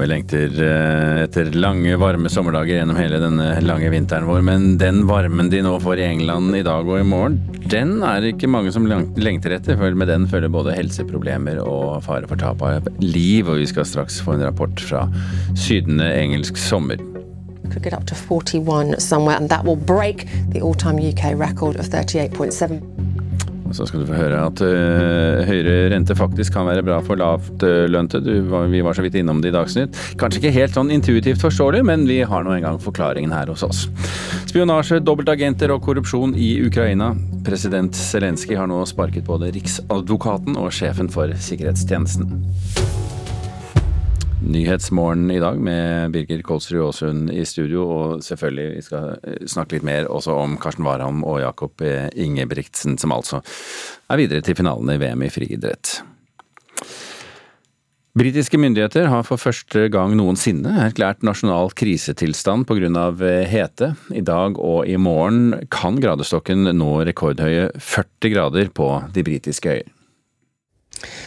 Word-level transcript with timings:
vi 0.00 0.08
lengter 0.08 0.54
eh, 0.64 1.22
etter 1.24 1.50
lange, 1.56 1.96
varme 2.00 2.30
sommerdager 2.32 2.78
gjennom 2.78 2.98
hele 2.98 3.20
denne 3.22 3.48
lange 3.64 3.90
vinteren 3.92 4.28
vår. 4.28 4.40
Men 4.46 4.66
den 4.80 5.02
varmen 5.08 5.50
de 5.52 5.62
nå 5.64 5.74
får 5.82 6.00
i 6.00 6.06
England 6.08 6.56
i 6.56 6.64
dag 6.66 6.88
og 6.88 7.00
i 7.00 7.06
morgen, 7.06 7.38
den 7.70 7.98
er 8.06 8.22
det 8.22 8.34
ikke 8.34 8.50
mange 8.50 8.72
som 8.74 8.88
lengter 8.88 9.56
etter. 9.56 9.78
For 9.80 9.96
med 9.96 10.10
den 10.10 10.26
følger 10.30 10.52
både 10.52 10.76
helseproblemer 10.78 11.60
og 11.64 12.00
fare 12.06 12.30
for 12.30 12.40
tap 12.40 12.64
av 12.66 12.88
liv. 13.02 13.48
Og 13.48 13.60
vi 13.60 13.68
skal 13.70 13.88
straks 13.88 14.20
få 14.24 14.36
en 14.36 14.46
rapport 14.48 14.84
fra 14.88 15.06
sydende 15.58 16.08
engelsk 16.16 16.60
sommer. 16.60 17.00
Could 17.70 17.84
get 17.84 17.94
up 17.94 18.06
to 18.06 18.16
41 18.16 18.98
somewhere, 18.98 19.36
and 19.36 19.48
that 19.48 19.64
will 19.64 19.76
break 19.76 20.26
the 20.50 20.60
all-time 20.60 20.98
UK 20.98 21.38
record 21.38 21.76
of 21.76 21.86
38.7. 21.86 23.09
Så 23.76 23.86
skal 23.88 24.02
du 24.02 24.08
få 24.08 24.18
høre 24.18 24.40
at 24.48 24.62
uh, 24.64 25.42
høyere 25.46 25.90
rente 25.92 26.16
faktisk 26.18 26.54
kan 26.56 26.68
være 26.68 26.84
bra 26.86 26.98
for 27.06 27.20
lavtlønte. 27.20 28.20
Uh, 28.24 28.56
vi 28.72 28.82
var 28.84 28.96
så 28.96 29.04
vidt 29.04 29.18
innom 29.20 29.42
det 29.42 29.52
i 29.52 29.56
Dagsnytt. 29.56 29.98
Kanskje 30.20 30.42
ikke 30.42 30.54
helt 30.56 30.76
sånn 30.76 30.92
intuitivt 30.94 31.42
forståelig, 31.42 31.84
men 31.86 32.06
vi 32.08 32.20
har 32.26 32.46
nå 32.46 32.56
engang 32.56 32.80
forklaringen 32.82 33.34
her 33.34 33.52
hos 33.52 33.64
oss. 33.66 33.86
Spionasje, 34.50 35.00
dobbeltagenter 35.06 35.70
og 35.74 35.84
korrupsjon 35.86 36.34
i 36.34 36.56
Ukraina. 36.66 37.12
President 37.46 37.96
Zelenskyj 37.96 38.58
har 38.58 38.70
nå 38.70 38.82
sparket 38.88 39.28
både 39.28 39.52
Riksadvokaten 39.54 40.58
og 40.60 40.72
sjefen 40.74 41.12
for 41.12 41.30
sikkerhetstjenesten. 41.48 42.34
Nyhetsmorgen 44.40 45.30
i 45.30 45.40
dag 45.40 45.58
med 45.60 46.14
Birger 46.14 46.40
Kolsrud 46.42 46.80
Aasund 46.86 47.28
i 47.30 47.42
studio, 47.44 47.82
og 47.84 48.22
selvfølgelig 48.24 48.68
vi 48.72 48.84
skal 48.86 49.10
eh, 49.20 49.42
snakke 49.44 49.76
litt 49.76 49.84
mer 49.84 50.08
også 50.08 50.32
om 50.32 50.56
Karsten 50.60 50.86
Warholm 50.86 51.20
og 51.28 51.42
Jakob 51.42 51.84
eh, 51.84 52.08
Ingebrigtsen, 52.16 52.96
som 52.98 53.12
altså 53.12 53.42
er 54.08 54.22
videre 54.22 54.40
til 54.44 54.56
finalen 54.56 54.94
i 54.94 54.96
VM 55.02 55.26
i 55.26 55.30
friidrett. 55.32 56.00
Britiske 58.16 58.58
myndigheter 58.58 59.06
har 59.12 59.28
for 59.28 59.38
første 59.38 59.84
gang 59.92 60.16
noensinne 60.18 60.72
erklært 60.88 61.22
nasjonal 61.22 61.70
krisetilstand 61.76 62.64
pga. 62.66 62.88
Eh, 62.88 63.44
hete. 63.44 63.92
I 64.10 64.24
dag 64.24 64.56
og 64.56 64.88
i 64.88 64.96
morgen 64.96 65.68
kan 65.70 66.00
gradestokken 66.00 66.64
nå 66.80 66.92
rekordhøye 67.12 67.70
40 67.76 68.34
grader 68.34 68.72
på 68.72 68.92
de 69.12 69.28
britiske 69.28 69.76
øyer. 69.78 69.96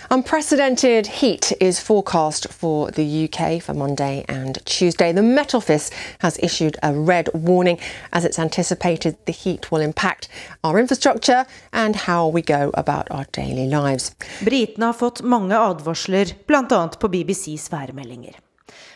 Unprecedented 0.09 1.07
heat 1.07 1.51
is 1.59 1.79
forecast 1.79 2.47
for 2.51 2.91
the 2.91 3.29
UK 3.29 3.61
for 3.61 3.73
Monday 3.73 4.23
and 4.27 4.63
Tuesday. 4.65 5.11
The 5.11 5.21
Met 5.21 5.55
Office 5.55 5.91
has 6.19 6.37
issued 6.39 6.77
a 6.83 6.93
red 6.93 7.29
warning 7.33 7.79
as 8.11 8.25
it's 8.25 8.39
anticipated 8.39 9.15
the 9.25 9.31
heat 9.31 9.71
will 9.71 9.81
impact 9.81 10.29
our 10.63 10.79
infrastructure 10.79 11.45
and 11.71 11.95
how 11.95 12.27
we 12.27 12.41
go 12.41 12.71
about 12.73 13.07
our 13.11 13.25
daily 13.31 13.67
lives. 13.67 14.15
Britene 14.41 14.85
har 14.85 14.93
fått 14.93 15.21
mange 15.21 15.57
advarsler, 15.57 16.33
bl.a. 16.47 16.87
på 16.87 17.07
BBCs 17.07 17.71
værmeldinger. 17.71 18.39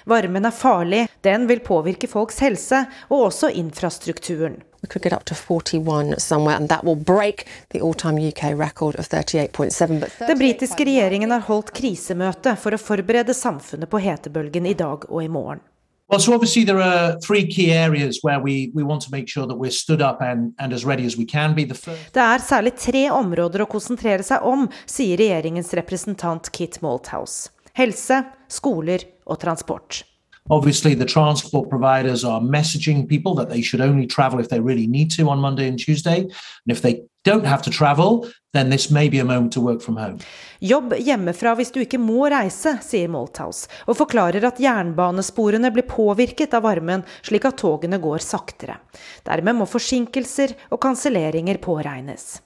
Varmen 0.07 0.45
er 0.45 0.51
farlig, 0.55 1.07
den 1.21 1.47
vil 1.47 1.59
påvirke 1.59 2.07
folks 2.07 2.39
helse 2.39 2.85
og 3.09 3.25
også 3.25 3.49
infrastrukturen. 3.51 4.61
We 4.79 4.87
could 4.87 5.03
get 5.03 5.13
up 5.13 5.25
to 5.25 5.35
41 5.35 6.19
somewhere, 6.19 6.55
and 6.55 6.69
that 6.69 6.83
will 6.83 6.95
break 6.95 7.45
the 7.69 7.81
all-time 7.81 8.17
UK 8.17 8.43
record 8.55 8.95
of 8.95 9.07
38.7. 9.07 10.27
Den 10.27 10.39
britiske 10.39 10.85
regjeringen 10.85 11.31
har 11.31 11.43
holdt 11.49 11.73
krisemøte 11.75 12.55
for 12.55 12.71
å 12.71 12.79
forberede 12.79 13.35
samfunnet 13.35 13.91
på 13.91 13.99
hetebølgen 13.99 14.69
i 14.69 14.77
dag 14.79 15.03
og 15.09 15.23
i 15.25 15.27
morgen. 15.27 15.59
Well, 16.07 16.21
so 16.21 16.33
obviously 16.33 16.63
there 16.63 16.79
are 16.79 17.19
three 17.19 17.43
key 17.45 17.73
areas 17.73 18.23
where 18.23 18.39
we, 18.39 18.71
we 18.73 18.83
want 18.83 19.01
to 19.01 19.11
make 19.11 19.27
sure 19.27 19.45
that 19.45 19.57
we're 19.57 19.75
stood 19.75 20.01
up 20.01 20.21
and, 20.21 20.53
and 20.57 20.71
as 20.71 20.85
ready 20.85 21.05
as 21.05 21.17
we 21.17 21.25
can 21.25 21.53
be. 21.53 21.65
The 21.65 21.75
first... 21.75 22.13
Det 22.13 22.23
er 22.23 22.39
særlig 22.39 22.77
tre 22.79 23.09
områder 23.11 23.65
å 23.65 23.67
konsentrere 23.67 24.23
seg 24.23 24.47
om, 24.47 24.69
sier 24.87 25.19
regjeringens 25.19 25.75
representant 25.75 26.47
Kit 26.55 26.79
Malthouse. 26.79 27.51
Helse, 27.75 28.23
skoler 28.47 29.03
og 29.27 29.41
transport. 29.43 30.05
Obviously, 30.49 30.93
the 30.93 31.05
transport 31.05 31.69
providers 31.69 32.23
are 32.23 32.39
messaging 32.39 33.07
people 33.07 33.35
that 33.35 33.49
they 33.49 33.61
should 33.61 33.81
only 33.81 34.07
travel 34.07 34.39
if 34.39 34.49
they 34.49 34.59
really 34.59 34.87
need 34.87 35.11
to 35.11 35.29
on 35.29 35.39
Monday 35.39 35.67
and 35.67 35.77
Tuesday. 35.77 36.21
And 36.21 36.71
if 36.71 36.81
they 36.81 37.03
don't 37.23 37.45
have 37.45 37.61
to 37.63 37.69
travel, 37.69 38.27
then 38.53 38.69
this 38.69 38.89
may 38.89 39.09
be 39.09 39.19
a 39.19 39.25
moment 39.25 39.51
to 39.53 39.61
work 39.61 39.81
from 39.81 39.97
home. 39.97 40.19
Jobb 40.59 40.95
hjemmefra 41.03 41.53
hvis 41.59 41.73
du 41.75 41.81
ikke 41.83 41.99
må 41.99 42.29
reise, 42.31 42.77
sier 42.81 43.11
Malthouse, 43.11 43.67
og 43.85 43.99
forklarer 43.99 44.47
at 44.47 44.61
jernbanesporene 44.63 45.71
blir 45.75 45.85
påvirket 45.89 46.55
av 46.57 46.63
varmen, 46.65 47.03
slik 47.27 47.45
at 47.45 47.59
togene 47.59 47.99
går 48.01 48.23
saktere. 48.23 48.79
Dermed 49.27 49.59
må 49.59 49.67
forsinkelser 49.69 50.55
og 50.71 50.81
kanselleringer 50.87 51.59
påregnes. 51.61 52.37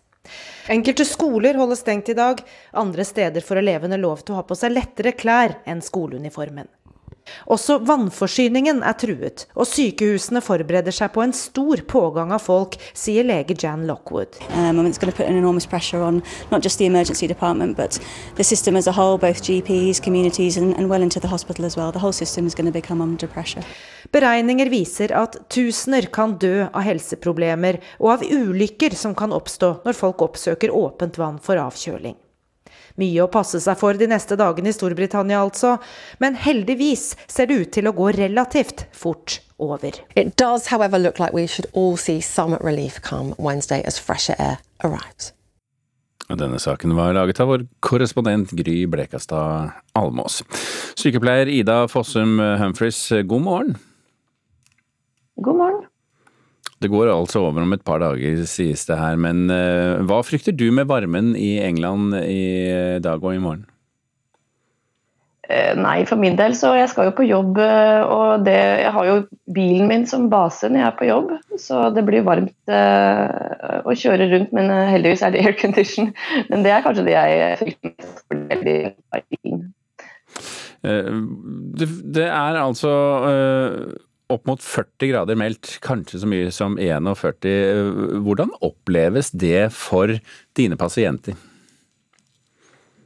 Enkelte 0.72 1.06
skoler 1.06 1.58
holder 1.58 1.78
stengt 1.80 2.10
i 2.10 2.18
dag, 2.18 2.42
andre 2.78 3.06
steder 3.06 3.46
får 3.46 3.62
elevene 3.62 3.98
lov 4.02 4.26
til 4.26 4.36
å 4.36 4.42
ha 4.42 4.46
på 4.48 4.58
seg 4.58 4.74
lettere 4.74 5.16
klær 5.18 5.60
enn 5.70 5.82
skoleuniformen. 5.86 6.70
Også 7.52 7.80
vannforsyningen 7.86 8.82
er 8.86 8.96
truet, 9.00 9.46
og 9.56 9.68
sykehusene 9.70 10.42
forbereder 10.44 10.94
seg 10.96 11.12
på 11.16 11.24
en 11.24 11.34
stor 11.36 11.84
pågang 11.90 12.34
av 12.36 12.44
folk, 12.46 12.78
sier 12.98 13.26
lege 13.28 13.56
Jan 13.58 13.86
Lockwood. 13.90 14.40
Um, 14.56 14.80
on 14.80 14.88
whole, 18.92 19.18
GPs, 19.42 20.58
and, 20.58 20.76
and 20.78 20.90
well 20.90 21.02
well. 21.78 21.92
Beregninger 24.12 24.70
viser 24.70 25.14
at 25.16 25.38
tusener 25.50 26.10
kan 26.14 26.36
dø 26.42 26.66
av 26.68 26.84
helseproblemer 26.86 27.80
og 28.00 28.12
av 28.18 28.26
ulykker 28.26 28.96
som 28.98 29.16
kan 29.16 29.34
oppstå 29.36 29.74
når 29.86 29.98
folk 29.98 30.26
oppsøker 30.26 30.74
åpent 30.76 31.22
vann 31.22 31.40
for 31.42 31.62
avkjøling. 31.62 32.18
Mye 33.00 33.24
å 33.24 33.30
passe 33.32 33.62
seg 33.64 33.78
for 33.80 33.98
de 33.98 34.10
neste 34.10 34.38
dagene 34.40 34.72
i 34.72 34.76
Storbritannia 34.76 35.42
altså, 35.44 35.78
men 36.24 36.40
heldigvis 36.40 37.12
ser 37.32 37.50
det 37.50 37.60
ut 37.62 37.74
til 37.76 37.90
å 37.90 37.96
gå 37.96 38.12
relativt 38.18 38.88
fort 38.96 39.40
over. 39.62 39.94
It 40.16 40.36
does 40.38 40.68
however 40.72 41.00
look 41.00 41.20
like 41.20 41.34
we 41.34 41.48
should 41.48 41.70
all 41.74 41.98
see 41.98 42.22
some 42.22 42.58
relief 42.62 43.02
come 43.02 43.36
Wednesday 43.38 43.84
as 43.86 44.00
fresher 44.00 44.36
air 44.40 44.60
arrives. 44.84 45.34
Denne 46.32 46.62
saken 46.64 46.96
var 46.96 47.12
laget 47.12 47.42
av 47.44 47.50
vår 47.52 47.66
korrespondent 47.84 48.54
Gry 48.56 48.86
Blekastad 48.88 49.74
Almås. 50.00 50.40
Sykepleier 50.96 51.52
Ida 51.52 51.84
Fossum 51.92 52.40
Humphries, 52.40 53.04
god 53.28 53.44
morgen. 53.44 53.80
God 55.36 55.60
morgen. 55.60 55.91
Det 56.82 56.90
går 56.90 57.12
altså 57.14 57.44
over 57.46 57.62
om 57.62 57.76
et 57.76 57.84
par 57.86 58.02
dager, 58.02 58.40
sies 58.50 58.88
det 58.90 58.98
her. 58.98 59.20
Men 59.22 59.46
uh, 59.54 60.02
hva 60.10 60.22
frykter 60.26 60.56
du 60.56 60.72
med 60.74 60.90
varmen 60.90 61.36
i 61.38 61.60
England 61.62 62.16
i 62.24 62.98
dag 63.04 63.22
og 63.22 63.36
i 63.36 63.44
morgen? 63.44 63.68
Uh, 65.46 65.76
nei, 65.78 66.00
for 66.10 66.18
min 66.18 66.40
del 66.40 66.56
så 66.58 66.74
jeg 66.80 66.90
skal 66.90 67.10
jo 67.10 67.16
på 67.20 67.28
jobb, 67.28 67.60
og 67.62 68.46
det, 68.48 68.58
jeg 68.82 68.96
har 68.98 69.10
jo 69.10 69.16
bilen 69.54 69.90
min 69.92 70.08
som 70.10 70.30
base 70.32 70.72
når 70.72 70.82
jeg 70.82 70.90
er 70.90 70.98
på 70.98 71.10
jobb. 71.12 71.34
Så 71.62 71.84
det 71.94 72.06
blir 72.08 72.26
varmt 72.26 72.74
å 72.74 73.98
kjøre 74.02 74.32
rundt, 74.34 74.56
men 74.56 74.74
heldigvis 74.90 75.26
er 75.28 75.36
det 75.36 75.44
aircondition. 75.52 76.14
Men 76.50 76.66
det 76.66 76.74
er 76.74 76.86
kanskje 76.88 77.06
det 77.12 77.18
jeg 77.18 77.62
frykter 77.62 77.94
mest 78.00 78.24
for 78.26 79.28
bilen. 79.38 79.68
Det 80.82 82.26
er 82.26 82.58
altså 82.58 82.94
opp 84.34 84.48
mot 84.50 84.64
40 84.64 85.12
grader 85.12 85.38
meldt, 85.40 85.78
kanskje 85.84 86.22
så 86.24 86.30
mye 86.30 86.52
som 86.56 86.78
41. 86.80 87.48
Hvordan 88.26 88.54
oppleves 88.64 89.32
det 89.36 89.70
for 89.76 90.16
dine 90.58 90.78
pasienter? 90.80 91.38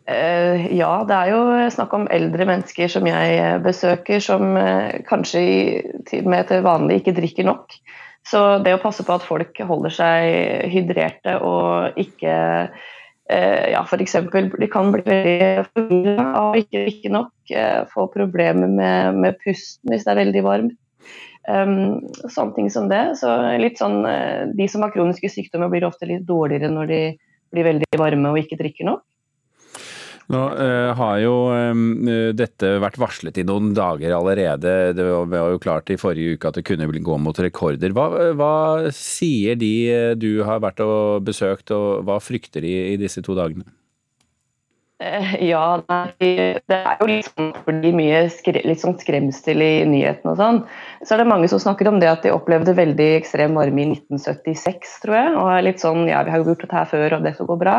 Uh, 0.06 0.68
ja, 0.70 1.02
det 1.10 1.16
er 1.18 1.32
jo 1.34 1.70
snakk 1.74 1.94
om 1.98 2.04
eldre 2.14 2.46
mennesker 2.46 2.92
som 2.94 3.08
jeg 3.10 3.62
besøker, 3.66 4.22
som 4.22 4.54
uh, 4.54 4.94
kanskje 5.10 5.42
i, 5.42 6.20
med 6.22 6.46
til 6.52 6.62
vanlig 6.66 7.02
ikke 7.02 7.16
drikker 7.18 7.48
nok. 7.48 7.74
Så 8.26 8.44
det 8.66 8.76
å 8.76 8.82
passe 8.82 9.06
på 9.06 9.16
at 9.18 9.26
folk 9.26 9.58
holder 9.66 9.94
seg 9.94 10.70
hydrerte 10.74 11.40
og 11.46 11.98
ikke 12.02 12.36
ja, 13.26 13.80
f.eks. 13.82 14.14
de 14.30 14.68
kan 14.70 14.92
bli 14.94 15.02
veldig 15.10 15.64
forvirra 15.74 16.26
av 16.38 16.58
ikke 16.60 16.84
drikke 16.84 17.10
nok, 17.10 17.54
få 17.90 18.06
problemer 18.14 18.70
med, 18.70 19.18
med 19.18 19.40
pusten 19.42 19.90
hvis 19.90 20.06
det 20.06 20.14
er 20.14 20.20
veldig 20.20 20.44
varmt. 20.46 20.76
Um, 21.46 22.02
sånne 22.26 22.56
ting 22.56 22.70
som 22.74 22.88
det. 22.90 23.04
Så 23.20 23.30
litt 23.62 23.78
sånn, 23.82 24.00
uh, 24.02 24.46
De 24.58 24.66
som 24.72 24.86
har 24.86 24.94
kroniske 24.94 25.30
sykdommer, 25.30 25.70
blir 25.70 25.86
ofte 25.86 26.08
litt 26.10 26.26
dårligere 26.26 26.72
når 26.74 26.90
de 26.90 27.02
blir 27.54 27.68
veldig 27.70 28.00
varme 28.02 28.32
og 28.34 28.42
ikke 28.42 28.58
drikker 28.60 28.90
nok. 28.90 29.04
Nå 30.34 30.42
uh, 30.58 30.90
har 30.98 31.20
jo 31.22 31.36
um, 31.54 31.84
dette 32.34 32.72
vært 32.82 32.98
varslet 32.98 33.38
i 33.38 33.46
noen 33.46 33.76
dager 33.78 34.16
allerede. 34.18 34.74
Det 34.98 35.06
var 35.06 35.54
jo 35.54 35.62
klart 35.62 35.94
i 35.94 36.00
forrige 36.02 36.34
uke 36.34 36.50
at 36.50 36.58
det 36.58 36.66
kunne 36.66 36.90
gå 36.90 37.18
mot 37.22 37.42
rekorder. 37.46 37.94
Hva, 37.94 38.10
hva 38.34 38.56
sier 38.96 39.60
de 39.62 39.74
du 40.18 40.42
har 40.48 40.66
vært 40.66 40.82
og 40.82 41.28
besøkt, 41.30 41.70
og 41.78 42.08
hva 42.10 42.18
frykter 42.18 42.66
de 42.66 42.74
i 42.96 42.98
disse 43.02 43.22
to 43.22 43.38
dagene? 43.38 43.70
Eh, 45.04 45.32
ja, 45.50 45.64
det 46.22 46.56
er 46.72 47.02
jo 47.02 47.16
sånn 47.26 47.50
fordi 47.66 47.90
mye 47.98 48.22
skre, 48.32 48.62
litt 48.64 48.80
sånn 48.80 48.96
skremsel 49.02 49.60
i 49.60 49.72
nyhetene 49.92 50.32
og 50.32 50.40
sånn. 50.40 50.60
Så 51.04 51.16
er 51.16 51.22
det 51.22 51.28
mange 51.28 51.50
som 51.52 51.60
snakker 51.60 51.90
om 51.92 52.00
det 52.00 52.08
at 52.08 52.24
de 52.24 52.32
opplevde 52.32 52.78
veldig 52.78 53.10
ekstrem 53.18 53.58
varme 53.60 53.84
i 53.84 53.90
1976, 53.92 54.94
tror 55.04 55.18
jeg. 55.20 55.34
Og 55.36 55.52
er 55.52 55.66
litt 55.68 55.84
sånn 55.84 56.06
ja, 56.08 56.24
vi 56.24 56.32
har 56.32 56.40
jo 56.40 56.54
gjort 56.54 56.64
dette 56.64 56.80
her 56.80 56.92
før 56.94 57.18
og 57.18 57.28
dette 57.28 57.48
går 57.50 57.60
bra. 57.60 57.78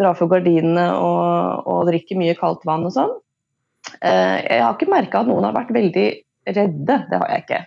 Dra 0.00 0.14
for 0.16 0.32
gardinene 0.32 0.88
og, 0.96 1.68
og 1.68 1.84
drikke 1.90 2.16
mye 2.20 2.36
kaldt 2.38 2.64
vann 2.68 2.88
og 2.88 2.96
sånn. 2.96 3.12
Jeg 4.00 4.60
har 4.60 4.74
ikke 4.74 4.90
merka 4.90 5.22
at 5.22 5.28
noen 5.28 5.46
har 5.48 5.54
vært 5.56 5.72
veldig 5.72 6.08
redde, 6.48 6.96
det 7.08 7.20
har 7.20 7.30
jeg 7.32 7.44
ikke. 7.44 7.60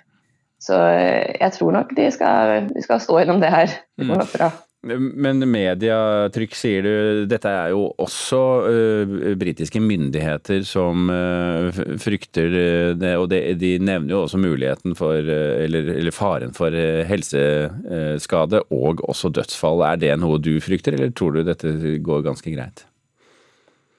Så 0.61 0.77
jeg 0.77 1.53
tror 1.55 1.73
nok 1.73 1.95
de 1.97 2.09
skal, 2.13 2.67
de 2.69 2.83
skal 2.85 3.01
stå 3.01 3.21
gjennom 3.21 3.41
det 3.41 3.49
her. 3.53 3.79
Det 3.97 4.09
går 4.09 4.21
nok 4.21 4.35
bra. 4.35 4.51
Men 4.81 5.43
mediatrykk, 5.45 6.55
sier 6.57 6.85
du. 6.85 6.93
Dette 7.29 7.49
er 7.53 7.69
jo 7.69 7.83
også 8.01 8.39
uh, 8.65 9.15
britiske 9.37 9.77
myndigheter 9.83 10.65
som 10.65 11.11
uh, 11.13 11.69
frykter 12.01 12.57
det. 12.97 13.13
Og 13.21 13.27
det, 13.29 13.43
de 13.61 13.75
nevner 13.77 14.15
jo 14.15 14.23
også 14.25 14.41
muligheten 14.41 14.97
for, 14.97 15.21
eller, 15.21 15.93
eller, 15.99 16.15
faren 16.15 16.55
for 16.57 16.73
helseskade 16.73 18.63
og 18.73 19.05
også 19.05 19.29
dødsfall. 19.37 19.85
Er 19.91 20.01
det 20.01 20.15
noe 20.21 20.41
du 20.41 20.55
frykter, 20.63 20.97
eller 20.97 21.13
tror 21.13 21.37
du 21.37 21.43
dette 21.45 21.99
går 22.01 22.25
ganske 22.31 22.55
greit? 22.55 22.87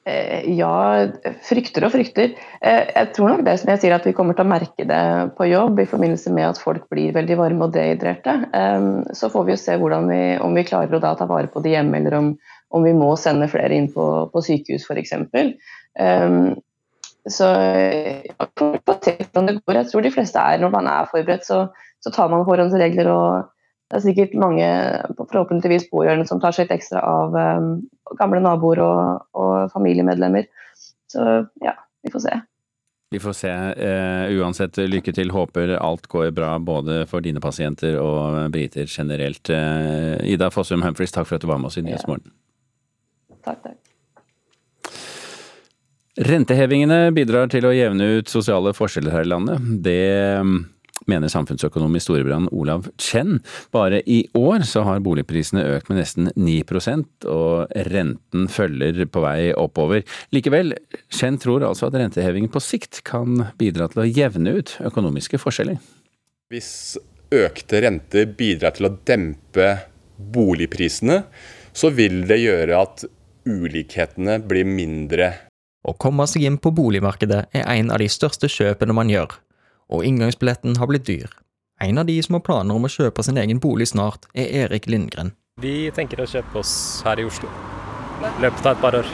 Eh, 0.04 0.48
ja, 0.58 1.06
frykter 1.46 1.84
og 1.86 1.92
frykter. 1.94 2.32
Eh, 2.58 2.88
jeg 2.88 3.10
tror 3.14 3.28
nok 3.30 3.44
det 3.46 3.54
som 3.60 3.70
jeg 3.70 3.82
sier 3.84 3.94
at 3.94 4.06
vi 4.08 4.14
kommer 4.16 4.34
til 4.34 4.42
å 4.42 4.50
merke 4.50 4.86
det 4.88 5.02
på 5.36 5.46
jobb 5.46 5.78
i 5.78 5.86
forbindelse 5.86 6.32
med 6.34 6.48
at 6.48 6.58
folk 6.58 6.88
blir 6.90 7.14
veldig 7.14 7.36
varme 7.38 7.68
og 7.68 7.76
dehydrerte. 7.76 8.34
Så 9.14 9.30
får 9.30 9.46
vi 9.46 9.54
jo 9.54 9.60
se 9.62 9.78
vi, 9.78 10.20
om 10.42 10.58
vi 10.58 10.66
klarer 10.66 10.98
å 10.98 11.14
ta 11.18 11.28
vare 11.30 11.46
på 11.52 11.62
det 11.62 11.76
hjemme, 11.76 12.00
eller 12.00 12.18
om, 12.18 12.34
om 12.74 12.82
vi 12.82 12.96
må 12.98 13.14
sende 13.16 13.50
flere 13.52 13.78
inn 13.78 13.92
på, 13.94 14.08
på 14.32 14.42
sykehus 14.42 14.88
f.eks. 14.90 15.14
Så 17.30 17.46
jeg 17.46 18.34
tror 18.58 20.02
de 20.02 20.10
fleste 20.10 20.42
er, 20.42 20.58
når 20.58 20.74
man 20.74 20.90
er 20.90 21.10
forberedt, 21.12 21.46
så, 21.46 21.68
så 22.02 22.10
tar 22.10 22.32
man 22.32 22.42
forhåndsregler 22.48 23.06
og 23.12 23.51
det 23.92 23.98
er 23.98 24.04
sikkert 24.06 24.38
mange, 24.40 24.66
forhåpentligvis 25.18 25.90
pårørende, 25.90 26.24
som 26.24 26.38
tar 26.40 26.54
seg 26.56 26.64
litt 26.64 26.78
ekstra 26.78 27.02
av 27.04 27.34
um, 27.36 27.66
gamle 28.16 28.40
naboer 28.40 28.80
og, 28.80 29.26
og, 29.36 29.68
familiemedlemmer. 29.74 30.48
Så 31.12 31.26
ja, 31.60 31.74
vi 32.00 32.12
får 32.14 32.24
se. 32.24 32.38
Vi 33.12 33.20
får 33.20 33.36
se. 33.36 33.52
Uh, 33.52 34.32
uansett, 34.40 34.80
lykke 34.88 35.12
til. 35.12 35.34
Håper 35.36 35.74
alt 35.76 36.08
går 36.08 36.32
bra 36.32 36.54
både 36.56 37.02
for 37.10 37.20
dine 37.20 37.44
pasienter 37.44 38.00
og 38.00 38.48
briter 38.54 38.88
generelt. 38.88 39.52
Uh, 39.52 40.16
Ida 40.24 40.48
Fossum 40.48 40.80
Humphries, 40.88 41.12
takk 41.12 41.28
for 41.28 41.36
at 41.36 41.44
du 41.44 41.52
var 41.52 41.60
med 41.60 41.68
oss 41.68 41.76
i 41.76 41.84
Nyhetsmorgen. 41.84 42.32
Ja. 42.32 43.42
Takk, 43.52 43.60
takk. 43.68 43.76
Rentehevingene 46.32 47.10
bidrar 47.12 47.52
til 47.52 47.68
å 47.68 47.76
jevne 47.76 48.14
ut 48.16 48.32
sosiale 48.32 48.72
forskjeller 48.72 49.12
her 49.20 49.28
i 49.28 49.34
landet. 49.36 49.68
Det 49.84 50.00
mener 51.10 51.30
samfunnsøkonom 51.32 51.94
i 51.96 52.02
Storebrand 52.02 52.50
Olav 52.52 52.88
Chen. 53.00 53.40
Bare 53.74 54.02
i 54.06 54.22
år 54.38 54.66
så 54.68 54.84
har 54.86 55.02
boligprisene 55.04 55.64
økt 55.76 55.90
med 55.90 56.02
nesten 56.02 56.30
9% 56.36 57.28
og 57.30 57.72
renten 57.92 58.48
følger 58.52 59.04
på 59.10 59.22
vei 59.24 59.52
oppover. 59.58 60.04
Likevel, 60.34 60.74
Chen 61.12 61.38
tror 61.42 61.66
altså 61.68 61.88
at 61.88 61.98
rentehevingen 62.00 62.52
på 62.52 62.62
sikt 62.62 63.02
kan 63.08 63.48
bidra 63.60 63.88
til 63.92 64.04
å 64.04 64.08
jevne 64.08 64.58
ut 64.58 64.76
økonomiske 64.82 65.40
forskjeller. 65.42 65.80
Hvis 66.52 66.98
økte 67.32 67.80
renter 67.84 68.28
bidrar 68.36 68.76
til 68.76 68.90
å 68.90 68.94
dempe 69.08 69.70
boligprisene, 70.32 71.22
så 71.72 71.88
vil 71.96 72.22
det 72.28 72.42
gjøre 72.42 72.82
at 72.84 73.06
ulikhetene 73.48 74.38
blir 74.46 74.68
mindre. 74.68 75.32
Å 75.82 75.94
komme 75.98 76.26
seg 76.30 76.44
inn 76.46 76.60
på 76.62 76.70
boligmarkedet 76.74 77.46
er 77.56 77.64
en 77.74 77.90
av 77.90 77.98
de 78.02 78.06
største 78.12 78.50
kjøpene 78.52 78.94
man 78.94 79.10
gjør, 79.10 79.32
og 79.92 80.06
inngangsbilletten 80.08 80.78
har 80.80 80.88
blitt 80.90 81.06
dyr. 81.08 81.30
En 81.82 81.98
av 82.00 82.06
de 82.08 82.16
som 82.22 82.38
har 82.38 82.44
planer 82.46 82.74
om 82.78 82.86
å 82.86 82.90
kjøpe 82.92 83.24
sin 83.26 83.38
egen 83.42 83.60
bolig 83.60 83.90
snart, 83.90 84.28
er 84.34 84.48
Erik 84.64 84.86
Lindgren. 84.88 85.34
Vi 85.60 85.90
tenker 85.94 86.22
å 86.22 86.28
kjøpe 86.30 86.62
oss 86.62 87.02
her 87.04 87.20
i 87.20 87.26
Oslo. 87.28 87.50
løpet 88.40 88.66
av 88.66 88.76
et 88.76 88.80
par 88.80 88.94
år. 89.02 89.08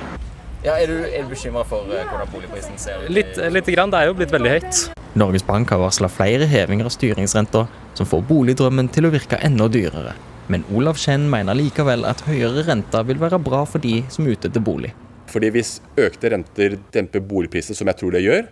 Ja, 0.65 0.75
Er 0.75 0.87
du, 0.91 0.97
er 1.07 1.23
du 1.23 1.31
bekymra 1.31 1.63
for 1.65 1.87
uh, 1.87 2.03
hvordan 2.11 2.31
boligprisen 2.33 2.79
ser 2.79 3.05
ut? 3.05 3.11
Litt, 3.15 3.37
lite 3.55 3.73
grann. 3.73 3.91
Det 3.91 4.01
er 4.01 4.09
jo 4.11 4.17
blitt 4.19 4.33
veldig 4.35 4.51
høyt. 4.57 4.81
Norges 5.19 5.45
Bank 5.47 5.71
har 5.71 5.81
varsla 5.81 6.11
flere 6.11 6.47
hevinger 6.51 6.89
av 6.91 6.93
styringsrenta, 6.95 7.67
som 7.95 8.07
får 8.07 8.25
boligdrømmen 8.29 8.91
til 8.93 9.07
å 9.09 9.13
virke 9.15 9.39
enda 9.43 9.69
dyrere. 9.71 10.15
Men 10.49 10.65
Olav 10.75 10.99
Kjenn 11.01 11.29
mener 11.31 11.57
likevel 11.57 12.05
at 12.09 12.25
høyere 12.27 12.67
renter 12.67 13.07
vil 13.09 13.21
være 13.23 13.39
bra 13.43 13.63
for 13.69 13.83
de 13.83 14.03
som 14.13 14.27
er 14.27 14.37
ute 14.37 14.51
etter 14.51 14.65
bolig. 14.65 14.93
Fordi 15.29 15.51
Hvis 15.55 15.79
økte 15.97 16.31
renter 16.35 16.79
demper 16.95 17.21
boligpriser, 17.21 17.77
som 17.79 17.89
jeg 17.91 18.01
tror 18.01 18.15
det 18.17 18.25
gjør, 18.25 18.47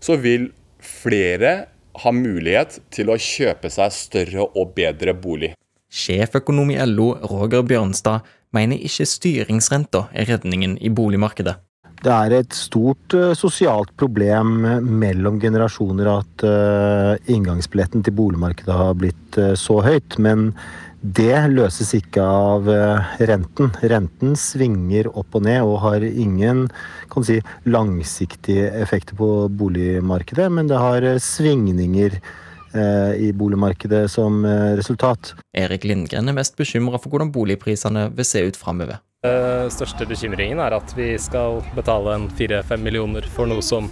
så 0.00 0.16
vil 0.20 0.50
flere 0.78 1.54
har 1.98 2.14
mulighet 2.14 2.78
til 2.94 3.10
å 3.10 3.18
kjøpe 3.18 3.70
seg 3.72 3.94
større 3.94 4.48
og 4.48 4.74
bedre 4.76 5.14
bolig. 5.18 5.54
Sjeføkonom 5.88 6.74
i 6.74 6.80
LO, 6.84 7.14
Roger 7.30 7.64
Bjørnstad, 7.66 8.26
mener 8.54 8.80
ikke 8.80 9.06
styringsrenta 9.08 10.06
er 10.16 10.28
redningen 10.28 10.76
i 10.84 10.92
boligmarkedet. 10.92 11.56
Det 11.98 12.12
er 12.14 12.32
et 12.36 12.54
stort 12.54 13.14
uh, 13.16 13.32
sosialt 13.34 13.90
problem 13.98 14.60
mellom 14.86 15.40
generasjoner 15.42 16.10
at 16.12 16.44
uh, 16.46 17.14
inngangsbilletten 17.26 18.04
til 18.06 18.14
boligmarkedet 18.14 18.76
har 18.78 18.94
blitt 19.00 19.38
uh, 19.40 19.56
så 19.58 19.80
høyt. 19.82 20.14
Men 20.22 20.52
det 21.00 21.36
løses 21.52 21.92
ikke 21.94 22.22
av 22.22 22.68
eh, 22.72 23.10
renten. 23.30 23.70
Renten 23.86 24.34
svinger 24.38 25.06
opp 25.12 25.36
og 25.38 25.44
ned 25.46 25.62
og 25.62 25.78
har 25.84 26.02
ingen 26.02 26.66
kan 27.12 27.26
si, 27.26 27.38
langsiktige 27.70 28.72
effekter 28.82 29.18
på 29.18 29.46
boligmarkedet, 29.60 30.48
men 30.50 30.70
det 30.70 30.80
har 30.82 31.06
eh, 31.06 31.20
svingninger 31.22 32.18
eh, 32.18 33.12
i 33.28 33.30
boligmarkedet 33.30 34.08
som 34.10 34.42
resultat. 34.78 35.36
Erik 35.54 35.86
Lindgren 35.86 36.28
er 36.28 36.36
mest 36.36 36.58
bekymra 36.58 36.98
for 36.98 37.14
hvordan 37.14 37.32
boligprisene 37.34 38.08
vil 38.18 38.26
se 38.26 38.42
ut 38.48 38.58
framover. 38.58 38.98
Den 39.26 39.70
største 39.74 40.06
bekymringen 40.06 40.60
er 40.62 40.76
at 40.76 40.92
vi 40.98 41.12
skal 41.18 41.62
betale 41.78 42.14
en 42.14 42.28
fire-fem 42.38 42.82
millioner 42.86 43.26
for 43.34 43.50
noe 43.50 43.62
som 43.66 43.90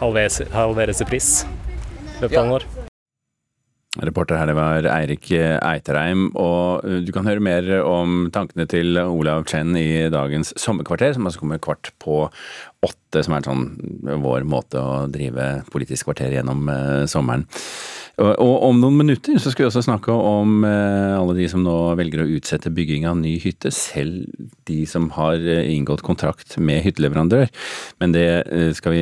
halveres, 0.00 0.40
halveres 0.52 1.04
i 1.04 1.08
pris 1.08 1.34
løpet 2.22 2.38
av 2.38 2.44
en 2.46 2.56
år. 2.60 2.81
Reporter 4.00 4.38
her 4.40 4.48
det 4.48 4.56
var 4.56 4.86
Eirik 4.88 5.26
Eiterheim, 5.36 6.30
og 6.32 6.80
uh, 6.86 7.00
du 7.04 7.10
kan 7.12 7.26
høre 7.28 7.44
mer 7.44 7.66
om 7.84 8.30
tankene 8.32 8.64
til 8.70 8.96
Olav 9.02 9.44
Chen 9.50 9.76
i 9.76 10.08
dagens 10.12 10.54
Sommerkvarter, 10.56 11.12
som 11.12 11.28
altså 11.28 11.42
kommer 11.42 11.60
kvart 11.60 11.92
på 12.00 12.24
åtte, 12.82 13.22
som 13.22 13.36
er 13.36 13.46
sånn 13.46 13.66
vår 14.22 14.46
måte 14.48 14.80
å 14.80 15.06
drive 15.12 15.62
Politisk 15.72 16.08
kvarter 16.08 16.34
gjennom 16.34 16.68
eh, 16.72 17.04
sommeren. 17.10 17.46
Og 18.20 18.64
om 18.66 18.76
noen 18.76 18.98
minutter 18.98 19.38
så 19.40 19.48
skal 19.50 19.64
vi 19.64 19.68
også 19.70 19.82
snakke 19.86 20.12
om 20.12 20.66
uh, 20.66 21.16
alle 21.16 21.32
de 21.38 21.46
som 21.48 21.62
nå 21.64 21.72
velger 21.96 22.20
å 22.20 22.26
utsette 22.36 22.70
bygging 22.74 23.06
av 23.08 23.16
ny 23.16 23.38
hytte, 23.40 23.70
selv 23.72 24.26
de 24.68 24.82
som 24.86 25.06
har 25.16 25.40
inngått 25.40 26.04
kontrakt 26.04 26.58
med 26.60 26.82
hytteleverandør. 26.84 27.48
Men 28.04 28.12
det 28.12 28.26
skal 28.76 28.94
vi 28.94 29.00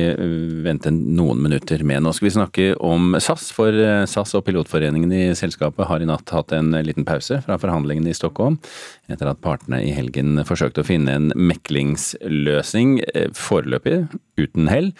vente 0.63 0.93
noen 0.95 1.43
minutter 1.43 1.83
med. 1.83 2.05
Nå 2.05 2.15
skal 2.15 2.29
vi 2.29 2.33
snakke 2.37 2.69
om 2.79 3.17
SAS, 3.19 3.49
for 3.53 3.75
SAS 4.07 4.31
og 4.39 4.45
pilotforeningen 4.47 5.11
i 5.11 5.25
selskapet 5.37 5.91
har 5.91 6.01
i 6.01 6.07
natt 6.07 6.31
hatt 6.31 6.55
en 6.55 6.71
liten 6.87 7.05
pause 7.05 7.41
fra 7.43 7.59
forhandlingene 7.59 8.13
i 8.13 8.17
Stockholm, 8.17 8.61
etter 9.11 9.27
at 9.27 9.43
partene 9.43 9.81
i 9.83 9.91
helgen 9.95 10.39
forsøkte 10.47 10.85
å 10.85 10.87
finne 10.87 11.17
en 11.19 11.29
meklingsløsning, 11.35 13.01
eh, 13.11 13.29
foreløpig 13.71 14.07
uten 14.39 14.67
hell. 14.67 14.91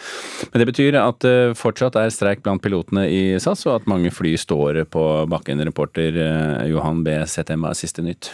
Men 0.52 0.62
det 0.62 0.70
betyr 0.70 0.98
at 1.00 1.22
det 1.24 1.52
eh, 1.52 1.58
fortsatt 1.58 1.96
er 1.96 2.12
streik 2.12 2.44
blant 2.44 2.62
pilotene 2.62 3.08
i 3.10 3.40
SAS, 3.40 3.66
og 3.68 3.82
at 3.82 3.90
mange 3.90 4.12
fly 4.12 4.36
står 4.38 4.86
på 4.92 5.04
bakken. 5.28 5.64
Reporter 5.66 6.16
eh, 6.16 6.70
Johan 6.72 7.04
B. 7.04 7.12
Er 7.12 7.76
siste 7.76 8.02
nytt? 8.02 8.32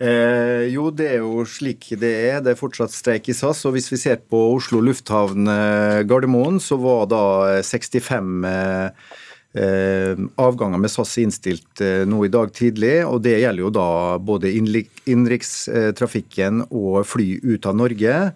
Eh, 0.00 0.68
jo, 0.72 0.90
det 0.90 1.10
er 1.14 1.18
jo 1.20 1.44
slik 1.44 1.92
det 2.00 2.12
er. 2.30 2.40
Det 2.40 2.54
er 2.54 2.60
fortsatt 2.60 2.92
streik 2.92 3.28
i 3.28 3.36
SAS. 3.36 3.64
Og 3.66 3.76
hvis 3.76 3.90
vi 3.92 4.00
ser 4.00 4.20
på 4.20 4.40
Oslo 4.54 4.80
lufthavn 4.80 5.48
Gardermoen, 6.08 6.60
så 6.60 6.78
var 6.80 7.08
da 7.10 7.24
65 7.62 8.46
eh, 8.48 9.18
Eh, 9.50 10.14
avganger 10.38 10.78
med 10.78 10.92
SAS 10.92 11.16
innstilt 11.18 11.80
eh, 11.82 12.04
nå 12.06 12.20
i 12.22 12.30
dag 12.30 12.52
tidlig, 12.54 13.00
og 13.02 13.18
det 13.24 13.32
gjelder 13.40 13.64
jo 13.64 13.70
da 13.74 13.86
både 14.22 14.52
innenrikstrafikken 14.54 16.60
og 16.68 17.00
fly 17.10 17.40
ut 17.42 17.66
av 17.66 17.74
Norge. 17.80 18.30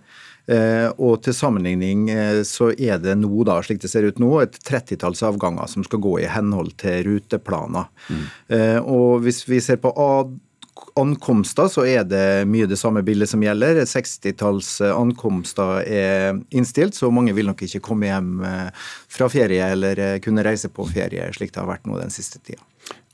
Eh, 0.47 0.89
og 1.01 1.23
til 1.25 1.37
sammenligning 1.37 2.07
så 2.45 2.71
er 2.73 2.99
det 3.03 3.17
nå, 3.21 3.33
da, 3.49 3.61
slik 3.65 3.83
det 3.83 3.91
ser 3.93 4.09
ut 4.09 4.21
nå, 4.23 4.33
et 4.45 4.59
trettitalls 4.67 5.25
avganger 5.27 5.71
som 5.71 5.87
skal 5.87 6.03
gå 6.05 6.19
i 6.23 6.31
henhold 6.31 6.75
til 6.83 7.05
ruteplaner. 7.09 7.89
Mm. 8.09 8.25
Og 8.85 9.25
hvis 9.25 9.45
vi 9.49 9.63
ser 9.65 9.81
på 9.83 9.93
ankomster, 10.95 11.69
så 11.69 11.85
er 11.87 12.05
det 12.07 12.47
mye 12.51 12.69
det 12.71 12.79
samme 12.79 13.03
bildet 13.07 13.31
som 13.31 13.43
gjelder. 13.43 13.83
60-talls 13.89 14.77
ankomster 14.95 15.83
er 15.83 16.39
innstilt, 16.55 16.97
så 16.99 17.11
mange 17.15 17.35
vil 17.35 17.51
nok 17.51 17.65
ikke 17.67 17.83
komme 17.85 18.11
hjem 18.11 18.45
eh, 18.47 18.87
fra 19.11 19.31
ferie 19.33 19.73
eller 19.75 20.03
eh, 20.03 20.21
kunne 20.25 20.45
reise 20.47 20.71
på 20.75 20.87
ferie, 20.91 21.27
slik 21.35 21.55
det 21.55 21.63
har 21.63 21.71
vært 21.71 21.91
nå 21.91 21.99
den 22.01 22.15
siste 22.15 22.43
tida. 22.43 22.63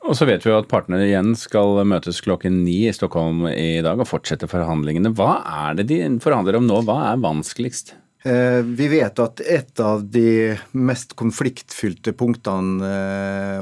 Og 0.09 0.16
så 0.16 0.26
vet 0.26 0.45
vi 0.45 0.50
jo 0.50 0.59
at 0.59 0.69
partene 0.71 1.02
igjen 1.04 1.35
skal 1.38 1.83
møtes 1.87 2.23
klokken 2.25 2.62
ni 2.64 2.87
i 2.88 2.95
Stockholm 2.97 3.45
i 3.52 3.83
dag 3.85 4.00
og 4.00 4.09
fortsette 4.09 4.49
forhandlingene. 4.50 5.12
Hva 5.14 5.42
er 5.69 5.76
det 5.78 5.90
de 5.90 6.00
forhandler 6.25 6.57
om 6.59 6.66
nå? 6.66 6.80
Hva 6.88 7.02
er 7.11 7.21
vanskeligst? 7.21 7.95
Eh, 8.25 8.61
vi 8.64 8.88
vet 8.92 9.21
at 9.23 9.40
et 9.40 9.80
av 9.80 10.02
de 10.04 10.57
mest 10.76 11.14
konfliktfylte 11.21 12.12
punktene, 12.16 12.90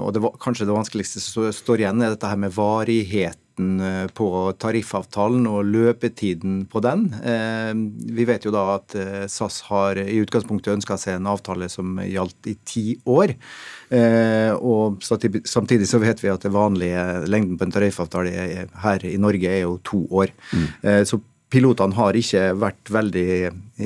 og 0.03 0.15
det 0.15 0.23
kanskje 0.43 0.67
det 0.67 0.79
vanskeligste 0.79 1.23
som 1.23 1.51
står 1.55 1.85
igjen, 1.85 2.03
er 2.03 2.15
dette 2.15 2.31
her 2.31 2.41
med 2.41 2.55
varighet 2.57 3.39
på 4.15 4.29
tariffavtalen 4.63 5.47
og 5.51 5.67
løpetiden 5.67 6.61
på 6.71 6.79
den. 6.79 7.09
Vi 8.15 8.27
vet 8.29 8.47
jo 8.47 8.53
da 8.55 8.61
at 8.77 8.95
SAS 9.27 9.65
har 9.67 9.99
i 9.99 10.21
utgangspunktet 10.23 10.77
ønska 10.77 10.95
seg 10.95 11.17
en 11.17 11.27
avtale 11.27 11.67
som 11.73 11.99
gjaldt 11.99 12.53
i 12.53 12.55
ti 12.63 12.85
år. 13.03 13.35
Og 14.59 14.99
samtidig 15.03 15.89
så 15.89 15.99
vet 16.03 16.23
vi 16.23 16.29
at 16.29 16.43
det 16.45 16.53
vanlige 16.53 17.05
lengden 17.27 17.57
på 17.59 17.65
en 17.65 17.73
tariffavtale 17.73 18.67
her 18.83 19.05
i 19.09 19.17
Norge 19.17 19.49
er 19.49 19.63
jo 19.63 19.79
to 19.85 20.05
år. 20.11 20.33
Mm. 20.53 21.05
Så 21.09 21.21
pilotene 21.53 21.97
har 21.97 22.17
ikke 22.17 22.51
vært 22.61 22.91
veldig 22.93 23.29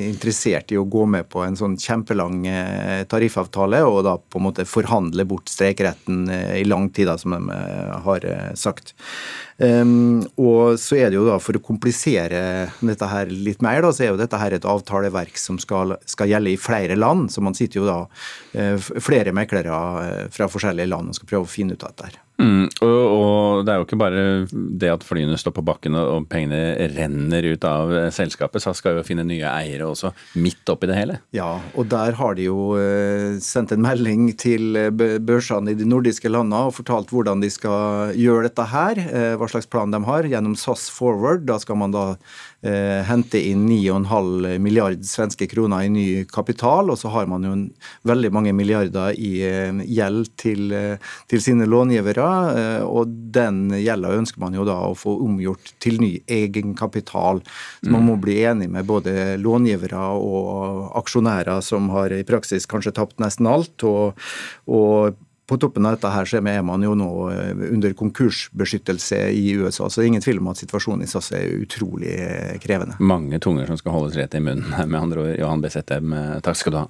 interessert 0.03 0.71
i 0.73 0.77
å 0.79 0.87
gå 0.89 1.05
med 1.09 1.27
på 1.31 1.43
en 1.45 1.55
sånn 1.57 1.75
kjempelang 1.79 2.47
eh, 2.49 3.03
tariffavtale 3.09 3.83
og 3.85 4.01
da 4.07 4.15
på 4.17 4.39
en 4.39 4.47
måte 4.47 4.65
forhandle 4.67 5.25
bort 5.29 5.51
streikeretten 5.51 6.25
eh, 6.33 6.57
i 6.59 6.65
lang 6.67 6.89
tid, 6.89 7.07
da, 7.11 7.17
som 7.21 7.35
de 7.35 7.55
eh, 7.55 7.93
har 8.07 8.27
sagt. 8.59 8.95
Um, 9.57 10.23
og 10.41 10.79
så 10.81 10.97
er 10.97 11.11
det 11.11 11.19
jo 11.19 11.27
da, 11.27 11.35
For 11.37 11.55
å 11.55 11.61
komplisere 11.61 12.39
dette 12.81 13.07
her 13.07 13.29
litt 13.29 13.61
mer, 13.63 13.83
da, 13.85 13.93
så 13.93 14.07
er 14.07 14.11
jo 14.11 14.19
dette 14.19 14.39
her 14.41 14.57
et 14.57 14.67
avtaleverk 14.67 15.37
som 15.39 15.61
skal, 15.61 15.95
skal 16.09 16.31
gjelde 16.33 16.55
i 16.55 16.59
flere 16.59 16.97
land. 16.97 17.29
Så 17.31 17.43
man 17.45 17.55
sitter 17.55 17.83
jo 17.83 17.87
da 17.87 17.99
flere 18.97 19.31
meklere 19.35 20.27
fra 20.33 20.49
forskjellige 20.49 20.89
land 20.89 21.13
og 21.13 21.19
skal 21.19 21.29
prøve 21.29 21.47
å 21.47 21.53
finne 21.53 21.77
ut 21.77 21.85
av 21.85 21.93
dette. 21.93 22.09
her. 22.09 22.19
Mm, 22.43 22.67
og, 22.83 23.03
og, 23.07 23.63
det 23.63 23.73
er 23.73 23.79
jo 23.79 23.87
ikke 23.87 23.99
bare 24.01 24.23
det 24.51 24.91
at 24.91 25.05
flyene 25.07 25.37
står 25.39 25.55
på 25.55 25.65
bakken 25.65 25.95
og 25.99 26.27
pengene 26.31 26.89
renner 26.93 27.47
ut 27.53 27.67
av 27.67 27.93
selskapet. 28.15 28.63
SAS 28.63 28.81
skal 28.81 28.99
jo 28.99 29.05
finne 29.07 29.25
nye 29.27 29.47
eiere 29.47 29.87
også, 29.87 30.11
midt 30.43 30.69
oppi 30.73 30.89
det 30.91 30.97
hele. 30.97 31.19
Ja, 31.35 31.55
og 31.79 31.87
der 31.93 32.17
har 32.19 32.37
de 32.37 32.47
jo 32.49 32.73
eh, 32.79 33.39
sendt 33.43 33.73
en 33.75 33.83
melding 33.85 34.29
til 34.39 34.77
børsene 34.93 35.73
i 35.73 35.79
de 35.79 35.87
nordiske 35.87 36.31
landene 36.31 36.67
og 36.67 36.77
fortalt 36.79 37.13
hvordan 37.13 37.43
de 37.43 37.51
skal 37.53 38.13
gjøre 38.19 38.47
dette 38.49 38.67
her. 38.73 38.99
Eh, 39.03 39.33
hva 39.39 39.49
slags 39.51 39.69
plan 39.69 39.93
de 39.93 40.01
har 40.07 40.27
gjennom 40.29 40.57
SAS 40.59 40.89
Forward. 40.93 41.47
Da 41.47 41.59
skal 41.61 41.79
man 41.79 41.95
da 41.95 42.05
eh, 42.13 42.19
hente 42.63 43.39
inn 43.43 43.65
9,5 43.67 44.59
milliard 44.63 45.01
svenske 45.05 45.47
kroner 45.51 45.83
i 45.83 45.89
ny 45.91 46.05
kapital, 46.31 46.91
og 46.93 46.99
så 46.99 47.11
har 47.11 47.27
man 47.27 47.43
jo 47.43 47.51
en, 47.55 47.65
veldig 48.07 48.31
mange 48.33 48.53
milliarder 48.55 49.17
i 49.19 49.31
eh, 49.45 49.81
gjeld 49.87 50.29
til, 50.39 50.71
eh, 50.75 51.11
til, 51.31 51.41
sine 51.43 51.67
långivere. 51.69 52.29
Eh, 52.59 52.85
og 52.85 53.11
den 53.35 53.65
gjelda 53.77 54.13
ønsker 54.17 54.43
man 54.43 54.55
jo 54.57 54.65
da 54.67 54.77
å 54.87 54.95
få 54.97 55.15
omgjort 55.25 55.73
til 55.83 55.99
ny 56.01 56.13
egenkapital. 56.27 57.43
Så 57.81 57.91
man 57.93 58.07
må 58.07 58.17
bli 58.21 58.39
enig 58.47 58.69
med 58.73 58.87
både 58.89 59.35
långivere 59.41 60.05
og 60.17 60.93
aksjonærer 60.99 61.63
som 61.65 61.91
har 61.93 62.13
i 62.15 62.23
praksis 62.27 62.69
kanskje 62.69 62.95
tapt 62.99 63.19
nesten 63.23 63.49
alt. 63.49 63.75
og, 63.87 64.19
og 64.67 65.19
på 65.47 65.57
toppen 65.59 65.85
av 65.85 65.97
dette 65.97 66.11
her 66.13 66.29
så 66.29 66.39
er 66.39 66.63
man 66.65 66.83
jo 66.85 66.93
nå 66.95 67.09
eh, 67.33 67.51
under 67.73 67.93
konkursbeskyttelse 67.99 69.19
i 69.35 69.51
USA, 69.59 69.89
så 69.89 69.99
det 69.99 70.05
er 70.05 70.11
ingen 70.13 70.25
tvil 70.25 70.39
om 70.39 70.51
at 70.53 70.61
situasjonen 70.61 71.03
i 71.03 71.09
SAS 71.11 71.33
er 71.35 71.51
utrolig 71.57 72.15
eh, 72.15 72.55
krevende. 72.63 72.95
Mange 73.03 73.39
tunger 73.43 73.67
som 73.67 73.79
skal 73.79 73.97
holdes 73.97 74.17
rett 74.19 74.37
i 74.39 74.43
munnen, 74.43 74.71
med 74.87 74.99
andre 74.99 75.25
ord. 75.25 75.33
Johan 75.39 75.63
BZM, 75.63 76.15
takk 76.45 76.59
skal 76.59 76.75
du 76.75 76.81
ha. 76.85 76.89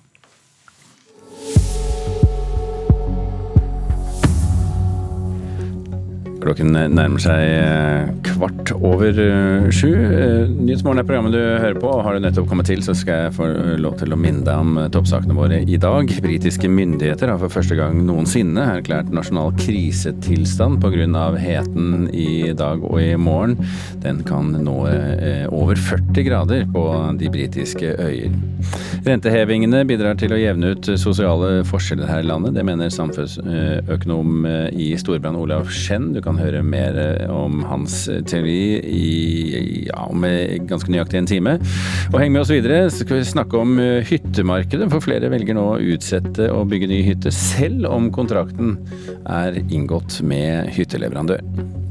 Klokken 6.43 6.73
nærmer 6.75 7.21
seg 7.23 7.39
eh, 7.39 8.09
kvart 8.27 8.73
over 8.75 9.15
eh, 9.15 9.69
sju. 9.71 9.87
Eh, 9.95 10.49
Nyhetsmorgen 10.51 10.99
er 10.99 11.07
programmet 11.07 11.35
du 11.35 11.39
hører 11.39 11.77
på. 11.79 11.91
Har 12.03 12.17
du 12.17 12.23
nettopp 12.23 12.49
kommet 12.51 12.67
til, 12.67 12.81
så 12.83 12.95
skal 12.97 13.27
jeg 13.27 13.35
få 13.37 13.47
lov 13.79 13.95
til 14.01 14.11
å 14.11 14.19
minne 14.19 14.43
deg 14.43 14.59
om 14.59 14.75
toppsakene 14.91 15.37
våre 15.37 15.61
i 15.63 15.79
dag. 15.79 16.11
Britiske 16.23 16.67
myndigheter 16.67 17.31
har 17.31 17.39
for 17.39 17.53
første 17.53 17.77
gang 17.79 18.01
noensinne 18.03 18.65
erklært 18.75 19.13
nasjonal 19.15 19.55
krisetilstand 19.61 20.81
pga. 20.83 20.91
heten 21.39 22.09
i 22.11 22.51
dag 22.55 22.83
og 22.83 22.99
i 22.99 23.15
morgen. 23.15 23.55
Den 24.03 24.21
kan 24.27 24.51
nå 24.51 24.75
over 25.47 25.79
40 25.79 26.27
grader 26.27 26.67
på 26.73 26.83
de 27.19 27.31
britiske 27.31 27.95
øyer. 27.97 28.35
Rentehevingene 29.07 29.83
bidrar 29.87 30.19
til 30.19 30.35
å 30.35 30.39
jevne 30.39 30.73
ut 30.75 30.91
sosiale 30.99 31.63
forskjeller 31.67 32.09
her 32.09 32.23
i 32.23 32.27
landet. 32.27 32.55
Det 32.55 32.65
mener 32.67 32.91
samfunnsøkonom 32.93 34.47
i 34.71 34.91
Storbrann 34.99 35.39
Olav 35.39 35.71
Skjenn. 35.71 36.11
Du 36.15 36.21
kan 36.23 36.32
kan 36.33 36.41
høre 36.41 36.63
mer 36.65 36.97
eh, 36.97 37.29
om 37.31 37.61
hans 37.69 38.07
eh, 38.09 38.23
teori 38.25 38.79
i, 38.81 39.85
ja, 39.87 40.07
om 40.09 40.25
eh, 40.25 40.57
ganske 40.69 40.91
nøyaktig 40.91 41.21
en 41.21 41.29
time. 41.29 41.55
Og 42.11 42.19
heng 42.21 42.33
med 42.33 42.43
oss 42.43 42.53
videre, 42.53 42.87
så 42.89 43.03
skal 43.03 43.21
vi 43.21 43.29
snakke 43.33 43.59
om 43.59 43.77
hyttemarkedet. 44.09 44.89
For 44.93 45.03
flere 45.03 45.31
velger 45.33 45.57
nå 45.57 45.67
å 45.75 45.79
utsette 45.93 46.49
å 46.51 46.63
bygge 46.69 46.89
ny 46.91 47.03
hytte, 47.05 47.33
selv 47.33 47.89
om 47.91 48.09
kontrakten 48.13 48.77
er 49.29 49.61
inngått 49.63 50.21
med 50.25 50.73
hytteleverandør. 50.73 51.82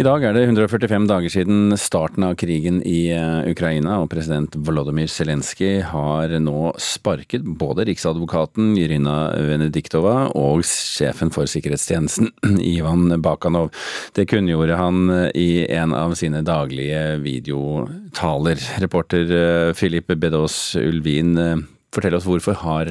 I 0.00 0.04
dag 0.06 0.22
er 0.24 0.32
det 0.32 0.46
145 0.46 1.04
dager 1.04 1.28
siden 1.28 1.74
starten 1.76 2.24
av 2.24 2.38
krigen 2.40 2.78
i 2.88 3.10
eh, 3.12 3.50
Ukraina, 3.50 3.98
og 4.00 4.08
president 4.08 4.54
Volodymyr 4.64 5.10
Zelenskyj 5.12 5.82
har 5.90 6.32
nå 6.40 6.70
sparket 6.80 7.44
både 7.60 7.84
riksadvokaten 7.90 8.70
Irina 8.80 9.16
Venediktova 9.36 10.30
og 10.32 10.64
sjefen 10.64 11.28
for 11.34 11.50
sikkerhetstjenesten, 11.50 12.32
Ivan 12.72 13.12
Bakanov. 13.20 13.68
Det 14.16 14.24
kunngjorde 14.32 14.80
han 14.80 15.12
i 15.36 15.66
en 15.68 15.92
av 15.92 16.16
sine 16.16 16.40
daglige 16.40 17.20
videotaler. 17.20 18.64
Reporter 18.80 19.36
eh, 19.42 19.74
Filip 19.76 20.08
Bedås 20.16 20.72
Ulvin, 20.80 21.36
eh, 21.36 21.62
fortell 21.92 22.16
oss 22.16 22.24
hvorfor 22.24 22.56
har 22.64 22.88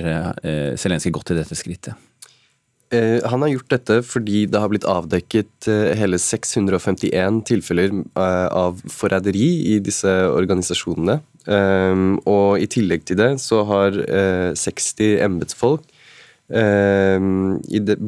Zelenskyj 0.77 1.17
gått 1.17 1.31
til 1.31 1.41
dette 1.41 1.58
skrittet? 1.58 2.11
Eh, 2.91 3.24
han 3.24 3.41
har 3.41 3.53
gjort 3.53 3.71
dette 3.71 3.98
fordi 4.03 4.43
det 4.51 4.60
har 4.60 4.71
blitt 4.71 4.88
avdekket 4.89 5.67
eh, 5.71 5.93
hele 5.95 6.17
651 6.19 7.39
tilfeller 7.48 7.93
eh, 7.95 8.48
av 8.51 8.81
forræderi 8.91 9.48
i 9.75 9.77
disse 9.83 10.12
organisasjonene. 10.27 11.21
Og 12.29 12.62
i 12.62 12.67
tillegg 12.69 13.07
til 13.10 13.17
det 13.17 13.31
så 13.41 13.63
har 13.65 13.95
60 13.98 15.24
embetsfolk 15.25 15.88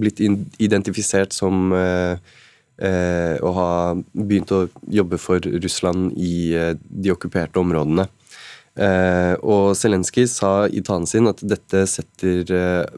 blitt 0.03 0.21
identifisert 0.61 1.33
som 1.33 1.73
å 1.73 3.53
ha 3.57 3.71
begynt 4.13 4.53
å 4.53 4.67
jobbe 4.85 5.17
for 5.17 5.41
Russland 5.65 6.13
i 6.13 6.53
de 6.77 7.15
okkuperte 7.15 7.57
områdene. 7.57 8.05
Eh, 8.73 9.35
og 9.45 9.75
Zelenskyj 9.77 10.25
sa 10.31 10.51
i 10.65 10.81
talen 10.81 11.05
sin 11.05 11.29
at 11.29 11.43
dette 11.45 11.83
setter 11.91 12.53
eh, 12.57 12.95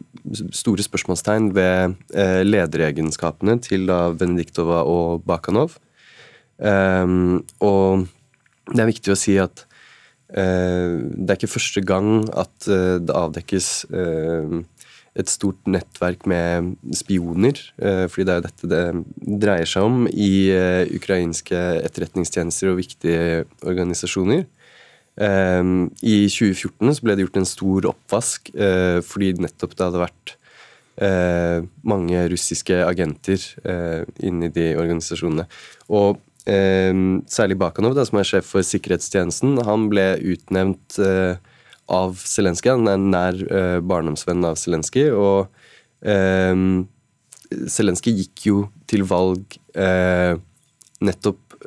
store 0.56 0.86
spørsmålstegn 0.86 1.50
ved 1.56 1.98
eh, 2.16 2.44
lederegenskapene 2.48 3.58
til 3.64 3.84
da 3.90 4.08
Venediktova 4.16 4.86
og 4.88 5.26
Bakanov. 5.28 5.80
og 6.56 8.06
det 8.72 8.80
er 8.82 8.88
viktig 8.88 9.12
å 9.12 9.18
si 9.20 9.34
at 9.36 9.66
det 10.32 11.26
er 11.28 11.36
ikke 11.36 11.52
første 11.52 11.82
gang 11.84 12.24
at 12.32 12.66
det 12.66 13.12
avdekkes 13.14 13.68
et 15.20 15.30
stort 15.32 15.68
nettverk 15.68 16.24
med 16.32 16.72
spioner, 16.96 17.60
fordi 17.76 18.26
det 18.26 18.34
er 18.34 18.40
jo 18.40 18.46
dette 18.48 18.72
det 18.72 19.38
dreier 19.44 19.68
seg 19.68 19.90
om 19.90 20.08
i 20.08 20.48
ukrainske 20.96 21.60
etterretningstjenester 21.84 22.72
og 22.72 22.80
viktige 22.80 23.44
organisasjoner. 23.68 24.48
Ehm, 25.22 25.92
I 26.04 26.26
2014 26.28 26.98
så 26.98 27.06
ble 27.06 27.16
det 27.16 27.26
gjort 27.26 27.40
en 27.40 27.48
stor 27.48 27.88
oppvask 27.94 28.50
eh, 28.52 29.00
fordi 29.06 29.32
nettopp 29.40 29.76
det 29.76 29.86
hadde 29.88 30.02
vært 30.02 30.34
eh, 31.00 31.60
mange 31.88 32.24
russiske 32.34 32.82
agenter 32.84 33.46
inni 34.20 34.28
inne 34.28 34.52
de 34.56 34.68
organisasjonene. 34.80 35.48
Og 35.96 36.20
ehm, 36.52 37.22
særlig 37.32 37.60
Bakanov, 37.62 38.00
som 38.10 38.20
er 38.20 38.28
sjef 38.28 38.50
for 38.52 38.66
sikkerhetstjenesten, 38.68 39.62
han 39.68 39.88
ble 39.92 40.10
utnevnt 40.36 41.00
av 41.86 42.20
Zelenskyj. 42.20 42.74
Han 42.74 42.92
er 42.92 43.08
nær 43.14 43.80
barndomsvenn 43.86 44.44
av 44.48 44.58
Zelenskyj. 44.58 45.12
Og 45.14 45.46
um, 46.02 46.86
Zelenskyj 47.70 48.16
gikk 48.24 48.48
jo 48.48 48.62
til 48.90 49.06
valg 49.06 49.60
nettopp 51.06 51.60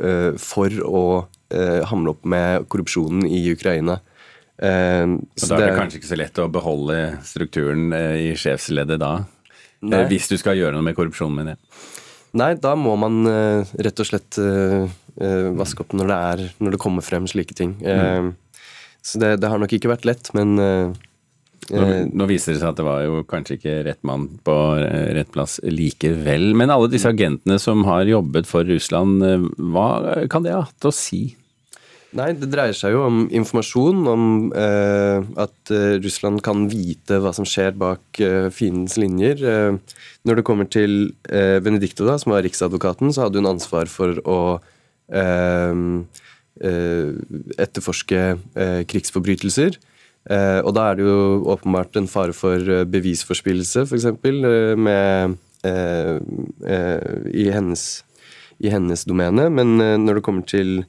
for 0.42 0.82
å 0.82 1.04
eh, 1.54 1.80
hamle 1.88 2.14
opp 2.14 2.26
med 2.28 2.68
korrupsjonen 2.70 3.26
i 3.26 3.42
Ukraina. 3.52 3.98
Eh, 4.58 5.06
så 5.38 5.52
da 5.52 5.58
er 5.58 5.62
det, 5.62 5.70
det, 5.70 5.76
kanskje 5.78 6.00
ikke 6.00 6.10
så 6.10 6.18
lett 6.18 6.42
å 6.42 6.48
beholde 6.52 6.98
strukturen 7.26 7.92
eh, 7.96 8.14
i 8.28 8.30
sjefsleddet 8.38 9.00
da? 9.02 9.12
Eh. 9.84 10.04
Hvis 10.10 10.30
du 10.30 10.36
skal 10.40 10.58
gjøre 10.58 10.76
noe 10.76 10.86
med 10.86 10.96
korrupsjonen, 10.98 11.38
mener 11.38 11.56
jeg. 11.56 11.86
Nei, 12.38 12.52
da 12.60 12.74
må 12.76 12.92
man 13.00 13.22
uh, 13.24 13.68
rett 13.80 14.00
og 14.02 14.06
slett 14.06 14.36
vaske 15.58 15.80
opp 15.82 15.94
når 15.96 16.10
det, 16.10 16.16
er, 16.30 16.42
når 16.62 16.74
det 16.74 16.80
kommer 16.82 17.02
frem 17.02 17.24
slike 17.26 17.56
ting. 17.56 17.72
Mm. 17.80 18.28
Så 19.02 19.18
det, 19.18 19.30
det, 19.40 19.48
har 19.50 19.58
nok 19.58 19.72
ikke 19.74 19.90
vært 19.90 20.04
lett, 20.06 20.28
men 20.36 20.60
nå, 21.74 21.88
nå, 22.12 22.28
viser 22.30 22.54
det 22.54 22.62
seg 22.62 22.70
at 22.70 22.78
det 22.80 22.86
var 22.86 23.02
jo 23.04 23.24
kanskje 23.28 23.58
ikke 23.58 23.74
rett 23.86 24.00
mann 24.08 24.28
på 24.46 24.54
rett 25.16 25.32
plass 25.34 25.58
likevel. 25.64 26.50
Men 26.56 26.72
alle 26.74 26.90
disse 26.92 27.10
agentene 27.12 27.58
som 27.62 27.84
har 27.88 28.08
jobbet 28.08 28.48
for 28.48 28.64
Russland, 28.68 29.20
hva 29.58 29.88
kan 30.32 30.46
det 30.46 30.56
ha 30.56 30.64
hatt 30.64 30.88
å 30.88 30.94
si? 30.94 31.26
Nei, 32.16 32.30
det 32.40 32.48
dreier 32.48 32.72
seg 32.72 32.94
jo 32.94 33.02
om 33.04 33.18
informasjon, 33.36 33.98
om 34.08 34.22
eh, 34.56 35.26
at 35.44 35.72
eh, 35.74 35.98
Russland 36.00 36.40
kan 36.44 36.64
vite 36.70 37.18
hva 37.20 37.34
som 37.36 37.44
skjer 37.44 37.76
bak 37.76 38.20
eh, 38.24 38.48
fiendens 38.54 38.96
linjer. 38.96 39.42
Eh, 39.44 39.98
når 40.24 40.40
det 40.40 40.44
kommer 40.48 40.70
til 40.72 41.12
eh, 41.28 41.58
Benedicte, 41.60 42.06
da, 42.08 42.16
som 42.20 42.32
var 42.32 42.46
riksadvokaten, 42.46 43.12
så 43.12 43.26
hadde 43.26 43.42
hun 43.42 43.50
ansvar 43.52 43.92
for 43.92 44.22
å 44.24 44.38
eh, 45.12 45.84
etterforske 46.58 48.22
krigsforbrytelser. 48.90 49.76
Og 50.28 50.70
da 50.76 50.82
er 50.90 50.98
det 50.98 51.04
jo 51.06 51.20
åpenbart 51.54 51.96
en 51.96 52.08
fare 52.10 52.34
for 52.36 52.60
bevisforspillelse, 52.92 53.86
f.eks., 53.88 54.04
med 54.76 55.36
i 57.32 57.46
hennes, 57.54 57.84
i 58.60 58.68
hennes 58.74 59.06
domene. 59.08 59.48
Men 59.48 59.72
når 60.04 60.18
det 60.18 60.24
kommer 60.26 60.44
til 60.44 60.82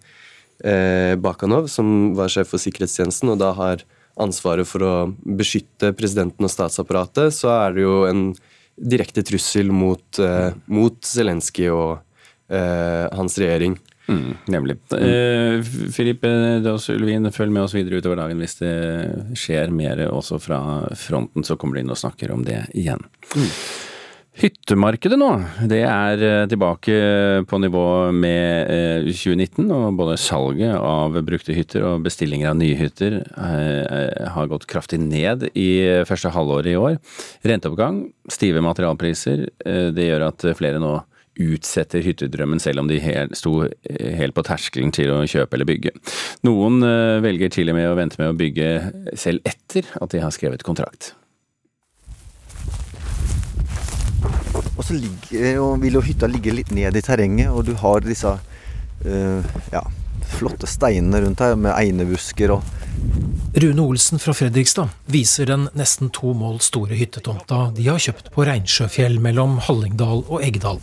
eh, 0.63 1.15
Bakanov, 1.19 1.67
som 1.71 2.13
var 2.17 2.31
sjef 2.31 2.51
for 2.53 2.61
sikkerhetstjenesten, 2.61 3.31
og 3.33 3.39
da 3.41 3.53
har 3.57 3.83
ansvaret 4.19 4.67
for 4.67 4.83
å 4.83 4.93
beskytte 5.23 5.93
presidenten 5.97 6.47
og 6.47 6.51
statsapparatet, 6.51 7.33
så 7.35 7.53
er 7.55 7.75
det 7.75 7.85
jo 7.85 7.99
en 8.09 8.23
direkte 8.79 9.23
trussel 9.27 9.71
mot, 9.75 10.19
eh, 10.19 10.51
mot 10.71 10.99
Zelenskyj 11.05 11.69
og 11.71 11.99
eh, 12.51 13.05
hans 13.15 13.37
regjering. 13.39 13.77
Mm, 14.09 14.37
nemlig. 14.45 14.77
Mm. 14.91 15.03
Eh, 15.03 15.63
Filippe 15.93 16.29
Daas 16.65 16.89
Ulvin, 16.89 17.29
følg 17.31 17.53
med 17.53 17.67
oss 17.67 17.75
videre 17.77 18.01
utover 18.01 18.17
dagen. 18.23 18.41
Hvis 18.41 18.57
det 18.61 18.73
skjer 19.37 19.69
mer 19.75 20.01
også 20.09 20.39
fra 20.41 20.61
fronten, 20.97 21.45
så 21.45 21.59
kommer 21.59 21.77
du 21.77 21.83
inn 21.83 21.93
og 21.93 21.99
snakker 21.99 22.33
om 22.33 22.43
det 22.47 22.63
igjen. 22.73 23.05
Mm. 23.35 23.51
Hyttemarkedet 24.39 25.17
nå, 25.19 25.27
det 25.67 25.81
er 25.83 26.21
eh, 26.23 26.45
tilbake 26.47 26.95
på 27.49 27.59
nivå 27.59 27.85
med 28.15 29.05
2019. 29.11 29.65
Eh, 29.67 29.73
og 29.75 29.99
både 29.99 30.15
salget 30.21 30.73
av 30.79 31.19
brukte 31.27 31.53
hytter 31.53 31.85
og 31.89 32.05
bestillinger 32.07 32.53
av 32.53 32.57
nye 32.61 32.77
hytter 32.79 33.19
har 33.35 34.49
gått 34.49 34.65
kraftig 34.69 35.01
ned 35.03 35.49
i 35.53 35.69
første 36.07 36.31
halvår 36.33 36.71
i 36.71 36.77
år. 36.79 36.97
Renteoppgang, 37.45 38.07
stive 38.31 38.63
materialpriser, 38.63 39.45
det 39.93 40.07
gjør 40.07 40.29
at 40.31 40.49
flere 40.57 40.81
nå 40.81 40.95
utsetter 41.39 42.03
hyttedrømmen 42.03 42.59
selv 42.59 42.83
om 42.83 42.89
de 42.89 42.97
sto 43.37 43.53
helt 43.63 44.35
på 44.35 44.45
terskelen 44.47 44.91
til 44.95 45.13
å 45.13 45.21
kjøpe 45.29 45.55
eller 45.55 45.69
bygge. 45.69 45.93
Noen 46.47 46.81
velger 47.23 47.53
til 47.53 47.71
og 47.71 47.79
med 47.79 47.87
å 47.91 47.95
vente 47.99 48.19
med 48.19 48.33
å 48.33 48.37
bygge 48.39 48.69
selv 49.19 49.45
etter 49.47 49.87
at 50.01 50.11
de 50.11 50.23
har 50.23 50.35
skrevet 50.35 50.65
kontrakt. 50.67 51.13
Og 54.79 54.85
så 54.87 54.95
ligger, 54.95 55.59
og 55.59 55.81
vil 55.83 55.97
jo 55.99 56.03
hytta 56.03 56.27
ligge 56.31 56.53
litt 56.55 56.71
ned 56.71 56.95
i 56.95 57.03
terrenget, 57.03 57.51
og 57.51 57.65
du 57.67 57.73
har 57.81 57.99
disse 58.05 58.31
uh, 58.31 59.57
ja, 59.73 59.81
flotte 60.39 60.69
steinene 60.71 61.19
rundt 61.25 61.43
her 61.43 61.57
med 61.59 61.75
einebusker 61.75 62.55
og 62.55 62.75
Rune 63.59 63.81
Olsen 63.81 64.21
fra 64.21 64.33
Fredrikstad 64.35 64.91
viser 65.09 65.49
den 65.49 65.67
nesten 65.77 66.11
to 66.13 66.33
mål 66.37 66.59
store 66.63 66.97
hyttetomta 66.99 67.69
de 67.75 67.87
har 67.87 68.01
kjøpt 68.03 68.31
på 68.35 68.45
Reinsjøfjell 68.47 69.17
mellom 69.23 69.57
Hallingdal 69.65 70.25
og 70.27 70.43
Eggdal. 70.45 70.81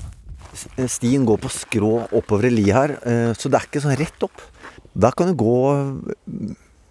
Stien 0.90 1.26
går 1.28 1.40
på 1.42 1.52
skrå 1.52 1.92
oppover 2.10 2.48
i 2.50 2.54
li 2.54 2.68
her, 2.74 2.96
eh, 3.06 3.32
så 3.36 3.50
det 3.50 3.60
er 3.60 3.68
ikke 3.68 3.84
sånn 3.84 3.98
rett 4.00 4.26
opp. 4.26 4.44
Der 4.96 5.12
kan 5.16 5.30
du 5.30 5.36
gå 5.38 5.56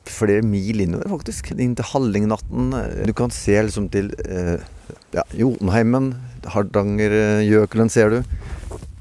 flere 0.05 0.45
mil 0.45 0.83
innover, 0.83 1.09
faktisk. 1.15 1.51
Inn 1.57 1.75
til 1.77 1.87
Hallingnatten. 1.89 2.73
Du 3.07 3.13
kan 3.17 3.33
se 3.33 3.57
liksom 3.65 3.89
til 3.93 4.11
eh, 4.25 4.61
ja, 5.15 5.25
Jotunheimen, 5.33 6.13
Hardangerjøkulen 6.53 7.89
ser 7.89 8.13
du. 8.13 8.19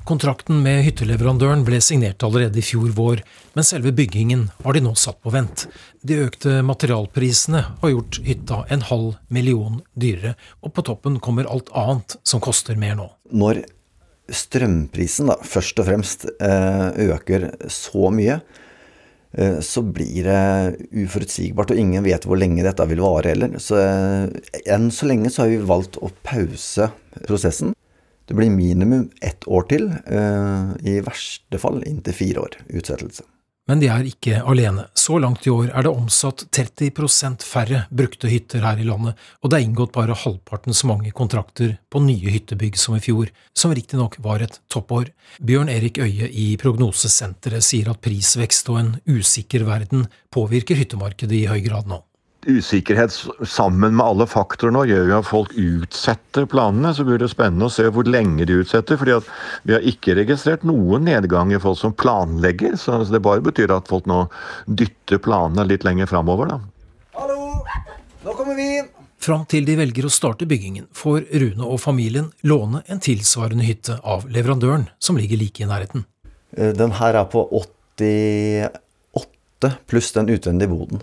Kontrakten 0.05 0.59
med 0.61 0.83
hytteleverandøren 0.85 1.63
ble 1.65 1.79
signert 1.81 2.21
allerede 2.27 2.61
i 2.61 2.65
fjor 2.65 2.91
vår, 2.93 3.23
men 3.57 3.65
selve 3.65 3.89
byggingen 3.97 4.51
har 4.61 4.77
de 4.77 4.83
nå 4.85 4.93
satt 5.01 5.17
på 5.25 5.33
vent. 5.33 5.65
De 6.05 6.19
økte 6.27 6.59
materialprisene 6.61 7.63
har 7.81 7.93
gjort 7.95 8.19
hytta 8.27 8.59
en 8.75 8.85
halv 8.85 9.15
million 9.33 9.79
dyrere, 9.97 10.35
og 10.61 10.75
på 10.77 10.85
toppen 10.85 11.17
kommer 11.25 11.49
alt 11.49 11.73
annet 11.73 12.19
som 12.21 12.43
koster 12.45 12.77
mer 12.77 12.99
nå. 13.01 13.09
Når 13.33 13.63
strømprisen 14.33 15.29
da, 15.29 15.39
først 15.45 15.81
og 15.83 15.89
fremst 15.89 16.29
eh, 16.39 16.87
øker 17.11 17.51
så 17.73 18.11
mye, 18.15 18.39
eh, 19.37 19.59
så 19.65 19.85
blir 19.85 20.29
det 20.29 20.89
uforutsigbart, 21.05 21.75
og 21.75 21.81
ingen 21.81 22.07
vet 22.07 22.25
hvor 22.29 22.41
lenge 22.41 22.65
dette 22.65 22.89
vil 22.91 23.05
vare 23.05 23.35
heller. 23.35 23.59
Så 23.61 23.81
enn 24.65 24.91
så 24.95 25.11
lenge 25.11 25.33
så 25.33 25.45
har 25.45 25.53
vi 25.53 25.61
valgt 25.69 26.01
å 26.01 26.13
pause 26.25 26.91
prosessen. 27.27 27.75
Det 28.25 28.37
blir 28.39 28.53
minimum 28.53 29.11
ett 29.21 29.45
år 29.45 29.69
til, 29.69 29.91
eh, 29.93 30.75
i 30.89 31.01
verste 31.05 31.61
fall 31.61 31.83
inntil 31.85 32.17
fire 32.17 32.47
år 32.47 32.61
utsettelse. 32.73 33.27
Men 33.65 33.81
de 33.81 33.89
er 33.89 34.05
ikke 34.05 34.43
alene. 34.45 34.85
Så 34.93 35.17
langt 35.23 35.47
i 35.49 35.53
år 35.53 35.71
er 35.73 35.87
det 35.87 35.93
omsatt 35.93 36.45
30 36.53 37.41
færre 37.41 37.85
brukte 37.89 38.29
hytter 38.29 38.61
her 38.61 38.81
i 38.81 38.85
landet, 38.85 39.17
og 39.41 39.51
det 39.51 39.59
er 39.59 39.65
inngått 39.65 39.95
bare 39.97 40.17
halvparten 40.21 40.77
så 40.77 40.91
mange 40.91 41.15
kontrakter 41.17 41.79
på 41.89 42.03
nye 42.05 42.35
hyttebygg 42.35 42.77
som 42.77 42.99
i 42.99 43.01
fjor, 43.01 43.33
som 43.57 43.73
riktignok 43.73 44.21
var 44.21 44.45
et 44.45 44.61
toppår. 44.69 45.15
Bjørn 45.41 45.73
Erik 45.73 45.99
Øie 45.99 46.29
i 46.29 46.51
Prognosesenteret 46.61 47.65
sier 47.65 47.89
at 47.93 48.05
prisvekst 48.05 48.69
og 48.69 48.83
en 48.83 48.97
usikker 49.09 49.65
verden 49.65 50.11
påvirker 50.35 50.77
hyttemarkedet 50.77 51.41
i 51.41 51.47
høy 51.49 51.63
grad 51.65 51.89
nå 51.89 52.05
usikkerhet 52.47 53.13
sammen 53.49 53.97
med 53.97 54.05
alle 54.05 54.27
faktorene 54.29 54.85
gjør 54.89 55.11
jo 55.11 55.19
at 55.19 55.29
folk 55.29 55.55
utsetter 55.59 56.47
planene. 56.51 56.95
Så 56.95 57.05
blir 57.07 57.19
det 57.21 57.31
spennende 57.33 57.69
å 57.69 57.73
se 57.73 57.87
hvor 57.93 58.09
lenge 58.09 58.47
de 58.49 58.61
utsetter. 58.63 58.97
fordi 59.01 59.17
at 59.17 59.29
vi 59.63 59.77
har 59.77 59.85
ikke 59.85 60.17
registrert 60.21 60.65
noen 60.65 61.05
nedgang 61.09 61.53
i 61.53 61.61
folk 61.61 61.79
som 61.81 61.93
planlegger. 61.93 62.77
Så 62.81 63.03
det 63.09 63.23
bare 63.25 63.45
betyr 63.45 63.75
at 63.75 63.89
folk 63.91 64.09
nå 64.11 64.27
dytter 64.67 65.19
planene 65.23 65.67
litt 65.69 65.85
lenger 65.85 66.11
framover, 66.11 66.55
da. 66.55 66.61
Hallo! 67.19 67.65
Nå 68.25 68.37
kommer 68.37 68.57
vi 68.59 68.69
inn! 68.81 68.93
Fram 69.25 69.47
til 69.49 69.65
de 69.65 69.73
velger 69.79 70.05
å 70.05 70.13
starte 70.13 70.45
byggingen, 70.45 70.85
får 70.93 71.23
Rune 71.41 71.65
og 71.65 71.79
familien 71.81 72.27
låne 72.45 72.83
en 72.93 73.01
tilsvarende 73.01 73.65
hytte 73.65 73.97
av 74.05 74.29
leverandøren, 74.29 74.91
som 75.01 75.17
ligger 75.17 75.41
like 75.41 75.65
i 75.65 75.69
nærheten. 75.71 76.05
Eh, 76.53 76.77
den 76.77 76.93
her 77.01 77.17
er 77.23 77.25
på 77.33 77.41
88 77.49 79.73
pluss 79.89 80.13
den 80.13 80.29
utvendige 80.29 80.69
boden 80.69 81.01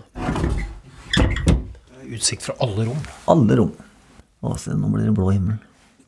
utsikt 2.22 2.46
fra 2.46 2.56
alle 2.62 2.86
rom. 2.86 3.02
Alle 3.34 3.58
rom. 3.58 3.74
Å, 4.42 4.56
se, 4.58 4.78
nå 4.78 4.94
blir 4.94 5.10
det 5.10 5.18
blå 5.18 5.34
himmel. 5.34 5.60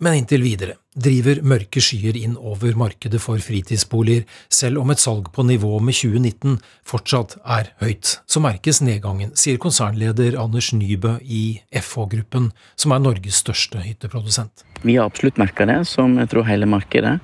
Men 0.02 0.18
inntil 0.18 0.42
videre 0.42 0.74
driver 0.94 1.40
mørke 1.46 1.80
skyer 1.82 2.16
inn 2.18 2.34
over 2.38 2.74
markedet 2.78 3.18
for 3.22 3.40
fritidsboliger, 3.42 4.26
selv 4.52 4.82
om 4.82 4.92
et 4.92 5.02
salg 5.02 5.30
på 5.34 5.44
nivå 5.46 5.78
med 5.82 5.96
2019 5.96 6.58
fortsatt 6.86 7.36
er 7.56 7.72
høyt. 7.82 8.18
Så 8.30 8.42
merkes 8.42 8.82
nedgangen, 8.84 9.32
sier 9.38 9.58
konsernleder 9.62 10.36
Anders 10.38 10.72
Nybø 10.74 11.16
i 11.22 11.44
FH-gruppen, 11.74 12.52
som 12.78 12.94
er 12.94 13.02
Norges 13.02 13.40
største 13.42 13.82
hytteprodusent. 13.82 14.66
Vi 14.84 14.98
har 14.98 15.10
absolutt 15.10 15.40
merka 15.40 15.66
det, 15.70 15.80
som 15.90 16.18
jeg 16.20 16.30
tror 16.30 16.46
hele 16.50 16.68
markedet. 16.70 17.16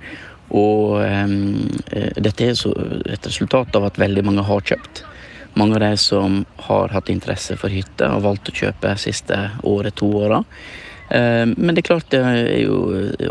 Og 0.50 0.98
um, 0.98 1.68
dette 2.18 2.48
er 2.48 2.56
et 2.56 3.28
resultat 3.28 3.76
av 3.78 3.86
at 3.86 4.00
veldig 4.02 4.26
mange 4.26 4.46
har 4.46 4.66
kjøpt. 4.72 5.04
Mange 5.58 5.74
av 5.74 5.80
de 5.80 5.96
som 5.96 6.44
har 6.68 6.92
hatt 6.94 7.10
interesse 7.10 7.56
for 7.58 7.72
hytte, 7.72 8.06
har 8.06 8.22
valgt 8.22 8.52
å 8.52 8.54
kjøpe 8.54 8.94
siste 9.00 9.38
året, 9.66 9.96
to 9.98 10.10
åra. 10.22 10.44
Eh, 11.10 11.46
men 11.56 11.74
det 11.74 11.82
er 11.82 11.88
klart 11.88 12.12
det 12.12 12.20
er 12.22 12.60
jo 12.62 12.76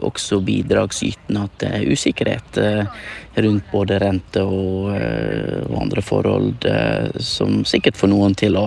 også 0.04 0.42
bidragsytende 0.44 1.46
at 1.48 1.54
det 1.64 1.70
er 1.78 1.94
usikkerhet 1.94 2.60
eh, 2.60 3.06
rundt 3.40 3.70
både 3.72 4.02
rente 4.04 4.44
og, 4.44 4.90
eh, 4.98 5.64
andre 5.80 6.04
forhold 6.04 6.68
som 7.24 7.62
sikkert 7.64 7.96
får 7.96 8.12
noen 8.12 8.36
til 8.36 8.60
å 8.60 8.66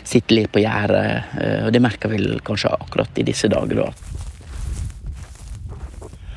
sitte 0.00 0.38
litt 0.38 0.52
på 0.54 0.62
gjerdet. 0.64 1.36
Og 1.66 1.72
det 1.74 1.82
merker 1.84 2.12
vi 2.14 2.22
kanskje 2.44 2.72
akkurat 2.72 3.20
i 3.20 3.26
disse 3.26 3.50
dager. 3.52 3.84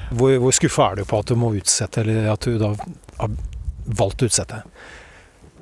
Hvor, 0.10 0.36
hvor 0.42 0.56
skuffa 0.56 0.92
er 0.92 1.00
du 1.00 1.08
på 1.08 1.20
at 1.22 1.32
du 1.32 1.40
må 1.40 1.54
utsette, 1.56 2.04
eller 2.04 2.28
at 2.34 2.44
du 2.44 2.60
da 2.60 2.74
har 3.22 3.38
valgt 3.88 4.24
å 4.24 4.28
utsette? 4.28 4.64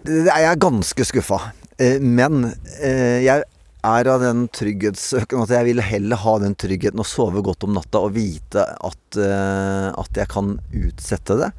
Jeg 0.06 0.46
er 0.46 0.60
ganske 0.62 1.06
skuffa. 1.08 1.39
Eh, 1.82 1.98
men 2.00 2.52
eh, 2.78 3.26
jeg 3.26 3.46
er 3.86 4.10
av 4.10 4.22
den 4.22 4.46
trygghetssøken 4.54 5.44
at 5.44 5.54
jeg 5.56 5.68
vil 5.70 5.82
heller 5.82 6.22
ha 6.22 6.36
den 6.44 6.54
tryggheten 6.58 7.02
å 7.02 7.08
sove 7.08 7.41
godt 7.46 7.65
om 7.65 7.74
natta 7.76 8.02
og 8.06 8.13
vite 8.15 8.63
at, 8.63 9.18
eh, 9.18 9.89
at 9.89 10.22
jeg 10.22 10.30
kan 10.32 10.58
utsette 10.74 11.39
det. 11.41 11.52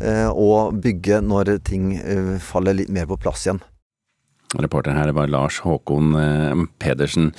Og 0.00 0.78
bygge 0.80 1.18
når 1.20 1.58
ting 1.66 1.90
faller 2.40 2.72
litt 2.78 2.88
mer 2.88 3.04
på 3.10 3.18
plass 3.20 3.42
igjen. 3.44 3.58
Reporter 4.56 4.96
her 4.96 5.10
var 5.12 5.28
Lars 5.28 5.58
Håkon 5.60 6.14
Pedersen. 6.80 7.34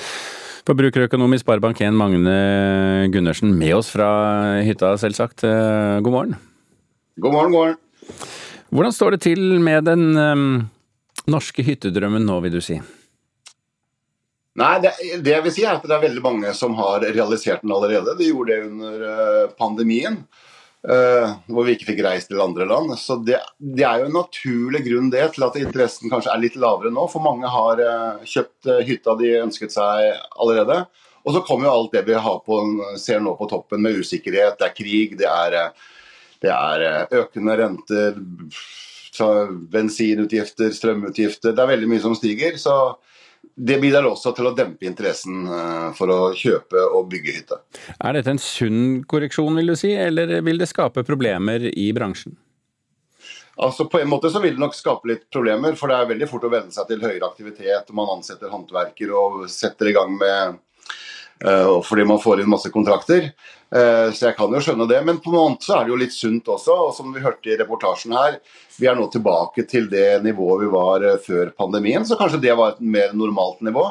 Forbrukerøkonom 0.70 1.34
i 1.34 1.40
Sparebank1 1.42 1.98
Magne 1.98 2.36
Gundersen 3.10 3.56
med 3.58 3.80
oss 3.80 3.90
fra 3.96 4.12
hytta, 4.62 4.94
selvsagt. 5.02 5.42
God 5.42 6.14
morgen. 6.14 6.38
God 7.18 7.34
morgen, 7.34 7.50
god 7.50 7.58
morgen. 7.58 8.40
Hvordan 8.72 8.94
står 8.96 9.16
det 9.16 9.24
til 9.26 9.42
med 9.60 9.84
den 9.84 10.16
um, 10.16 10.52
norske 11.28 11.64
hyttedrømmen 11.68 12.24
nå, 12.24 12.38
vil 12.46 12.54
du 12.56 12.62
si? 12.64 12.78
Nei, 14.60 14.76
det, 14.84 14.94
det, 15.24 15.34
jeg 15.34 15.44
vil 15.44 15.54
si 15.56 15.66
er 15.66 15.76
at 15.76 15.84
det 15.88 15.96
er 15.96 16.06
veldig 16.06 16.24
mange 16.24 16.54
som 16.56 16.78
har 16.80 17.04
realisert 17.04 17.66
den 17.66 17.74
allerede. 17.76 18.16
De 18.20 18.30
gjorde 18.30 18.56
det 18.56 18.70
under 18.70 19.04
uh, 19.04 19.52
pandemien. 19.60 20.22
Uh, 20.82 21.36
hvor 21.46 21.68
vi 21.68 21.76
ikke 21.76 21.92
fikk 21.92 22.00
reist 22.08 22.32
til 22.32 22.42
andre 22.42 22.66
land. 22.66 22.96
Så 22.98 23.20
det, 23.22 23.38
det, 23.60 23.84
er 23.86 24.02
jo 24.02 24.08
en 24.10 24.18
naturlig 24.18 24.82
grunn 24.88 25.12
det 25.14 25.28
til 25.36 25.46
at 25.46 25.60
interessen 25.60 26.10
kanskje 26.10 26.32
er 26.34 26.42
litt 26.42 26.58
lavere 26.60 26.90
nå. 26.96 27.06
For 27.12 27.24
mange 27.24 27.52
har 27.52 27.84
uh, 27.84 28.24
kjøpt 28.24 28.72
uh, 28.72 28.80
hytta 28.88 29.14
de 29.20 29.36
ønsket 29.44 29.76
seg 29.76 30.16
allerede. 30.42 30.82
Og 31.22 31.36
så 31.36 31.44
kommer 31.46 31.68
jo 31.68 31.76
alt 31.76 31.94
det 31.94 32.08
vi 32.08 32.18
på, 32.18 32.62
ser 32.98 33.22
nå 33.22 33.36
på 33.38 33.52
toppen 33.52 33.84
med 33.84 34.00
usikkerhet. 34.00 34.58
Det 34.58 34.72
er 34.72 34.78
krig, 34.80 35.20
det 35.20 35.28
er, 35.30 35.76
det 36.42 36.52
er 36.52 37.14
økende 37.22 37.58
renter, 37.60 38.18
bensinutgifter, 39.72 40.72
strømutgifter. 40.74 41.54
Det 41.54 41.64
er 41.64 41.74
veldig 41.76 41.90
mye 41.92 42.04
som 42.04 42.18
stiger. 42.18 42.58
så 42.58 42.76
det 43.56 43.80
bidrar 43.82 44.06
også 44.08 44.32
til 44.38 44.48
å 44.48 44.54
dempe 44.56 44.86
interessen 44.88 45.44
eh, 45.50 45.90
for 45.98 46.12
å 46.14 46.20
kjøpe 46.38 46.82
og 46.96 47.10
bygge 47.12 47.36
hytte. 47.36 47.58
Er 48.00 48.16
dette 48.16 48.32
en 48.34 48.42
sunn 48.42 49.02
korreksjon, 49.10 49.58
vil 49.60 49.74
du 49.74 49.76
si, 49.78 49.92
eller 49.98 50.40
vil 50.46 50.62
det 50.62 50.70
skape 50.72 51.04
problemer 51.06 51.68
i 51.70 51.90
bransjen? 51.94 52.38
Altså 53.62 53.86
På 53.92 54.00
en 54.00 54.10
måte 54.10 54.32
så 54.32 54.40
vil 54.42 54.56
det 54.56 54.64
nok 54.64 54.74
skape 54.74 55.10
litt 55.12 55.26
problemer, 55.34 55.76
for 55.78 55.92
det 55.92 56.00
er 56.00 56.12
veldig 56.14 56.30
fort 56.32 56.48
å 56.48 56.54
venne 56.54 56.74
seg 56.74 56.88
til 56.90 57.04
høyere 57.04 57.28
aktivitet. 57.28 57.90
og 57.92 57.98
Man 58.00 58.14
ansetter 58.16 58.50
håndverker 58.50 59.12
og 59.14 59.44
setter 59.52 59.92
i 59.92 59.96
gang 59.98 60.16
med 60.18 60.56
uh, 61.46 61.82
fordi 61.86 62.08
man 62.08 62.22
får 62.24 62.42
inn 62.42 62.50
masse 62.50 62.72
kontrakter. 62.74 63.30
Uh, 63.72 64.12
så 64.12 64.28
jeg 64.28 64.36
kan 64.36 64.52
jo 64.52 64.60
skjønne 64.64 64.88
det. 64.90 65.00
Men 65.08 65.22
på 65.24 65.32
en 65.32 65.38
måte 65.38 65.68
så 65.68 65.78
er 65.78 65.88
det 65.88 65.94
jo 65.94 66.00
litt 66.02 66.16
sunt 66.16 66.50
også. 66.52 66.78
Og 66.88 66.96
som 66.96 67.12
vi 67.16 67.24
hørte 67.24 67.52
i 67.52 67.58
reportasjen 67.60 68.16
her, 68.18 68.40
vi 68.78 68.90
er 68.90 68.98
nå 69.00 69.08
tilbake 69.14 69.66
til 69.70 69.88
det 69.92 70.22
nivået 70.26 70.66
vi 70.66 70.72
var 70.74 71.06
uh, 71.08 71.20
før 71.24 71.54
pandemien. 71.58 72.08
Så 72.08 72.20
kanskje 72.20 72.42
det 72.44 72.58
var 72.60 72.76
et 72.76 72.84
mer 72.84 73.16
normalt 73.18 73.64
nivå. 73.66 73.90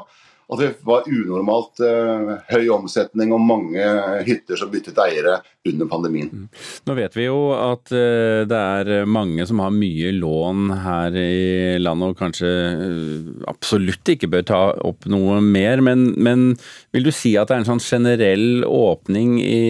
Og 0.50 0.58
det 0.58 0.70
var 0.86 1.06
unormalt 1.06 1.78
eh, 1.86 2.30
høy 2.50 2.70
omsetning 2.74 3.30
og 3.34 3.42
mange 3.44 3.84
hytter 4.26 4.58
som 4.58 4.70
byttet 4.72 4.98
eiere 4.98 5.36
under 5.68 5.86
pandemien. 5.90 6.30
Mm. 6.32 6.48
Nå 6.88 6.96
vet 6.98 7.18
vi 7.18 7.28
jo 7.28 7.52
at 7.54 7.92
eh, 7.94 8.42
det 8.50 8.58
er 8.58 9.06
mange 9.06 9.46
som 9.46 9.62
har 9.62 9.70
mye 9.74 10.10
lån 10.16 10.72
her 10.82 11.18
i 11.20 11.78
landet 11.78 12.14
og 12.14 12.18
kanskje 12.18 12.50
eh, 12.50 13.28
absolutt 13.50 14.14
ikke 14.16 14.30
bør 14.32 14.48
ta 14.50 14.62
opp 14.90 15.06
noe 15.10 15.38
mer. 15.44 15.84
Men, 15.86 16.10
men, 16.18 16.48
vil 16.90 17.06
du 17.06 17.12
si 17.14 17.36
at 17.38 17.50
det 17.50 17.60
er 17.60 17.62
en 17.62 17.70
sånn 17.70 17.84
generell 17.84 18.66
åpning 18.66 19.38
i, 19.44 19.62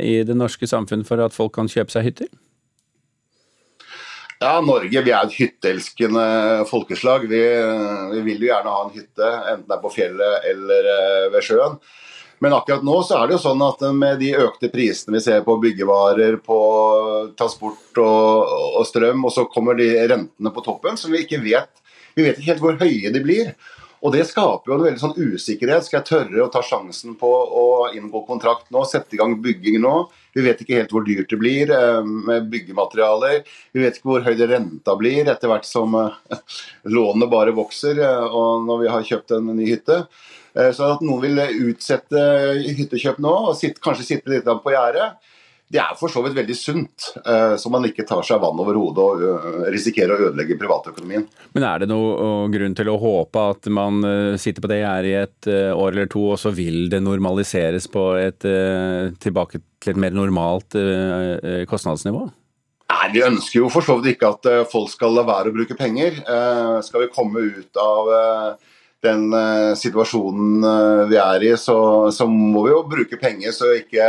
i 0.00 0.16
det 0.24 0.38
norske 0.38 0.68
samfunn 0.70 1.04
for 1.08 1.20
at 1.20 1.36
folk 1.36 1.52
kan 1.58 1.68
kjøpe 1.68 1.92
seg 1.92 2.08
hytter? 2.08 2.32
Ja, 4.42 4.56
Norge 4.58 5.02
vi 5.06 5.10
er 5.14 5.22
et 5.22 5.34
hytteelskende 5.38 6.22
folkeslag. 6.66 7.28
Vi, 7.30 7.40
vi, 8.10 8.22
vil 8.26 8.40
jo 8.42 8.48
gjerne 8.48 8.72
ha 8.74 8.80
en 8.82 8.94
hytte, 8.94 9.28
enten 9.52 9.68
det 9.68 9.76
er 9.76 9.82
på 9.84 9.92
fjellet 9.94 10.48
eller 10.50 10.88
eh, 10.90 11.26
ved 11.30 11.46
sjøen. 11.46 11.76
Men 12.42 12.56
akkurat 12.56 12.82
nå 12.82 12.96
så 13.06 13.20
er 13.20 13.28
det 13.30 13.36
jo 13.36 13.42
sånn 13.44 13.62
at 13.62 13.84
med 13.94 14.18
de 14.18 14.32
økte 14.42 14.66
prisene 14.72 15.14
vi 15.14 15.20
ser 15.22 15.44
på 15.46 15.54
byggevarer, 15.62 16.40
på 16.42 16.58
transport 17.38 18.00
og, 18.02 18.56
og 18.80 18.88
strøm, 18.88 19.22
og 19.28 19.30
så 19.30 19.46
kommer 19.46 19.78
de 19.78 19.86
rentene 20.10 20.50
på 20.50 20.64
toppen 20.66 20.98
som 20.98 21.14
vi 21.14 21.22
ikke 21.22 21.38
vet 21.44 21.70
Vi 22.16 22.26
vet 22.26 22.40
ikke 22.40 22.50
helt 22.50 22.64
hvor 22.64 22.80
høye 22.82 23.14
de 23.14 23.22
blir. 23.22 23.54
Og 24.02 24.10
Det 24.16 24.26
skaper 24.26 24.72
jo 24.72 24.74
en 24.74 24.84
veldig 24.88 25.04
sånn 25.04 25.14
usikkerhet. 25.14 25.86
Skal 25.86 26.00
jeg 26.00 26.08
tørre 26.08 26.42
å 26.42 26.50
ta 26.50 26.64
sjansen 26.66 27.14
på 27.20 27.30
å 27.30 27.66
inngå 27.94 28.24
kontrakt 28.26 28.74
nå, 28.74 28.82
sette 28.90 29.14
i 29.14 29.22
gang 29.22 29.38
bygging 29.44 29.78
nå? 29.86 29.94
Vi 30.32 30.44
vet 30.44 30.60
ikke 30.62 30.78
helt 30.78 30.92
hvor 30.94 31.04
dyrt 31.06 31.30
det 31.30 31.38
blir 31.40 31.72
eh, 31.76 32.00
med 32.02 32.48
byggematerialer. 32.52 33.42
Vi 33.74 33.82
vet 33.84 33.98
ikke 33.98 34.10
hvor 34.12 34.26
høy 34.26 34.36
renta 34.48 34.96
blir 34.98 35.28
etter 35.28 35.52
hvert 35.52 35.68
som 35.68 35.96
lånet 36.96 37.32
bare 37.32 37.56
vokser 37.56 38.00
eh, 38.02 38.28
og 38.28 38.64
når 38.68 38.84
vi 38.84 38.92
har 38.94 39.10
kjøpt 39.10 39.36
en 39.38 39.52
ny 39.56 39.68
hytte. 39.74 40.04
Så 40.52 40.84
at 40.84 41.00
noen 41.00 41.22
vil 41.22 41.38
utsette 41.70 42.22
hyttekjøp 42.76 43.22
nå 43.24 43.30
og 43.48 43.54
sitte, 43.56 43.80
kanskje 43.80 44.04
sitte 44.04 44.28
litt 44.28 44.44
på 44.44 44.74
gjerdet, 44.74 45.14
det 45.72 45.80
er 45.80 45.96
for 45.96 46.12
så 46.12 46.20
vidt 46.24 46.34
veldig 46.36 46.54
sunt, 46.56 47.06
eh, 47.24 47.54
så 47.56 47.70
man 47.72 47.86
ikke 47.88 48.04
tar 48.08 48.20
seg 48.26 48.40
vann 48.42 48.58
over 48.60 48.76
hodet 48.76 49.04
og 49.04 49.22
eh, 49.24 49.70
risikerer 49.72 50.12
å 50.12 50.26
ødelegge 50.28 50.58
privatøkonomien. 50.60 51.24
Men 51.56 51.64
er 51.64 51.80
det 51.80 51.88
noen 51.88 52.52
grunn 52.52 52.76
til 52.76 52.90
å 52.92 52.98
håpe 53.00 53.44
at 53.54 53.68
man 53.72 54.02
eh, 54.04 54.36
sitter 54.40 54.64
på 54.64 54.68
det 54.68 54.82
gjerdet 54.82 55.08
i 55.08 55.16
et 55.22 55.48
år 55.72 55.94
eller 55.94 56.10
to, 56.12 56.26
og 56.34 56.40
så 56.40 56.52
vil 56.52 56.90
det 56.92 57.00
normaliseres 57.04 57.88
på 57.92 58.04
et 58.20 58.44
tilbake 59.22 59.62
til 59.82 59.94
et 59.94 60.00
mer 60.00 60.14
normalt 60.14 60.76
kostnadsnivå? 61.68 62.22
Nei, 62.92 63.06
Vi 63.14 63.24
ønsker 63.24 63.58
jo 63.62 63.70
for 63.72 63.84
så 63.86 63.96
vidt 63.98 64.16
ikke 64.16 64.32
at 64.34 64.48
folk 64.70 64.90
skal 64.92 65.16
la 65.16 65.24
være 65.26 65.50
å 65.50 65.56
bruke 65.56 65.76
penger. 65.78 66.20
Skal 66.84 67.04
vi 67.04 67.10
komme 67.14 67.42
ut 67.48 67.80
av 67.80 68.12
den 69.02 69.24
situasjonen 69.78 71.08
vi 71.10 71.18
er 71.22 71.48
i, 71.48 71.54
så, 71.58 71.76
så 72.14 72.28
må 72.30 72.66
vi 72.66 72.74
jo 72.74 72.84
bruke 72.92 73.20
penger 73.20 73.56
så 73.56 73.72
ikke 73.80 74.06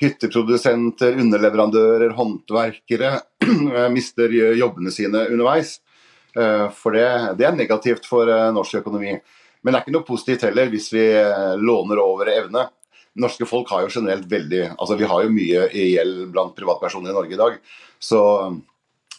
hytteprodusenter, 0.00 1.18
underleverandører, 1.20 2.14
håndverkere 2.16 3.14
mister 3.96 4.32
jobbene 4.32 4.92
sine 4.94 5.26
underveis. 5.28 5.78
Eh, 6.36 6.70
for 6.70 6.94
det, 6.94 7.06
det, 7.38 7.46
er 7.46 7.56
negativt 7.56 8.06
for 8.08 8.30
eh, 8.30 8.48
norsk 8.54 8.80
økonomi. 8.80 9.16
Men 9.60 9.72
det 9.72 9.78
er 9.78 9.84
ikke 9.84 9.96
noe 9.98 10.06
positivt 10.06 10.46
heller 10.46 10.70
hvis 10.72 10.90
vi 10.94 11.04
eh, 11.18 11.56
låner 11.60 12.00
over 12.02 12.30
evne. 12.32 12.68
Norske 13.20 13.46
folk 13.48 13.70
har 13.74 13.84
jo 13.84 13.90
generelt 13.90 14.28
veldig 14.30 14.62
altså 14.76 14.94
Vi 14.94 15.08
har 15.10 15.24
jo 15.24 15.32
mye 15.34 15.64
gjeld 15.74 16.28
blant 16.30 16.54
privatpersoner 16.56 17.10
i 17.10 17.16
Norge 17.16 17.34
i 17.34 17.40
dag. 17.40 17.56
Så 17.98 18.20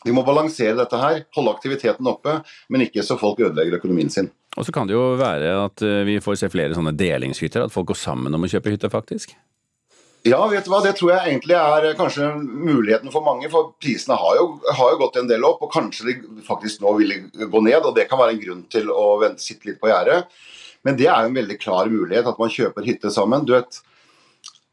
vi 0.06 0.14
må 0.16 0.24
balansere 0.26 0.78
dette 0.80 0.98
her, 0.98 1.26
holde 1.36 1.52
aktiviteten 1.54 2.08
oppe, 2.10 2.40
men 2.72 2.88
ikke 2.88 3.04
så 3.06 3.20
folk 3.22 3.44
ødelegger 3.44 3.78
økonomien 3.78 4.10
sin. 4.10 4.32
Og 4.58 4.66
så 4.66 4.74
kan 4.74 4.90
det 4.90 4.96
jo 4.96 5.04
være 5.20 5.52
at 5.68 5.84
vi 6.08 6.18
får 6.24 6.40
se 6.40 6.50
flere 6.52 6.74
sånne 6.76 6.96
delingshytter, 6.98 7.68
at 7.68 7.76
folk 7.76 7.92
går 7.92 8.00
sammen 8.00 8.34
om 8.34 8.48
å 8.48 8.50
kjøpe 8.50 8.74
hytte, 8.74 8.90
faktisk. 8.92 9.36
Ja, 10.24 10.38
vet 10.52 10.68
du 10.68 10.70
hva, 10.70 10.84
det 10.86 10.94
tror 11.00 11.16
jeg 11.16 11.32
egentlig 11.32 11.56
er 11.58 11.86
eh, 11.88 11.96
kanskje 11.98 12.28
muligheten 12.38 13.10
for 13.14 13.26
mange. 13.26 13.48
For 13.50 13.72
prisene 13.82 14.18
har 14.22 14.36
jo, 14.38 14.48
har 14.78 14.92
jo, 14.94 15.00
gått 15.00 15.18
en 15.18 15.30
del 15.32 15.46
opp, 15.48 15.64
og 15.66 15.72
kanskje 15.74 16.12
de 16.12 16.44
faktisk 16.46 16.84
nå 16.84 16.94
vil 17.00 17.16
gå 17.42 17.62
ned. 17.66 17.80
og 17.82 17.96
Det 17.98 18.06
kan 18.10 18.22
være 18.22 18.36
en 18.36 18.44
grunn 18.44 18.60
til 18.70 18.92
å 18.94 19.16
vente, 19.24 19.42
sitte 19.42 19.72
litt 19.72 19.80
på 19.82 19.90
gjerdet. 19.90 20.30
Men 20.86 20.98
det 21.00 21.08
er 21.10 21.26
jo 21.26 21.32
en 21.32 21.40
veldig 21.40 21.58
klar 21.62 21.90
mulighet, 21.90 22.30
at 22.30 22.42
man 22.42 22.54
kjøper 22.54 22.86
hytte 22.86 23.10
sammen. 23.14 23.48
Du 23.50 23.56
vet, 23.56 23.82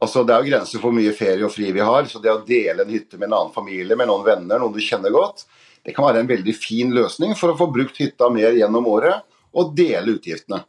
altså 0.04 0.26
Det 0.28 0.36
er 0.36 0.44
jo 0.44 0.52
grenser 0.52 0.84
for 0.84 0.96
mye 1.00 1.16
ferie 1.16 1.48
og 1.48 1.54
fri 1.54 1.72
vi 1.72 1.84
har. 1.84 2.04
Så 2.12 2.20
det 2.20 2.34
å 2.34 2.44
dele 2.44 2.84
en 2.84 2.92
hytte 2.92 3.16
med 3.16 3.30
en 3.30 3.38
annen 3.40 3.56
familie, 3.56 3.96
med 3.96 4.12
noen 4.12 4.28
venner, 4.28 4.60
noen 4.60 4.76
du 4.76 4.84
kjenner 4.84 5.16
godt, 5.16 5.46
det 5.80 5.96
kan 5.96 6.10
være 6.10 6.26
en 6.26 6.28
veldig 6.28 6.56
fin 6.60 6.92
løsning 6.92 7.32
for 7.38 7.54
å 7.54 7.56
få 7.56 7.70
brukt 7.72 7.96
hytta 7.96 8.28
mer 8.28 8.52
gjennom 8.52 8.84
året, 8.92 9.24
og 9.56 9.72
dele 9.72 10.18
utgiftene. 10.18 10.60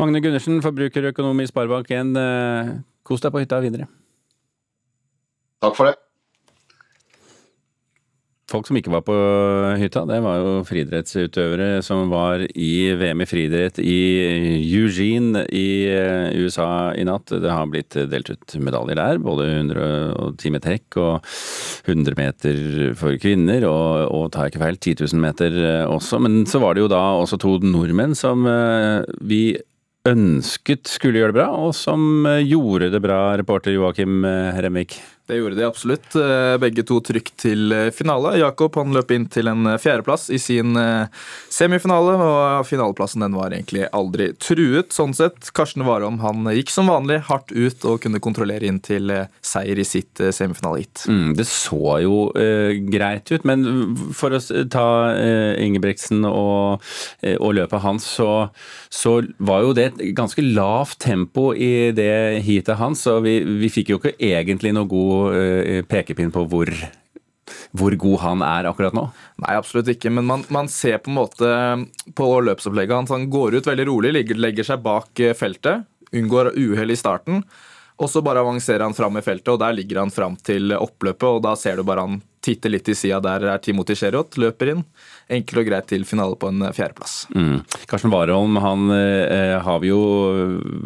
Magne 0.00 0.22
Gundersen, 0.24 0.60
forbrukerøkonom 0.64 1.42
i 1.42 1.48
Sparebank1. 1.50 2.14
Kos 3.06 3.24
deg 3.24 3.34
på 3.34 3.42
hytta 3.42 3.60
videre. 3.64 3.88
Takk 5.60 5.76
for 5.76 5.90
det. 5.90 5.98
Folk 8.50 8.66
som 8.66 8.74
ikke 8.80 8.90
var 8.90 9.04
på 9.06 9.14
hytta, 9.78 10.02
det 10.10 10.16
var 10.24 10.40
jo 10.40 10.54
friidrettsutøvere 10.66 11.84
som 11.86 12.10
var 12.10 12.42
i 12.50 12.90
VM 12.98 13.22
i 13.22 13.28
friidrett 13.28 13.78
i 13.78 14.00
Eugene 14.58 15.44
i 15.54 15.86
eh, 15.86 16.34
USA 16.34 16.90
i 16.98 17.04
natt. 17.06 17.30
Det 17.30 17.52
har 17.52 17.70
blitt 17.70 17.94
delt 18.10 18.32
ut 18.32 18.56
medaljer 18.58 18.98
der, 18.98 19.20
både 19.22 19.46
110 19.52 20.54
meter 20.56 20.74
hekk 20.74 20.98
og 20.98 21.30
100 21.86 22.18
meter 22.18 22.60
for 22.98 23.14
kvinner, 23.22 23.68
og, 23.70 24.10
og 24.10 24.28
tar 24.34 24.48
jeg 24.48 24.56
ikke 24.56 24.64
feil, 24.64 24.80
10 24.80 24.98
000 25.14 25.24
meter 25.28 25.58
også. 25.86 26.18
Men 26.18 26.42
så 26.50 26.58
var 26.62 26.74
det 26.74 26.82
jo 26.82 26.90
da 26.90 27.04
også 27.20 27.38
to 27.38 27.58
nordmenn 27.62 28.18
som 28.18 28.50
eh, 28.50 29.06
vi 29.22 29.44
ønsket 30.08 30.88
skulle 30.88 31.20
gjøre 31.20 31.34
det 31.34 31.38
bra, 31.38 31.48
og 31.68 31.70
som 31.78 32.26
eh, 32.26 32.42
gjorde 32.48 32.90
det 32.96 33.04
bra, 33.06 33.22
reporter 33.38 33.78
Joakim 33.78 34.24
Remmik. 34.58 34.98
Det 35.30 35.36
gjorde 35.36 35.56
de 35.56 35.64
absolutt. 35.64 36.14
Eh, 36.14 36.56
begge 36.58 36.82
to 36.82 36.96
trygt 37.06 37.36
til 37.44 37.70
eh, 37.70 37.92
finale. 37.94 38.32
Jakob 38.40 38.74
han 38.80 38.90
løp 38.96 39.12
inn 39.14 39.28
til 39.30 39.46
en 39.46 39.68
eh, 39.70 39.78
fjerdeplass 39.78 40.26
i 40.34 40.40
sin 40.42 40.74
semifinale, 41.50 42.16
og 42.18 42.66
finaleplassen 42.66 43.22
den 43.22 43.36
var 43.38 43.54
egentlig 43.54 43.84
aldri 43.94 44.30
truet. 44.42 44.90
Sånn 44.94 45.14
sett, 45.14 45.52
Karsten 45.54 45.84
Warholm 45.86 46.18
han 46.24 46.48
gikk 46.56 46.72
som 46.74 46.90
vanlig 46.90 47.20
hardt 47.28 47.54
ut 47.54 47.86
og 47.86 48.00
kunne 48.02 48.18
kontrollere 48.22 48.66
inn 48.66 48.80
til 48.82 49.12
seier 49.38 49.78
i 49.78 49.86
sitt 49.86 50.18
semifinaleheat. 50.18 51.04
Mm, 51.06 51.36
det 51.38 51.46
så 51.46 52.00
jo 52.02 52.16
uh, 52.34 52.72
greit 52.90 53.30
ut, 53.30 53.46
men 53.46 53.94
for 54.16 54.34
å 54.34 54.40
ta 54.72 54.86
uh, 55.14 55.54
Ingebrigtsen 55.60 56.24
og, 56.26 56.82
uh, 57.24 57.36
og, 57.36 57.52
løpet 57.58 57.84
hans, 57.84 58.06
så, 58.18 58.30
så, 58.90 59.18
var 59.38 59.64
jo 59.64 59.74
det 59.76 59.86
et 59.90 60.02
ganske 60.16 60.42
lavt 60.44 61.00
tempo 61.04 61.50
i 61.54 61.90
det 61.96 62.42
heatet 62.46 62.80
hans, 62.80 63.06
og 63.10 63.24
vi, 63.26 63.38
vi 63.62 63.70
fikk 63.72 63.94
jo 63.94 64.00
ikke 64.00 64.16
egentlig 64.16 64.74
noe 64.76 64.88
god 64.90 65.19
uh, 65.32 65.80
pekepinn 65.88 66.32
på 66.34 66.44
hvor, 66.50 66.70
hvor 67.76 67.96
god 68.04 68.18
han 68.24 68.44
er 68.46 68.68
akkurat 68.70 68.96
nå? 68.96 69.06
Nei, 69.44 69.56
absolutt 69.56 69.90
ikke. 69.92 70.12
Men 70.14 70.28
man, 70.28 70.44
man 70.52 70.70
ser 70.72 71.00
på 71.02 71.12
en 71.12 71.18
måte 71.18 71.50
på 72.16 72.30
løpsopplegget 72.46 72.96
hans. 72.96 73.14
Han 73.14 73.28
går 73.32 73.58
ut 73.58 73.70
veldig 73.70 73.88
rolig, 73.90 74.14
legger, 74.16 74.40
legger 74.40 74.70
seg 74.72 74.84
bak 74.84 75.22
eh, 75.22 75.36
feltet, 75.36 75.86
unngår 76.16 76.54
uhell 76.58 76.94
i 76.94 76.98
starten. 76.98 77.44
Og 78.00 78.08
så 78.08 78.22
bare 78.24 78.40
avanserer 78.40 78.86
han 78.86 78.96
fram 78.96 79.18
i 79.20 79.24
feltet, 79.24 79.52
og 79.52 79.60
der 79.60 79.74
ligger 79.76 80.00
han 80.00 80.12
fram 80.12 80.38
til 80.40 80.72
oppløpet. 80.72 81.26
og 81.28 81.42
Da 81.44 81.52
ser 81.58 81.76
du 81.76 81.84
bare 81.84 82.06
han 82.06 82.22
titter 82.40 82.72
litt 82.72 82.86
til 82.88 82.96
sida. 82.96 83.20
Der 83.20 83.44
er 83.52 83.60
Timothy 83.60 83.96
Sherrod, 83.98 84.38
løper 84.40 84.72
inn. 84.72 84.86
Enkelt 85.30 85.62
og 85.62 85.68
greit 85.68 85.88
til 85.90 86.04
finale 86.08 86.36
på 86.40 86.50
en 86.50 86.64
fjerdeplass. 86.74 87.14
Mm. 87.34 87.60
Karsten 87.90 88.10
Warholm 88.10 88.58
han 88.62 88.90
eh, 88.96 89.56
har 89.62 89.80
vi 89.82 89.92
jo 89.92 90.00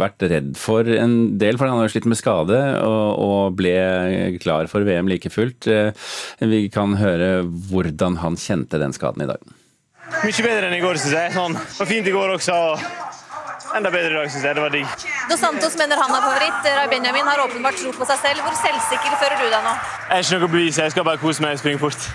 vært 0.00 0.24
redd 0.30 0.52
for 0.61 0.85
en 0.85 1.38
del, 1.40 1.57
for 1.57 1.70
han 1.70 1.80
har 1.80 1.88
jo 1.88 1.94
slitt 1.94 2.09
med 2.11 2.20
skade 2.20 2.61
og, 2.85 3.24
og 3.24 3.59
ble 3.59 3.74
klar 4.44 4.68
for 4.70 4.85
VM 4.87 5.09
like 5.11 5.33
fullt. 5.33 5.68
Eh, 5.70 5.96
vi 6.44 6.66
kan 6.72 6.96
høre 7.00 7.42
hvordan 7.70 8.20
han 8.22 8.37
kjente 8.40 8.80
den 8.80 8.92
skaden 8.96 9.24
i 9.24 9.30
dag. 9.33 9.54
Mye 10.24 10.44
bedre 10.44 10.68
enn 10.68 10.76
i 10.76 10.83
går, 10.85 11.00
syns 11.00 11.16
jeg. 11.16 11.33
Sånn. 11.35 11.57
Det 11.57 11.80
var 11.80 11.90
fint 11.90 12.09
i 12.09 12.14
går 12.14 12.35
også. 12.37 12.59
Enda 13.74 13.90
bedre 13.90 14.12
i 14.12 14.18
dag, 14.18 14.28
syns 14.30 14.44
jeg. 14.46 14.57
Det 14.57 14.62
var 14.62 14.74
digg. 14.74 15.07
Dos 15.30 15.40
Santos 15.42 15.74
mener 15.80 15.98
han 15.98 16.12
er 16.12 16.22
favoritt. 16.28 16.68
Rai 16.76 16.87
Benjamin 16.92 17.26
har 17.33 17.42
åpenbart 17.46 17.80
tro 17.80 17.90
på 17.96 18.07
seg 18.12 18.20
selv. 18.22 18.44
Hvor 18.46 18.54
selvsikker 18.61 19.18
føler 19.22 19.40
du 19.40 19.48
deg 19.48 19.66
nå? 19.66 19.74
Jeg 20.11 20.20
er 20.20 20.28
ikke 20.28 20.44
noe 20.44 20.52
bevis. 20.54 20.78
Jeg 20.85 20.94
skal 20.94 21.09
bare 21.09 21.22
kose 21.24 21.44
meg 21.44 21.57
og 21.57 21.64
springe 21.64 21.83
fort. 21.83 22.09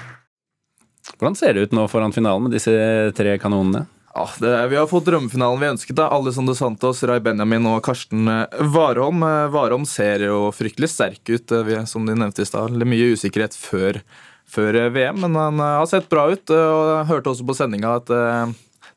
Hvordan 1.19 1.35
ser 1.35 1.53
det 1.53 1.67
ut 1.67 1.73
nå 1.75 1.83
foran 1.91 2.15
finalen 2.15 2.47
med 2.47 2.55
disse 2.55 2.71
tre 3.17 3.33
kanonene? 3.41 3.83
Ja, 4.15 4.25
det, 4.39 4.53
vi 4.71 4.77
har 4.79 4.87
fått 4.89 5.05
drømmefinalen 5.05 5.59
vi 5.61 5.67
ønsket. 5.73 5.95
da. 5.99 6.07
Alessandro 6.15 6.55
Santos, 6.55 7.03
Ray 7.03 7.19
Benjamin 7.23 7.67
og 7.69 7.83
Karsten 7.85 8.25
Warholm. 8.73 9.21
Warholm 9.53 9.85
ser 9.87 10.25
jo 10.25 10.47
fryktelig 10.55 10.89
sterk 10.91 11.29
ut, 11.29 11.53
som 11.87 12.07
de 12.07 12.15
nevnte 12.17 12.43
i 12.43 12.47
stad. 12.47 12.73
Mye 12.73 13.11
usikkerhet 13.13 13.55
før, 13.55 14.01
før, 14.49 14.79
VM, 14.95 15.21
men 15.25 15.37
han 15.37 15.61
har 15.61 15.85
sett 15.91 16.09
bra 16.09 16.25
ut. 16.31 16.47
og 16.49 16.95
Jeg 16.95 17.11
hørte 17.11 17.35
også 17.35 17.47
på 17.51 17.57
sendinga 17.59 17.93
at 17.99 18.11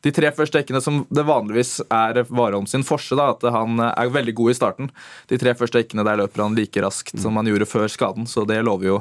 de 0.03 0.11
tre 0.11 0.33
første 0.35 0.59
dekkene 0.59 0.81
som 0.83 1.03
det 1.15 1.23
vanligvis 1.29 1.77
er 1.87 2.25
Warholm 2.27 2.67
sin 2.71 2.83
forse, 2.87 3.15
da, 3.19 3.29
at 3.37 3.45
han 3.55 3.79
er 3.85 4.15
veldig 4.15 4.35
god 4.39 4.51
i 4.51 4.57
starten. 4.59 4.89
De 5.31 5.39
tre 5.39 5.55
første 5.59 5.79
dekkene 5.79 6.07
der 6.07 6.19
løper 6.25 6.43
han 6.43 6.57
like 6.59 6.83
raskt 6.83 7.15
som 7.23 7.39
han 7.39 7.51
gjorde 7.51 7.69
før 7.71 7.87
skaden, 7.91 8.27
så 8.27 8.47
det 8.49 8.63
lover 8.67 8.89
jo 8.89 8.97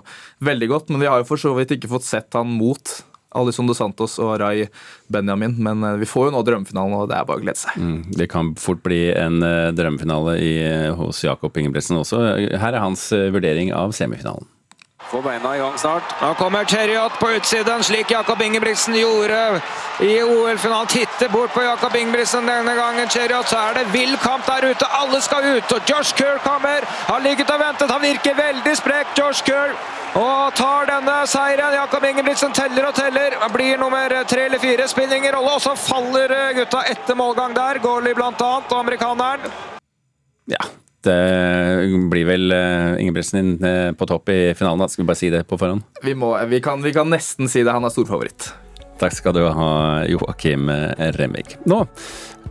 veldig 0.46 0.70
godt. 0.70 0.92
Men 0.92 1.02
vi 1.02 1.10
har 1.10 1.24
jo 1.24 1.30
for 1.32 1.42
så 1.42 1.56
vidt 1.58 1.74
ikke 1.78 1.90
fått 1.96 2.06
sett 2.06 2.38
han 2.38 2.52
mot 2.54 3.00
Alison 3.38 3.70
dos 3.70 3.80
Santos 3.80 4.18
og 4.22 4.34
Rai 4.42 4.68
Benjamin, 5.12 5.56
men 5.64 5.86
vi 6.02 6.10
får 6.10 6.30
jo 6.30 6.36
nå 6.36 6.44
drømmefinalen, 6.48 6.98
og 7.00 7.10
det 7.12 7.18
er 7.18 7.28
bare 7.30 7.40
å 7.40 7.46
glede 7.46 7.62
seg. 7.62 7.80
Mm, 7.80 8.00
det 8.20 8.28
kan 8.32 8.54
fort 8.60 8.84
bli 8.84 9.04
en 9.16 9.40
drømmefinale 9.78 10.36
i, 10.44 10.54
hos 11.00 11.24
Jakob 11.24 11.56
Ingebrigtsen 11.58 12.02
også. 12.02 12.24
Her 12.60 12.76
er 12.76 12.84
hans 12.84 13.08
vurdering 13.12 13.72
av 13.76 13.96
semifinalen. 13.96 14.51
Får 15.12 15.22
beina 15.22 15.56
i 15.56 15.60
gang 15.60 15.78
snart. 15.78 16.04
Nå 16.22 16.34
kommer 16.40 16.66
Cheriot 16.66 17.20
på 17.20 17.30
utsiden, 17.36 17.84
slik 17.84 18.12
Jakob 18.12 18.42
Ingebrigtsen 18.42 18.96
gjorde 18.96 19.62
i 20.00 20.24
OL-finalen. 20.24 20.88
Titter 20.88 21.30
bort 21.30 21.54
på 21.54 21.64
Jakob 21.64 21.96
Ingebrigtsen 21.96 22.48
denne 22.48 22.76
gangen. 22.76 23.10
Cheriot, 23.10 23.50
så 23.50 23.58
er 23.58 23.74
det 23.74 23.84
vill 23.92 24.16
kamp 24.24 24.48
der 24.48 24.70
ute. 24.72 24.88
Alle 25.02 25.22
skal 25.22 25.50
ut. 25.58 25.72
Og 25.76 25.92
Josh 25.92 26.16
Kerr 26.16 26.40
kommer. 26.46 26.88
Har 27.10 27.20
ligget 27.20 27.52
og 27.52 27.60
ventet. 27.60 27.92
Han 27.92 28.02
virker 28.02 28.40
veldig 28.40 28.78
sprek, 28.78 29.12
Josh 29.20 29.44
Kerr. 29.44 29.76
Og 30.16 30.56
tar 30.56 30.88
denne 30.88 31.18
seieren. 31.28 31.76
Jakob 31.76 32.08
Ingebrigtsen 32.08 32.56
teller 32.56 32.88
og 32.88 32.96
teller. 32.96 33.36
Blir 33.52 33.78
nummer 33.84 34.16
tre 34.24 34.46
eller 34.48 34.64
fire. 34.64 34.88
Spiller 34.88 35.20
ingen 35.20 35.36
rolle. 35.36 35.58
Og 35.60 35.62
så 35.62 35.76
faller 35.76 36.54
gutta 36.56 36.86
etter 36.88 37.20
målgang 37.20 37.56
der. 37.56 37.84
Goalie 37.84 38.16
blant 38.16 38.42
annet, 38.42 38.72
og 38.72 38.80
amerikaneren. 38.80 39.52
Ja, 40.48 40.72
det 41.06 41.20
blir 42.12 42.28
vel 42.30 42.54
Ingebrigtsen 43.02 43.40
din 43.40 43.96
på 43.98 44.08
topp 44.10 44.30
i 44.30 44.40
finalen. 44.58 44.84
Da. 44.84 44.90
Skal 44.92 45.04
vi 45.04 45.10
bare 45.10 45.20
si 45.20 45.32
det 45.34 45.44
på 45.50 45.58
forhånd? 45.58 45.86
Vi, 46.04 46.16
må, 46.16 46.34
vi, 46.52 46.62
kan, 46.64 46.84
vi 46.84 46.94
kan 46.94 47.10
nesten 47.10 47.50
si 47.50 47.64
det. 47.66 47.74
Han 47.74 47.88
er 47.88 47.94
storfavoritt. 47.94 48.52
Takk 49.02 49.16
skal 49.18 49.34
du 49.34 49.42
ha, 49.50 49.72
Joakim 50.06 50.70
Remvik. 51.18 51.58
Nå 51.66 51.84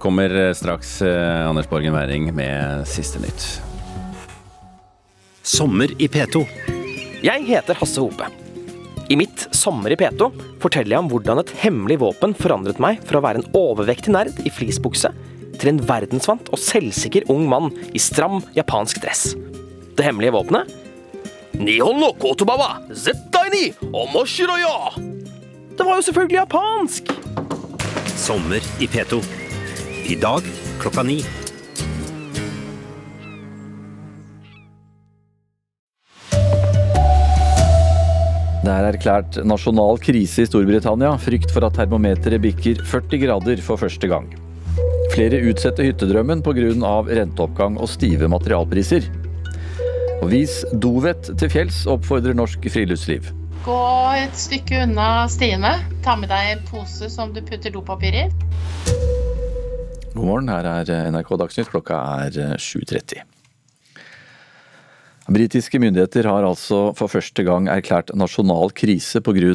kommer 0.03 0.33
straks 0.57 0.97
Anders 1.03 1.69
Borgen 1.71 1.95
Werring 1.95 2.33
med 2.35 2.89
siste 2.91 3.23
nytt. 3.23 3.45
Sommer 5.47 5.93
i 6.03 6.09
P2. 6.09 6.43
Jeg 7.25 7.45
heter 7.47 7.79
Hasse 7.79 8.01
Hope. 8.03 8.27
I 9.11 9.17
mitt 9.19 9.49
Sommer 9.57 9.91
i 9.91 9.97
P2 9.99 10.29
forteller 10.63 10.95
jeg 10.95 11.03
om 11.03 11.09
hvordan 11.11 11.41
et 11.43 11.51
hemmelig 11.63 11.97
våpen 12.03 12.35
forandret 12.39 12.79
meg 12.83 13.01
fra 13.09 13.19
å 13.19 13.25
være 13.25 13.43
en 13.43 13.57
overvektig 13.59 14.13
nerd 14.15 14.39
i 14.47 14.53
fleecebukse 14.55 15.11
til 15.61 15.75
en 15.75 15.81
verdensvant 15.85 16.49
og 16.51 16.61
selvsikker 16.61 17.29
ung 17.33 17.47
mann 17.51 17.71
i 17.93 18.01
stram 18.01 18.41
japansk 18.57 19.03
dress. 19.05 19.35
Det 19.97 20.07
hemmelige 20.07 20.35
våpenet? 20.35 20.71
Nihon 21.61 22.01
no 22.01 22.15
kotobawa 22.17 22.79
zettai 22.95 23.49
ni 23.53 23.65
omoshiroyo! 23.93 24.77
Det 25.77 25.85
var 25.85 25.99
jo 25.99 26.07
selvfølgelig 26.09 26.41
japansk! 26.41 27.13
Sommer 28.17 28.65
i 28.81 28.89
P2. 28.89 29.21
I 30.09 30.17
dag 30.21 30.49
klokka 30.81 31.05
ni. 31.05 31.21
Det 38.61 38.73
er 38.77 38.87
erklært 38.93 39.41
nasjonal 39.49 39.99
krise 40.05 40.45
i 40.45 40.49
Storbritannia. 40.49 41.17
Frykt 41.21 41.53
for 41.53 41.65
at 41.67 41.77
termometeret 41.81 42.41
bikker 42.45 42.85
40 42.87 43.25
grader 43.25 43.65
for 43.65 43.81
første 43.81 44.09
gang. 44.09 44.29
Flere 45.11 45.41
utsetter 45.51 45.89
hyttedrømmen 45.89 46.43
pga. 46.47 46.69
renteoppgang 47.11 47.79
og 47.83 47.89
stive 47.91 48.29
materialpriser. 48.31 49.09
Og 50.21 50.29
vis 50.31 50.61
dovett 50.73 51.33
til 51.41 51.51
fjells, 51.51 51.83
oppfordrer 51.91 52.37
Norsk 52.37 52.69
Friluftsliv. 52.71 53.33
Gå 53.65 53.81
et 54.21 54.39
stykke 54.39 54.85
unna 54.85 55.27
stiene. 55.29 55.73
Ta 56.05 56.15
med 56.17 56.31
deg 56.31 56.53
en 56.53 56.63
pose 56.69 57.11
som 57.11 57.35
du 57.35 57.43
putter 57.43 57.75
dopapir 57.75 58.15
i. 58.23 58.25
God 60.15 60.25
morgen, 60.25 60.49
her 60.53 60.69
er 60.71 61.11
NRK 61.11 61.35
Dagsnytt. 61.43 61.73
Klokka 61.73 61.99
er 62.29 62.57
7.30. 62.61 63.25
Britiske 65.31 65.79
myndigheter 65.79 66.27
har 66.27 66.47
altså 66.47 66.91
for 66.99 67.11
første 67.11 67.43
gang 67.47 67.69
erklært 67.71 68.15
nasjonal 68.19 68.71
krise 68.75 69.23
pga. 69.23 69.55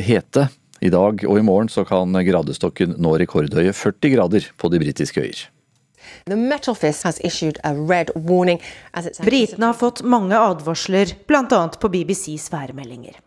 hete. 0.00 0.48
I 0.84 0.90
dag 0.92 1.24
og 1.24 1.38
i 1.38 1.44
morgen 1.44 1.70
så 1.72 1.84
kan 1.88 2.12
gradestokken 2.26 2.96
nå 3.00 3.16
rekordhøye 3.22 3.72
40 3.72 4.12
grader 4.12 4.48
på 4.60 4.72
de 4.72 4.80
britiske 4.82 5.22
øyer. 5.22 5.44
Britene 9.26 9.70
har 9.70 9.78
fått 9.78 10.02
mange 10.02 10.38
advarsler, 10.38 11.14
bl.a. 11.26 11.62
på 11.80 11.90
BBCs 11.92 12.50
værmeldinger. 12.52 13.18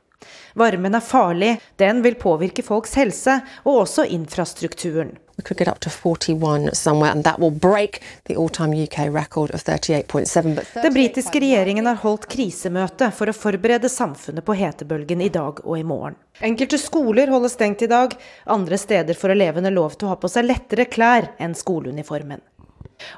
Varmen 0.54 0.96
er 0.96 1.06
farlig, 1.06 1.56
den 1.78 2.02
vil 2.06 2.16
påvirke 2.20 2.64
folks 2.66 2.96
helse, 3.00 3.40
og 3.66 3.84
også 3.86 4.06
infrastrukturen. 4.10 5.18
We 5.40 5.44
could 5.44 5.58
get 5.58 5.70
up 5.70 5.80
to 5.80 5.90
41 5.90 6.76
somewhere, 6.76 7.12
and 7.12 7.24
that 7.24 7.40
will 7.40 7.52
break 7.52 8.02
the 8.26 8.36
all-time 8.36 8.74
UK 8.84 8.98
record 9.16 9.52
of 9.52 9.64
38.7. 9.64 10.60
Den 10.84 10.94
britiske 10.94 11.40
regjeringen 11.40 11.86
har 11.88 11.96
holdt 12.02 12.28
krisemøte 12.28 13.08
for 13.16 13.32
å 13.32 13.38
forberede 13.38 13.88
samfunnet 13.90 14.44
på 14.44 14.58
hetebølgen 14.60 15.24
i 15.24 15.32
dag 15.32 15.64
og 15.64 15.80
i 15.80 15.86
morgen. 15.88 16.20
Enkelte 16.44 16.78
skoler 16.78 17.32
holder 17.32 17.56
stengt 17.56 17.88
i 17.88 17.92
dag, 17.92 18.18
andre 18.52 18.78
steder 18.78 19.16
får 19.16 19.38
elevene 19.38 19.72
lov 19.72 19.96
til 19.96 20.10
å 20.10 20.16
ha 20.16 20.20
på 20.20 20.28
seg 20.28 20.50
lettere 20.50 20.90
klær 20.92 21.32
enn 21.40 21.56
skoleuniformen. 21.56 22.44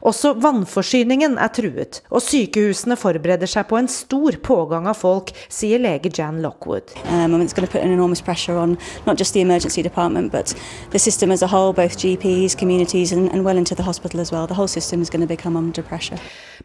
Også 0.02 0.34
vannforsyningen 0.41 1.38
er 1.41 1.52
truet, 1.54 2.02
og 2.10 2.24
sykehusene 2.26 2.98
forbereder 3.00 3.50
seg 3.50 3.67
på 3.70 3.78
en 3.80 3.89
stor 3.91 4.38
pågang 4.44 4.88
av 4.89 4.98
folk, 5.00 5.32
sier 5.50 5.82
lege 5.82 6.12
Jan 6.17 6.41
Lockwood. 6.41 6.94
Um, 7.06 7.39
it's 7.41 7.54
going 7.54 7.67
to 7.67 7.72
put 7.72 7.82
an 7.82 7.91
enormous 7.91 8.22
pressure 8.22 8.58
on 8.58 8.78
not 9.06 9.17
just 9.17 9.34
the 9.34 9.41
emergency 9.41 9.82
department, 9.82 10.32
but 10.32 10.54
the 10.91 11.00
system 11.00 11.32
as 11.32 11.41
a 11.41 11.48
whole, 11.48 11.74
both 11.74 11.98
GPs, 11.98 12.58
communities, 12.58 13.12
and, 13.12 13.32
and 13.32 13.46
well 13.46 13.58
into 13.58 13.76
the 13.76 13.84
hospital 13.84 14.20
as 14.20 14.32
well. 14.32 14.48
The 14.48 14.56
whole 14.56 14.67
system 14.67 15.02
is 15.02 15.10
going 15.10 15.22
to 15.22 15.28
become 15.28 15.58
under 15.58 15.84
pressure. 15.84 16.17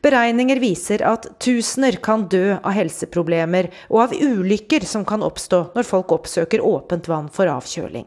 Beregninger 0.02 0.60
viser 0.60 1.02
at 1.08 1.26
tusener 1.40 1.96
kan 2.02 2.26
dø 2.28 2.56
av 2.56 2.74
helseproblemer 2.76 3.70
og 3.88 4.02
av 4.06 4.12
ulykker 4.16 4.84
som 4.84 5.06
kan 5.08 5.24
oppstå 5.24 5.62
når 5.76 5.88
folk 5.88 6.12
oppsøker 6.18 6.64
åpent 6.64 7.08
vann 7.08 7.32
for 7.32 7.48
avkjøling. 7.50 8.06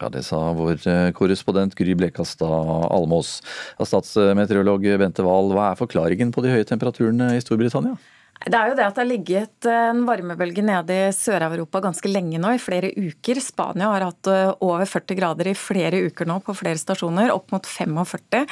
Ja, 0.00 0.08
Det 0.08 0.22
sa 0.24 0.52
vår 0.56 0.80
korrespondent 1.12 1.74
Gry 1.76 1.94
Blekastad 1.94 2.88
Almås. 2.88 3.42
Statsmeteorolog 3.76 4.86
Bente 4.98 5.24
Wahl, 5.26 5.52
hva 5.52 5.72
er 5.72 5.80
forklaringen 5.80 6.32
på 6.32 6.44
de 6.44 6.54
høye 6.54 6.64
temperaturene 6.64 7.34
i 7.36 7.42
Storbritannia? 7.44 7.98
Det 8.40 8.56
er 8.56 8.70
jo 8.70 8.76
det 8.78 8.84
at 8.86 8.96
det 8.96 9.02
har 9.02 9.08
ligget 9.08 9.66
en 9.68 9.98
varmebølge 10.08 10.62
nede 10.64 10.94
i 10.96 11.12
Sør-Europa 11.12 11.82
ganske 11.84 12.08
lenge 12.08 12.38
nå, 12.40 12.54
i 12.56 12.62
flere 12.62 12.88
uker. 12.96 13.36
Spania 13.44 13.90
har 13.92 14.06
hatt 14.06 14.30
over 14.64 14.86
40 14.88 15.18
grader 15.18 15.50
i 15.50 15.52
flere 15.58 16.00
uker 16.08 16.28
nå 16.28 16.38
på 16.46 16.54
flere 16.56 16.80
stasjoner, 16.80 17.28
opp 17.34 17.52
mot 17.52 17.68
45. 17.68 18.46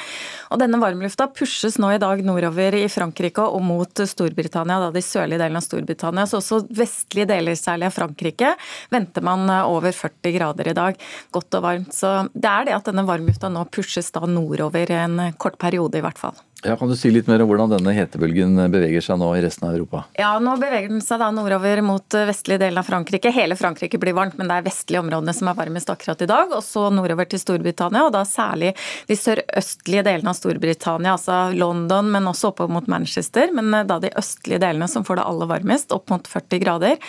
Og 0.53 0.61
denne 0.61 0.77
varmlufta 0.81 1.25
pushes 1.33 1.79
nå 1.81 1.89
i 1.95 2.01
dag 2.01 2.21
nordover 2.25 2.77
i 2.77 2.83
Frankrike 2.91 3.41
og 3.41 3.65
mot 3.65 4.03
Storbritannia, 4.11 4.77
da 4.83 4.91
de 4.93 5.01
sørlige 5.01 5.41
delene 5.41 5.63
av 5.63 5.65
Storbritannia. 5.65 6.27
Så 6.29 6.37
også 6.37 6.61
vestlige 6.69 7.31
deler, 7.33 7.57
særlig 7.57 7.89
av 7.89 7.97
Frankrike, 7.97 8.53
venter 8.93 9.25
man 9.25 9.49
over 9.63 9.89
40 9.89 10.35
grader 10.37 10.69
i 10.69 10.77
dag. 10.77 11.01
Godt 11.33 11.57
og 11.57 11.65
varmt. 11.65 11.97
Så 11.97 12.13
det 12.35 12.51
er 12.51 12.69
det 12.69 12.77
at 12.77 12.91
denne 12.91 13.07
varmlufta 13.09 13.49
nå 13.49 13.65
pushes 13.73 14.13
da 14.13 14.21
nordover 14.29 14.93
en 14.99 15.31
kort 15.41 15.57
periode, 15.57 15.97
i 15.97 16.05
hvert 16.05 16.21
fall. 16.21 16.37
Ja, 16.63 16.75
Kan 16.75 16.89
du 16.89 16.95
si 16.99 17.07
litt 17.07 17.27
mer 17.29 17.39
om 17.39 17.47
hvordan 17.47 17.71
denne 17.71 17.93
hetebølgen 17.95 18.57
beveger 18.73 19.03
seg 19.03 19.19
nå 19.21 19.29
i 19.37 19.43
resten 19.45 19.69
av 19.69 19.77
Europa? 19.77 20.01
Ja, 20.19 20.33
Nå 20.43 20.57
beveger 20.59 20.89
den 20.91 20.99
seg 21.03 21.21
da 21.21 21.29
nordover 21.31 21.79
mot 21.87 22.15
eh, 22.17 22.25
vestlige 22.27 22.59
delen 22.65 22.81
av 22.81 22.87
Frankrike. 22.87 23.31
Hele 23.31 23.55
Frankrike 23.55 23.99
blir 24.01 24.15
varmt, 24.17 24.35
men 24.35 24.49
det 24.51 24.57
er 24.57 24.65
vestlige 24.65 24.99
områdene 24.99 25.35
som 25.37 25.47
er 25.47 25.55
varmest 25.55 25.91
akkurat 25.93 26.19
i 26.25 26.27
dag. 26.27 26.51
Og 26.57 26.63
så 26.65 26.89
nordover 26.91 27.29
til 27.31 27.39
Storbritannia, 27.39 28.01
og 28.09 28.11
da 28.11 28.25
særlig 28.27 28.73
de 29.07 29.15
sørøstlige 29.15 30.03
delene 30.09 30.33
av 30.33 30.35
Storbritannia. 30.35 31.13
Altså 31.15 31.37
London, 31.55 32.09
men 32.11 32.27
også 32.27 32.51
oppover 32.51 32.75
mot 32.75 32.91
Manchester. 32.91 33.55
Men 33.55 33.71
eh, 33.79 33.87
da 33.87 34.01
de 34.03 34.11
østlige 34.19 34.59
delene 34.59 34.91
som 34.91 35.07
får 35.07 35.21
det 35.21 35.27
aller 35.31 35.51
varmest, 35.53 35.95
opp 35.95 36.11
mot 36.11 36.27
40 36.27 36.63
grader. 36.65 36.99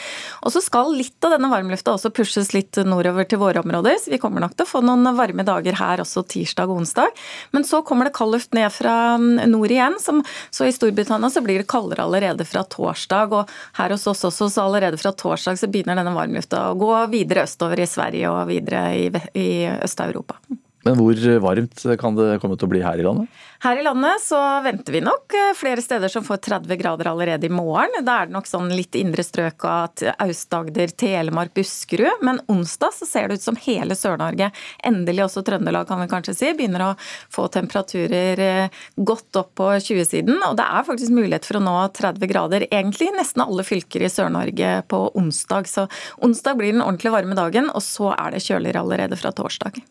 Og 0.45 0.55
så 0.55 0.63
skal 0.63 0.95
litt 0.95 1.27
av 1.27 1.35
denne 1.35 1.51
varmlufta 1.51 1.97
også 1.97 2.15
pushes 2.15 2.53
litt 2.55 2.79
nordover 2.87 3.27
til 3.27 3.43
våre 3.43 3.67
områder, 3.67 3.99
så 3.99 4.15
vi 4.15 4.23
kommer 4.23 4.47
nok 4.47 4.55
til 4.55 4.69
å 4.69 4.73
få 4.77 4.87
noen 4.87 5.11
varme 5.19 5.43
dager 5.49 5.75
her 5.83 6.07
også 6.07 6.23
tirsdag 6.37 6.71
og 6.71 6.85
onsdag. 6.85 7.19
Men 7.51 7.67
så 7.67 7.83
kommer 7.83 8.07
det 8.07 8.15
kald 8.15 8.39
luft 8.39 8.55
ned 8.55 8.71
fra 8.71 8.95
mm, 9.19 9.40
nord 9.47 9.71
igjen. 9.71 9.97
Som, 10.01 10.23
så 10.51 10.69
i 10.69 10.75
Storbritannia 10.75 11.31
så 11.31 11.43
blir 11.45 11.63
det 11.63 11.69
kaldere 11.71 12.07
allerede 12.07 12.47
fra 12.49 12.65
torsdag. 12.65 13.37
Og 13.37 13.55
her 13.81 13.97
hos 13.97 14.09
oss 14.11 14.25
også, 14.29 14.51
så 14.51 14.67
allerede 14.67 15.01
fra 15.01 15.13
torsdag 15.13 15.61
så 15.61 15.71
begynner 15.71 15.99
denne 15.99 16.17
varmlufta 16.17 16.69
å 16.71 16.81
gå 16.81 16.95
videre 17.13 17.47
østover 17.49 17.85
i 17.85 17.91
Sverige 17.91 18.33
og 18.33 18.49
videre 18.51 18.89
i, 18.97 19.07
i 19.39 19.51
Øst-Europa. 19.81 20.41
Men 20.87 20.97
hvor 20.97 21.19
varmt 21.45 21.83
kan 22.01 22.17
det 22.17 22.39
komme 22.41 22.57
til 22.57 22.69
å 22.69 22.73
bli 22.73 22.81
her 22.85 23.01
i 23.01 23.05
landet? 23.05 23.29
Her 23.61 23.77
i 23.77 23.83
landet 23.85 24.23
så 24.25 24.39
venter 24.65 24.95
vi 24.95 25.03
nok 25.05 25.35
eh, 25.37 25.51
flere 25.57 25.83
steder 25.85 26.09
som 26.09 26.25
får 26.25 26.39
30 26.47 26.79
grader 26.81 27.11
allerede 27.11 27.45
i 27.45 27.53
morgen. 27.53 27.99
Da 28.07 28.15
er 28.17 28.31
det 28.31 28.33
nok 28.33 28.49
sånn 28.49 28.71
litt 28.73 28.97
indre 28.97 29.21
strøk 29.27 29.67
av 29.69 30.01
Aust-Agder, 30.25 30.95
Telemark, 30.97 31.53
Buskerud. 31.59 32.25
Men 32.25 32.41
onsdag 32.49 32.97
så 32.97 33.09
ser 33.11 33.29
det 33.29 33.37
ut 33.37 33.45
som 33.45 33.61
hele 33.61 33.99
Sør-Norge, 33.99 34.49
endelig 34.89 35.27
også 35.27 35.45
Trøndelag 35.45 35.85
kan 35.91 36.01
vi 36.01 36.09
kanskje 36.09 36.37
si, 36.39 36.55
begynner 36.57 36.87
å 36.87 36.97
få 37.29 37.51
temperaturer 37.53 38.45
eh, 38.47 38.83
godt 38.97 39.43
opp 39.43 39.53
på 39.61 39.69
20-siden. 39.77 40.41
Og 40.49 40.57
det 40.57 40.65
er 40.65 40.89
faktisk 40.89 41.13
mulighet 41.13 41.45
for 41.45 41.61
å 41.61 41.65
nå 41.69 41.77
30 42.01 42.33
grader 42.33 42.69
egentlig 42.71 43.11
i 43.11 43.17
nesten 43.21 43.45
alle 43.45 43.69
fylker 43.69 44.09
i 44.09 44.13
Sør-Norge 44.13 44.79
på 44.89 45.05
onsdag. 45.21 45.69
Så 45.69 45.91
onsdag 46.25 46.57
blir 46.57 46.73
den 46.73 46.87
ordentlig 46.87 47.13
varme 47.13 47.37
dagen, 47.37 47.69
og 47.69 47.85
så 47.85 48.15
er 48.17 48.33
det 48.33 48.47
kjøligere 48.49 48.87
allerede 48.87 49.21
fra 49.21 49.37
torsdag. 49.37 49.83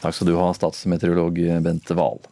Takk 0.00 0.16
skal 0.16 0.30
du 0.30 0.36
ha, 0.38 0.50
statsmeteorolog 0.56 1.40
Bente 1.64 1.96
Wahl. 1.98 2.22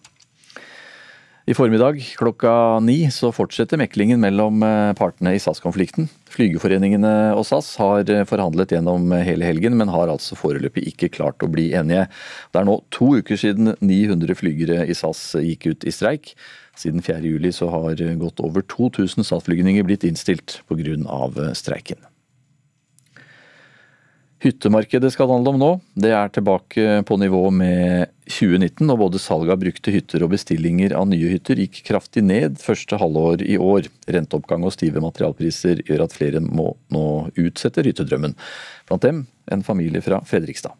I 1.48 1.54
formiddag 1.54 2.02
klokka 2.18 2.50
ni 2.84 3.06
så 3.10 3.30
fortsetter 3.32 3.80
meklingen 3.80 4.20
mellom 4.20 4.60
eh, 4.60 4.90
partene 4.98 5.32
i 5.32 5.38
SAS-konflikten. 5.40 6.10
Flygerforeningene 6.28 7.12
og 7.32 7.46
SAS 7.48 7.70
har 7.80 8.04
eh, 8.12 8.26
forhandlet 8.28 8.74
gjennom 8.74 9.14
hele 9.24 9.48
helgen, 9.48 9.78
men 9.80 9.88
har 9.88 10.12
altså 10.12 10.36
foreløpig 10.36 10.84
ikke 10.90 11.08
klart 11.14 11.40
å 11.40 11.48
bli 11.48 11.70
enige. 11.78 12.04
Det 12.52 12.60
er 12.60 12.68
nå 12.68 12.76
to 12.92 13.14
uker 13.22 13.40
siden 13.40 13.72
900 13.80 14.36
flygere 14.36 14.84
i 14.84 14.98
SAS 14.98 15.22
gikk 15.40 15.70
ut 15.70 15.88
i 15.88 15.96
streik. 15.96 16.34
Siden 16.76 17.00
4.7 17.00 17.48
så 17.62 17.72
har 17.72 18.04
godt 18.20 18.44
over 18.44 18.68
2000 18.68 19.24
SAS-flygninger 19.24 19.88
blitt 19.88 20.04
innstilt 20.04 20.60
pga. 20.68 21.00
streiken. 21.56 22.04
Hyttemarkedet 24.38 25.10
skal 25.10 25.26
det 25.26 25.34
handle 25.34 25.50
om 25.50 25.58
nå. 25.58 25.68
Det 25.98 26.12
er 26.14 26.28
tilbake 26.30 27.00
på 27.08 27.16
nivå 27.18 27.40
med 27.50 28.06
2019, 28.30 28.84
og 28.92 29.00
både 29.00 29.18
salget 29.18 29.54
av 29.56 29.62
brukte 29.64 29.90
hytter 29.90 30.22
og 30.22 30.30
bestillinger 30.30 30.94
av 30.94 31.08
nye 31.10 31.32
hytter 31.32 31.58
gikk 31.58 31.80
kraftig 31.88 32.22
ned 32.22 32.60
første 32.62 33.00
halvår 33.02 33.42
i 33.42 33.56
år. 33.58 33.88
Renteoppgang 34.06 34.62
og 34.62 34.76
stive 34.76 35.02
materialpriser 35.02 35.82
gjør 35.88 36.06
at 36.06 36.14
flere 36.14 36.44
må 36.44 36.70
nå 36.94 37.06
utsette 37.34 37.82
hyttedrømmen. 37.82 38.36
Blant 38.86 39.08
dem 39.08 39.24
en 39.50 39.66
familie 39.66 40.04
fra 40.06 40.22
Fredrikstad. 40.28 40.78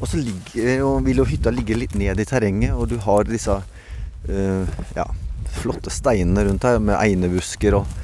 Og 0.00 0.08
så 0.08 0.16
ligger, 0.16 0.80
vil 1.04 1.20
jo 1.20 1.28
hytta 1.28 1.52
ligge 1.52 1.76
litt 1.76 1.94
ned 2.00 2.20
i 2.20 2.28
terrenget, 2.28 2.72
og 2.72 2.88
du 2.88 2.96
har 3.04 3.28
disse 3.28 3.60
uh, 3.60 4.76
ja, 4.96 5.06
flotte 5.58 5.92
steinene 5.92 6.44
rundt 6.46 6.66
her 6.68 6.78
med 6.82 6.98
einebusker 6.98 7.80
og 7.80 7.96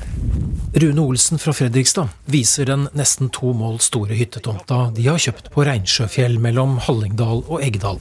Rune 0.72 1.02
Olsen 1.04 1.40
fra 1.40 1.52
Fredrikstad 1.52 2.08
viser 2.32 2.70
den 2.70 2.86
nesten 2.96 3.28
to 3.32 3.52
mål 3.56 3.76
store 3.84 4.16
hyttetomta 4.16 4.86
de 4.96 5.04
har 5.10 5.20
kjøpt 5.20 5.50
på 5.52 5.66
Reinsjøfjell 5.68 6.38
mellom 6.40 6.78
Hallingdal 6.86 7.44
og 7.44 7.60
Eggdal. 7.60 8.00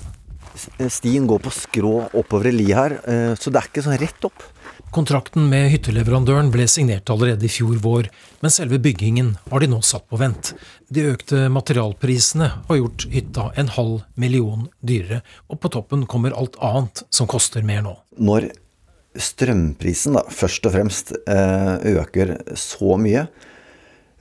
Stien 0.91 1.27
går 1.27 1.41
på 1.43 1.51
skrå 1.51 1.93
oppover 2.17 2.51
i 2.51 2.55
li 2.55 2.69
her, 2.75 2.97
eh, 3.07 3.33
så 3.35 3.51
det 3.51 3.59
er 3.61 3.69
ikke 3.69 3.83
sånn 3.85 3.99
rett 3.99 4.27
opp. 4.27 4.43
Kontrakten 4.91 5.45
med 5.47 5.69
hytteleverandøren 5.71 6.49
ble 6.51 6.65
signert 6.67 7.09
allerede 7.13 7.47
i 7.47 7.51
fjor 7.51 7.77
vår, 7.79 8.09
men 8.43 8.51
selve 8.51 8.79
byggingen 8.83 9.37
har 9.51 9.63
de 9.63 9.69
nå 9.71 9.79
satt 9.87 10.07
på 10.11 10.19
vent. 10.19 10.53
De 10.91 11.05
økte 11.13 11.45
materialprisene 11.53 12.49
har 12.67 12.79
gjort 12.79 13.07
hytta 13.13 13.49
en 13.55 13.71
halv 13.71 14.01
million 14.19 14.67
dyrere, 14.83 15.21
og 15.47 15.61
på 15.63 15.71
toppen 15.71 16.03
kommer 16.11 16.35
alt 16.35 16.59
annet 16.59 17.05
som 17.09 17.29
koster 17.31 17.63
mer 17.63 17.85
nå. 17.87 17.95
Når 18.19 18.51
strømprisen 19.19 20.15
da, 20.15 20.25
først 20.31 20.67
og 20.67 20.75
fremst 20.75 21.13
eh, 21.25 21.73
øker 21.97 22.35
så 22.59 22.95
mye, 23.01 23.25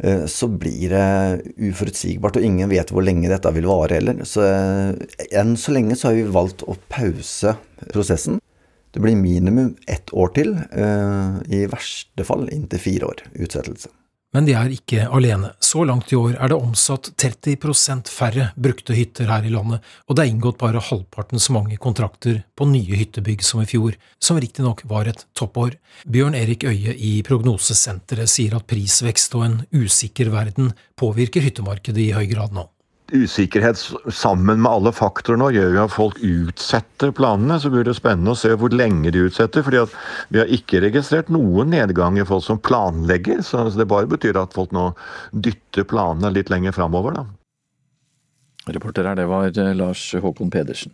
eh, 0.03 0.25
så 0.31 0.49
blir 0.51 0.95
det 0.95 1.53
uforutsigbart, 1.71 2.41
og 2.41 2.47
ingen 2.47 2.71
vet 2.73 2.91
hvor 2.91 3.07
lenge 3.07 3.31
dette 3.31 3.53
vil 3.55 3.69
vare 3.71 4.01
heller. 4.01 4.25
Så 4.29 4.45
eh, 4.47 5.29
enn 5.31 5.57
så 5.61 5.77
lenge 5.77 5.99
så 5.99 6.11
har 6.11 6.19
vi 6.19 6.27
valgt 6.35 6.67
å 6.67 6.79
pause 6.91 7.55
prosessen. 7.91 8.41
Det 8.91 9.03
blir 9.03 9.15
minimum 9.15 9.77
ett 9.87 10.11
år 10.11 10.33
til, 10.35 10.57
i 11.47 11.61
verste 11.71 12.25
fall 12.27 12.49
inntil 12.51 12.83
fire 12.83 13.13
år 13.13 13.21
utsettelse. 13.39 13.93
Men 14.31 14.47
de 14.47 14.55
er 14.55 14.71
ikke 14.71 15.09
alene. 15.11 15.51
Så 15.59 15.83
langt 15.87 16.13
i 16.13 16.19
år 16.19 16.37
er 16.39 16.53
det 16.53 16.59
omsatt 16.59 17.11
30% 17.19 18.11
færre 18.15 18.51
brukte 18.55 18.95
hytter 18.95 19.27
her 19.31 19.47
i 19.47 19.51
landet, 19.51 19.83
og 20.07 20.17
det 20.17 20.25
er 20.25 20.31
inngått 20.31 20.61
bare 20.61 20.83
halvparten 20.87 21.43
så 21.43 21.57
mange 21.57 21.79
kontrakter 21.83 22.43
på 22.55 22.69
nye 22.71 23.01
hyttebygg 23.01 23.43
som 23.47 23.65
i 23.65 23.69
fjor, 23.71 23.99
som 24.23 24.39
riktignok 24.39 24.85
var 24.91 25.11
et 25.11 25.27
toppår. 25.35 25.75
Bjørn 26.07 26.39
Erik 26.39 26.67
Øie 26.69 26.95
i 26.95 27.17
Prognosesenteret 27.27 28.31
sier 28.31 28.55
at 28.59 28.69
prisvekst 28.71 29.35
og 29.35 29.49
en 29.49 29.63
usikker 29.75 30.31
verden 30.31 30.77
påvirker 31.01 31.43
hyttemarkedet 31.49 32.07
i 32.07 32.13
høy 32.15 32.29
grad 32.31 32.55
nå 32.55 32.71
usikkerhet 33.13 33.79
sammen 34.13 34.61
med 34.63 34.71
alle 34.71 34.93
faktorene 34.95 35.51
gjør 35.55 35.75
jo 35.77 35.83
at 35.85 35.95
folk 35.95 36.21
utsetter 36.25 37.13
planene. 37.17 37.59
Så 37.61 37.73
blir 37.73 37.87
det 37.87 37.97
spennende 37.99 38.35
å 38.35 38.39
se 38.39 38.53
hvor 38.59 38.73
lenge 38.75 39.13
de 39.15 39.27
utsetter. 39.29 39.65
fordi 39.67 39.85
vi 40.29 40.43
har 40.43 40.55
ikke 40.55 40.83
registrert 40.87 41.31
noen 41.33 41.71
nedgang 41.75 42.19
i 42.19 42.27
folk 42.27 42.45
som 42.47 42.63
planlegger. 42.63 43.43
Så 43.47 43.69
det 43.75 43.89
bare 43.91 44.11
betyr 44.11 44.39
at 44.41 44.57
folk 44.57 44.73
nå 44.77 44.91
dytter 45.33 45.85
planene 45.85 46.33
litt 46.35 46.51
lenger 46.51 46.77
framover, 46.77 47.21
da. 47.21 47.27
Reporter 48.71 49.07
her, 49.09 49.17
det 49.17 49.27
var 49.31 49.49
eh, 49.51 49.75
Lars 49.75 50.03
Håkon 50.15 50.51
Pedersen. 50.53 50.93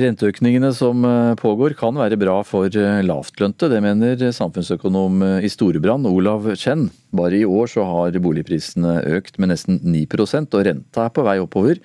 Renteøkningene 0.00 0.70
som 0.76 1.04
eh, 1.04 1.34
pågår 1.40 1.74
kan 1.78 1.96
være 1.98 2.16
bra 2.20 2.38
for 2.46 2.72
eh, 2.72 3.00
lavtlønte, 3.04 3.68
det 3.68 3.80
mener 3.84 4.22
samfunnsøkonom 4.34 5.24
eh, 5.26 5.46
i 5.46 5.50
Storebrand 5.52 6.08
Olav 6.08 6.46
Chen. 6.58 6.86
Bare 7.16 7.40
i 7.40 7.46
år 7.48 7.68
så 7.72 7.84
har 7.88 8.16
boligprisene 8.22 9.00
økt 9.18 9.40
med 9.42 9.52
nesten 9.52 9.80
9% 9.84 10.56
og 10.56 10.64
renta 10.68 11.06
er 11.06 11.12
på 11.16 11.24
vei 11.26 11.36
oppover. 11.42 11.82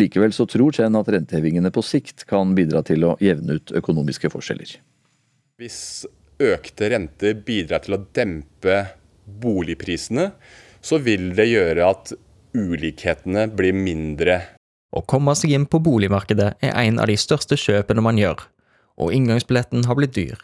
Likevel 0.00 0.32
så 0.36 0.46
tror 0.48 0.72
Chen 0.76 0.96
at 0.96 1.10
rentehevingene 1.12 1.72
på 1.74 1.84
sikt 1.84 2.24
kan 2.30 2.54
bidra 2.56 2.84
til 2.86 3.04
å 3.08 3.16
jevne 3.20 3.58
ut 3.58 3.74
økonomiske 3.82 4.30
forskjeller. 4.32 4.78
Hvis 5.60 5.80
økte 6.40 6.88
renter 6.94 7.36
bidrar 7.44 7.84
til 7.84 7.98
å 7.98 8.04
dempe 8.16 8.84
boligprisene, 9.42 10.30
så 10.80 11.02
vil 11.02 11.34
det 11.36 11.50
gjøre 11.50 11.90
at 11.92 12.14
ulikhetene 12.56 13.50
blir 13.52 13.76
mindre 13.76 14.40
å 14.90 15.02
komme 15.06 15.34
seg 15.38 15.52
inn 15.54 15.66
på 15.70 15.78
boligmarkedet 15.82 16.54
er 16.66 16.76
en 16.82 16.98
av 16.98 17.06
de 17.10 17.16
største 17.20 17.58
kjøpene 17.60 18.02
man 18.02 18.18
gjør, 18.18 18.42
og 18.98 19.14
inngangsbilletten 19.14 19.86
har 19.86 19.98
blitt 19.98 20.16
dyr. 20.16 20.40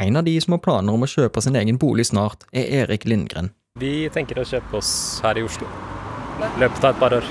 En 0.00 0.16
av 0.16 0.24
de 0.24 0.32
som 0.40 0.56
har 0.56 0.62
planer 0.64 0.96
om 0.96 1.04
å 1.04 1.10
kjøpe 1.10 1.42
sin 1.44 1.58
egen 1.60 1.76
bolig 1.78 2.06
snart, 2.08 2.46
er 2.56 2.70
Erik 2.84 3.04
Lindgren. 3.04 3.52
Vi 3.80 4.08
tenker 4.12 4.40
å 4.40 4.46
kjøpe 4.48 4.80
oss 4.80 5.20
her 5.24 5.36
i 5.36 5.44
Oslo. 5.44 5.68
løpet 6.58 6.84
av 6.84 6.94
et 6.94 7.00
par 7.02 7.14
år. 7.20 7.26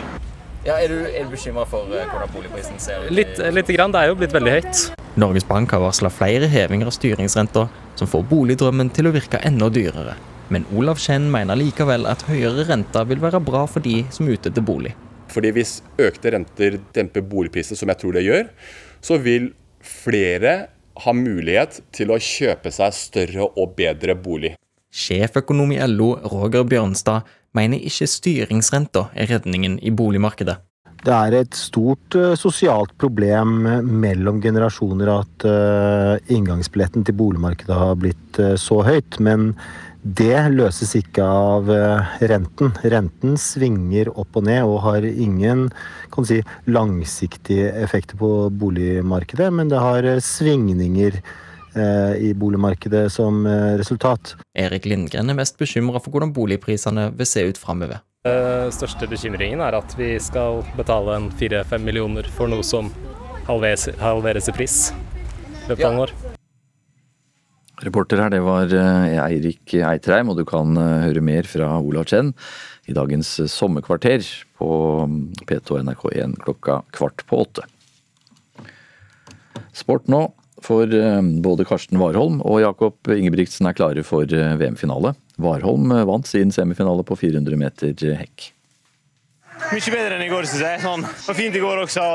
Ja, 0.66 0.76
Er 0.78 0.92
du, 0.92 1.00
er 1.08 1.24
du 1.24 1.32
bekymra 1.32 1.66
for 1.66 1.88
uh, 1.90 2.04
hvordan 2.12 2.30
boligprisen 2.36 2.78
ser 2.80 3.06
ut? 3.06 3.12
Litt, 3.16 3.40
lite 3.56 3.74
grann. 3.74 3.92
Det 3.96 4.04
er 4.04 4.12
jo 4.12 4.18
blitt 4.20 4.36
veldig 4.36 4.52
høyt. 4.60 4.82
Norges 5.18 5.48
Bank 5.48 5.72
har 5.72 5.82
varsla 5.82 6.12
flere 6.14 6.48
hevinger 6.52 6.92
av 6.92 6.94
styringsrenta, 6.94 7.66
som 7.96 8.08
får 8.12 8.28
boligdrømmen 8.30 8.92
til 8.94 9.10
å 9.10 9.16
virke 9.16 9.42
enda 9.48 9.72
dyrere. 9.74 10.18
Men 10.54 10.68
Olav 10.76 11.00
Kjenn 11.02 11.32
mener 11.32 11.58
likevel 11.58 12.06
at 12.10 12.28
høyere 12.30 12.68
renter 12.70 13.08
vil 13.10 13.22
være 13.24 13.42
bra 13.42 13.66
for 13.72 13.82
de 13.82 14.04
som 14.14 14.28
er 14.28 14.38
ute 14.38 14.52
etter 14.52 14.66
bolig. 14.66 14.94
Fordi 15.30 15.54
hvis 15.56 15.80
økte 16.02 16.34
renter 16.36 16.80
demper 16.96 17.26
boligpriser, 17.26 17.78
som 17.80 17.92
jeg 17.92 18.02
tror 18.02 18.18
det 18.18 18.26
gjør, 18.26 18.50
så 19.02 19.20
vil 19.22 19.52
flere 19.86 20.56
ha 21.00 21.14
mulighet 21.16 21.80
til 21.96 22.12
å 22.12 22.20
kjøpe 22.20 22.72
seg 22.74 22.96
større 22.96 23.50
og 23.50 23.76
bedre 23.78 24.18
bolig. 24.20 24.56
Sjeføkonom 24.90 25.76
i 25.76 25.84
LO, 25.86 26.16
Roger 26.32 26.66
Bjørnstad, 26.68 27.28
mener 27.56 27.82
ikke 27.86 28.10
styringsrenta 28.10 29.10
er 29.18 29.30
redningen 29.32 29.78
i 29.86 29.94
boligmarkedet. 29.94 30.58
Det 31.00 31.14
er 31.16 31.36
et 31.38 31.56
stort 31.56 32.16
uh, 32.20 32.34
sosialt 32.36 32.92
problem 33.00 33.62
mellom 33.88 34.42
generasjoner 34.44 35.12
at 35.14 35.46
uh, 35.48 36.18
inngangsbilletten 36.28 37.06
til 37.08 37.16
boligmarkedet 37.22 37.78
har 37.78 37.96
blitt 38.02 38.40
uh, 38.44 38.58
så 38.60 38.82
høyt. 38.84 39.16
Men 39.24 39.54
det 40.04 40.38
løses 40.54 40.96
ikke 40.96 41.24
av 41.24 41.70
renten. 42.32 42.72
Renten 42.84 43.36
svinger 43.40 44.12
opp 44.14 44.40
og 44.40 44.48
ned 44.48 44.64
og 44.64 44.80
har 44.86 45.06
ingen 45.10 45.68
kan 46.14 46.28
si, 46.28 46.40
langsiktige 46.72 47.72
effekter 47.84 48.20
på 48.20 48.50
boligmarkedet, 48.50 49.52
men 49.54 49.72
det 49.72 49.82
har 49.84 50.08
svingninger 50.24 51.20
i 52.20 52.32
boligmarkedet 52.34 53.12
som 53.14 53.44
resultat. 53.78 54.34
Erik 54.58 54.88
Lindgren 54.90 55.30
er 55.30 55.38
mest 55.38 55.60
bekymra 55.60 56.02
for 56.02 56.16
hvordan 56.16 56.34
boligprisene 56.34 57.12
vil 57.20 57.30
se 57.30 57.46
ut 57.52 57.60
framover. 57.62 58.02
Den 58.26 58.74
største 58.76 59.08
bekymringen 59.08 59.62
er 59.64 59.78
at 59.78 59.94
vi 59.96 60.16
skal 60.20 60.64
betale 60.76 61.14
en 61.16 61.30
fire-fem 61.40 61.86
millioner 61.88 62.28
for 62.36 62.52
noe 62.52 62.66
som 62.68 62.90
halveres, 63.48 63.88
halveres 64.02 64.50
i 64.50 64.58
pris 64.58 64.80
Ja. 64.92 65.70
løpet 65.70 65.86
av 65.86 65.94
en 65.94 66.00
år. 66.00 66.29
Reporter 67.80 68.20
her, 68.20 68.32
det 68.34 68.42
var 68.44 68.74
eh, 68.76 69.20
Eirik 69.24 69.72
Eitreim, 69.78 70.32
og 70.32 70.40
du 70.40 70.44
kan 70.48 70.76
eh, 70.76 71.06
høre 71.08 71.24
mer 71.24 71.48
fra 71.48 71.78
Olav 71.80 72.10
Chen 72.12 72.34
i 72.90 72.96
dagens 72.96 73.38
eh, 73.40 73.48
sommerkvarter 73.48 74.26
på 74.60 74.72
mm, 75.08 75.22
P2 75.48 75.80
NRK1 75.88 76.36
klokka 76.44 76.82
kvart 76.96 77.24
på 77.30 77.40
åtte. 77.46 77.64
Sport 79.72 80.12
nå, 80.12 80.26
for 80.60 80.92
både 81.40 81.64
Karsten 81.64 82.02
Warholm 82.02 82.42
og 82.44 82.60
Jakob 82.60 83.08
Ingebrigtsen 83.14 83.70
er 83.70 83.78
klare 83.78 84.04
for 84.04 84.28
VM-finale. 84.28 85.14
Warholm 85.40 85.94
vant 86.10 86.28
sin 86.28 86.52
semifinale 86.52 87.06
på 87.08 87.16
400 87.16 87.62
meter 87.62 87.96
hekk. 88.20 88.50
Mye 89.70 89.94
bedre 89.94 90.18
enn 90.18 90.26
i 90.26 90.32
går, 90.32 90.50
syns 90.52 90.66
jeg. 90.66 90.84
Sånn. 90.84 91.08
Det 91.08 91.30
var 91.32 91.40
fint 91.40 91.56
i 91.56 91.64
går 91.64 91.86
også. 91.86 92.10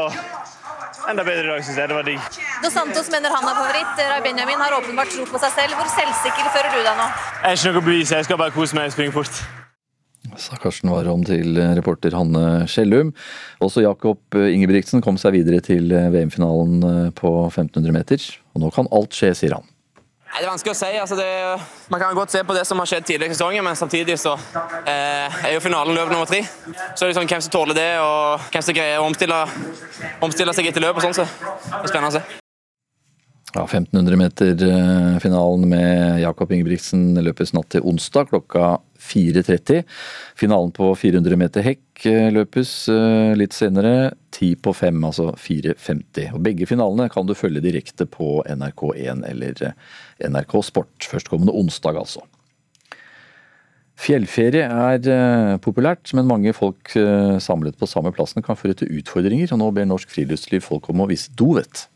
Enda 1.10 1.24
bedre 1.26 1.44
i 1.44 1.50
dag, 1.50 1.64
syns 1.66 1.78
jeg. 1.80 1.90
Det 1.90 1.96
var 1.98 2.06
digg. 2.06 2.38
Dos 2.64 2.72
Santos 2.72 3.10
mener 3.12 3.34
han 3.34 3.44
er 3.44 3.58
favoritt. 3.58 4.00
Rai 4.12 4.22
Benjamin 4.24 4.62
har 4.62 4.76
åpenbart 4.78 5.12
tro 5.12 5.26
på 5.28 5.40
seg 5.42 5.52
selv. 5.58 5.76
Hvor 5.80 5.90
selvsikker 5.92 6.48
føler 6.54 6.72
du 6.72 6.80
deg 6.80 6.96
nå? 7.00 7.08
Jeg 7.10 7.44
har 7.44 7.58
ikke 7.58 7.74
noe 7.74 7.82
å 7.82 7.86
bevise. 7.90 8.20
Jeg 8.20 8.28
skal 8.30 8.40
bare 8.40 8.54
kose 8.56 8.78
meg 8.78 8.88
og 8.88 8.96
springe 8.96 9.14
fort. 9.16 9.42
Sa 10.40 10.56
Karsten 10.58 10.90
Warholm 10.90 11.22
til 11.28 11.60
reporter 11.76 12.16
Hanne 12.16 12.64
Skjellum. 12.70 13.12
Også 13.62 13.84
Jakob 13.84 14.38
Ingebrigtsen 14.40 15.04
kom 15.04 15.20
seg 15.20 15.36
videre 15.36 15.60
til 15.62 15.92
VM-finalen 15.92 17.12
på 17.18 17.34
1500 17.52 17.94
meter. 17.94 18.24
Og 18.56 18.64
nå 18.64 18.72
kan 18.74 18.88
alt 18.96 19.14
skje, 19.14 19.34
sier 19.36 19.58
han. 19.58 19.68
Det 20.34 20.42
er 20.42 20.50
vanskelig 20.50 20.72
å 20.72 20.78
si. 20.78 20.88
Altså 20.98 21.14
det, 21.14 21.26
man 21.94 22.00
kan 22.02 22.16
godt 22.18 22.32
se 22.34 22.40
på 22.42 22.54
det 22.56 22.64
som 22.66 22.80
har 22.82 22.88
skjedd 22.90 23.04
tidligere 23.06 23.30
i 23.30 23.36
sesongen, 23.36 23.62
men 23.62 23.76
samtidig 23.78 24.16
så 24.18 24.32
eh, 24.82 25.36
er 25.46 25.52
jo 25.54 25.60
finalen 25.62 25.94
løp 25.94 26.10
nummer 26.10 26.26
tre. 26.26 26.40
Så 26.98 27.06
er 27.06 27.14
sånn 27.14 27.30
hvem 27.30 27.44
som 27.44 27.54
tåler 27.54 27.78
det, 27.78 27.90
og 28.02 28.48
hvem 28.50 28.64
som 28.66 28.74
greier 28.74 28.98
å 28.98 29.06
omstille, 29.06 29.44
omstille 30.26 30.54
seg 30.56 30.72
etter 30.72 30.82
løp. 30.82 30.98
sånn, 31.04 31.14
så 31.14 31.28
det 31.28 31.78
er 31.78 31.92
spennende 31.92 32.10
å 32.10 32.16
se. 32.16 32.24
Ja, 33.54 33.62
1500 33.62 34.18
meter-finalen 34.18 35.68
med 35.70 36.18
Jakob 36.24 36.50
Ingebrigtsen 36.50 37.12
løpes 37.22 37.54
natt 37.54 37.70
til 37.70 37.86
onsdag 37.86 38.32
klokka 38.32 38.80
4.30. 39.04 39.82
Finalen 40.38 40.72
på 40.74 40.90
400 40.98 41.38
meter 41.40 41.66
hekk 41.66 42.06
eh, 42.10 42.28
løpes 42.34 42.74
eh, 42.92 43.32
litt 43.38 43.56
senere, 43.56 44.12
10 44.34 44.60
på 44.64 44.74
5, 44.74 45.02
altså 45.10 45.30
4.50. 45.38 46.32
Og 46.34 46.44
Begge 46.46 46.68
finalene 46.70 47.10
kan 47.12 47.28
du 47.28 47.36
følge 47.38 47.64
direkte 47.64 48.08
på 48.08 48.38
NRK1 48.48 49.26
eller 49.30 49.66
NRK 50.24 50.56
Sport 50.70 51.10
førstkommende 51.10 51.54
onsdag, 51.54 52.00
altså. 52.00 52.24
Fjellferie 53.94 54.66
er 54.66 55.06
eh, 55.06 55.56
populært, 55.62 56.10
men 56.18 56.26
mange 56.26 56.52
folk 56.56 56.90
eh, 56.98 57.36
samlet 57.42 57.78
på 57.78 57.86
samme 57.88 58.10
plassen 58.14 58.42
kan 58.44 58.58
føre 58.58 58.74
til 58.80 58.90
utfordringer. 58.98 59.52
og 59.54 59.60
Nå 59.62 59.70
ber 59.76 59.86
Norsk 59.86 60.10
Friluftsliv 60.10 60.64
folk 60.66 60.90
om 60.90 61.04
å 61.04 61.08
vise 61.10 61.32
dovett. 61.38 61.86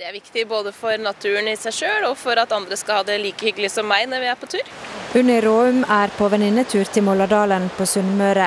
Det 0.00 0.06
er 0.08 0.14
viktig 0.16 0.46
både 0.48 0.70
for 0.72 0.96
naturen 0.96 1.50
i 1.50 1.58
seg 1.60 1.74
sjøl 1.76 2.06
og 2.08 2.14
for 2.16 2.38
at 2.40 2.54
andre 2.56 2.76
skal 2.80 3.02
ha 3.02 3.04
det 3.04 3.18
like 3.20 3.44
hyggelig 3.44 3.68
som 3.74 3.84
meg 3.84 4.06
når 4.08 4.22
vi 4.22 4.28
er 4.30 4.38
på 4.40 4.46
tur. 4.48 4.70
Unni 5.20 5.34
Råum 5.44 5.82
er 5.92 6.14
på 6.16 6.28
venninnetur 6.32 6.88
til 6.88 7.04
Molladalen 7.04 7.66
på 7.76 7.84
Sunnmøre. 7.84 8.46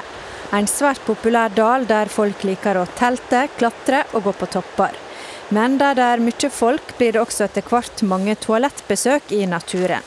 En 0.58 0.66
svært 0.72 1.04
populær 1.06 1.54
dal 1.54 1.86
der 1.86 2.10
folk 2.10 2.42
liker 2.50 2.80
å 2.82 2.88
telte, 2.98 3.44
klatre 3.60 4.02
og 4.18 4.26
gå 4.26 4.34
på 4.40 4.50
topper. 4.56 4.98
Men 5.54 5.78
der 5.78 5.94
det 6.02 6.10
er 6.16 6.26
mye 6.26 6.50
folk, 6.58 6.96
blir 6.98 7.14
det 7.14 7.22
også 7.22 7.46
etter 7.46 7.70
hvert 7.70 8.02
mange 8.02 8.34
toalettbesøk 8.48 9.38
i 9.38 9.46
naturen. 9.46 10.02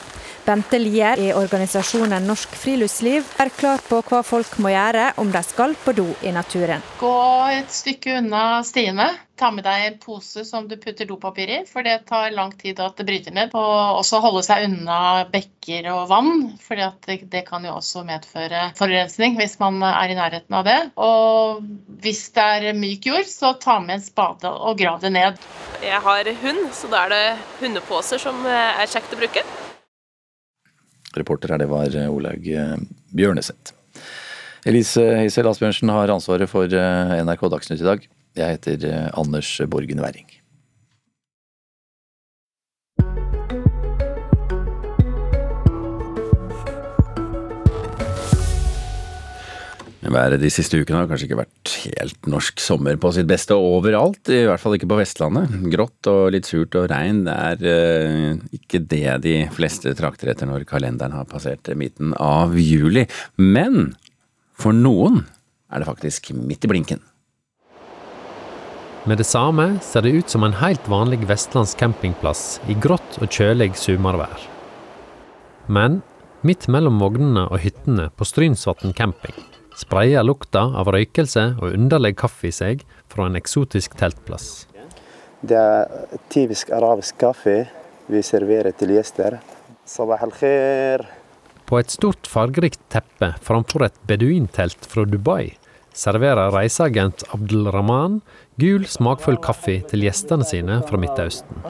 Bente 0.47 0.79
Lier 0.79 1.19
i 1.19 1.33
organisasjonen 1.35 2.23
Norsk 2.23 2.53
Friluftsliv 2.55 3.25
er 3.43 3.49
klar 3.51 3.81
på 3.83 3.97
hva 4.07 4.21
folk 4.23 4.53
må 4.63 4.71
gjøre 4.71 5.09
om 5.19 5.27
de 5.33 5.41
skal 5.43 5.73
på 5.83 5.91
do 5.97 6.05
i 6.23 6.31
naturen. 6.31 6.85
Gå 7.01 7.15
et 7.51 7.73
stykke 7.75 8.21
unna 8.21 8.61
stiene. 8.63 9.09
Ta 9.37 9.49
med 9.51 9.67
deg 9.67 9.83
en 9.89 9.97
pose 9.99 10.45
som 10.47 10.69
du 10.71 10.77
putter 10.79 11.05
dopapir 11.09 11.51
i, 11.51 11.59
for 11.67 11.83
det 11.83 11.97
tar 12.07 12.31
lang 12.31 12.55
tid 12.57 12.79
at 12.79 12.95
det 12.95 13.05
bryter 13.09 13.35
ned. 13.35 13.51
Og 13.59 13.99
også 13.99 14.23
holde 14.23 14.45
seg 14.47 14.69
unna 14.69 15.27
bekker 15.35 15.91
og 15.91 16.07
vann, 16.13 16.47
for 16.63 16.79
det, 16.79 17.19
det, 17.27 17.43
kan 17.51 17.67
jo 17.67 17.75
også 17.75 18.07
medføre 18.07 18.71
forurensning 18.79 19.35
hvis 19.41 19.59
man 19.59 19.83
er 19.83 20.15
i 20.15 20.17
nærheten 20.17 20.57
av 20.61 20.65
det. 20.71 20.79
Og 20.95 21.59
hvis 22.07 22.23
det 22.39 22.49
er 22.71 22.81
myk 22.85 23.11
jord, 23.11 23.27
så 23.27 23.57
ta 23.59 23.81
med 23.83 23.99
en 23.99 24.07
spade 24.07 24.55
og 24.55 24.79
grav 24.79 25.03
det 25.03 25.11
ned. 25.19 25.47
Jeg 25.83 26.01
har 26.07 26.35
hund, 26.47 26.67
så 26.71 26.87
da 26.95 27.03
er 27.03 27.17
det 27.17 27.23
hundeposer 27.59 28.29
som 28.29 28.47
er 28.47 28.87
kjekt 28.87 29.11
å 29.11 29.25
bruke. 29.25 29.49
Reporter 31.21 31.53
her, 31.53 31.61
det 31.61 31.69
var 31.71 31.93
eh, 31.93 32.09
Olaug 32.13 32.47
eh, 32.47 32.75
Bjørneseth. 33.15 33.73
Elise 34.67 35.03
Heisel 35.21 35.47
Asbjørnsen 35.47 35.91
har 35.93 36.11
ansvaret 36.13 36.49
for 36.51 36.71
eh, 36.71 37.15
NRK 37.23 37.47
Dagsnytt 37.53 37.83
i 37.83 37.87
dag. 37.87 38.09
Jeg 38.37 38.57
heter 38.59 39.11
Anders 39.17 39.49
Borgen 39.71 40.03
Werring. 40.03 40.27
Været 50.07 50.39
de 50.39 50.49
siste 50.51 50.79
ukene 50.79 51.01
har 51.01 51.07
kanskje 51.09 51.25
ikke 51.27 51.39
vært 51.41 51.71
helt 51.83 52.27
norsk 52.31 52.61
sommer 52.63 52.95
på 53.01 53.09
sitt 53.11 53.27
beste 53.27 53.55
overalt, 53.59 54.29
i 54.31 54.45
hvert 54.47 54.61
fall 54.61 54.77
ikke 54.77 54.87
på 54.87 54.99
Vestlandet. 55.01 55.51
Grått 55.73 56.07
og 56.07 56.29
litt 56.31 56.47
surt 56.47 56.77
og 56.79 56.87
regn, 56.93 57.25
det 57.25 57.33
er 57.35 57.65
eh, 57.73 58.37
ikke 58.55 58.79
det 58.87 59.17
de 59.25 59.35
fleste 59.51 59.91
trakter 59.99 60.31
etter 60.31 60.47
når 60.47 60.63
kalenderen 60.69 61.15
har 61.17 61.27
passert 61.27 61.67
midten 61.75 62.13
av 62.23 62.55
juli. 62.55 63.03
Men 63.35 63.97
for 64.55 64.71
noen 64.71 65.25
er 65.67 65.83
det 65.83 65.89
faktisk 65.89 66.31
midt 66.39 66.63
i 66.63 66.71
blinken. 66.71 67.03
Med 69.07 69.19
det 69.19 69.27
samme 69.27 69.81
ser 69.83 70.07
det 70.07 70.15
ut 70.21 70.31
som 70.31 70.47
en 70.47 70.55
helt 70.61 70.87
vanlig 70.91 71.19
vestlandsk 71.27 71.79
campingplass 71.83 72.61
i 72.71 72.79
grått 72.79 73.19
og 73.19 73.27
kjølig 73.27 73.73
sommervær. 73.79 74.39
Men 75.67 76.01
midt 76.47 76.67
mellom 76.71 76.99
vognene 77.03 77.49
og 77.51 77.59
hyttene 77.63 78.07
på 78.15 78.27
Strynsvatn 78.27 78.95
camping 78.95 79.35
spreier 79.77 80.25
lukta 80.25 80.63
av 80.79 80.89
røykelse 80.93 81.43
og 81.61 81.75
underlig 81.75 82.15
kaffe 82.17 82.49
i 82.49 82.55
seg 82.55 82.81
fra 83.11 83.27
en 83.29 83.37
eksotisk 83.39 83.97
teltplass. 83.99 84.65
Det 85.45 85.57
er 85.57 86.17
typisk 86.33 86.71
arabisk 86.73 87.19
kaffe 87.21 87.59
vi 88.09 88.23
serverer 88.25 88.73
til 88.77 88.95
gjester. 88.95 89.37
Sabah 89.87 90.23
al-khair. 90.25 91.05
På 91.67 91.77
et 91.79 91.91
stort 91.93 92.27
fargerikt 92.31 92.81
teppe 92.91 93.33
framfor 93.43 93.85
et 93.85 94.03
beduintelt 94.09 94.87
fra 94.89 95.05
Dubai 95.05 95.57
serverer 95.97 96.51
reiseagent 96.53 97.25
Abdel 97.33 97.71
Rahman 97.73 98.19
gul, 98.61 98.85
smakfull 98.85 99.39
kaffe 99.41 99.79
til 99.89 100.05
gjestene 100.05 100.45
sine 100.47 100.79
fra 100.87 100.99
Midtøsten. 101.01 101.63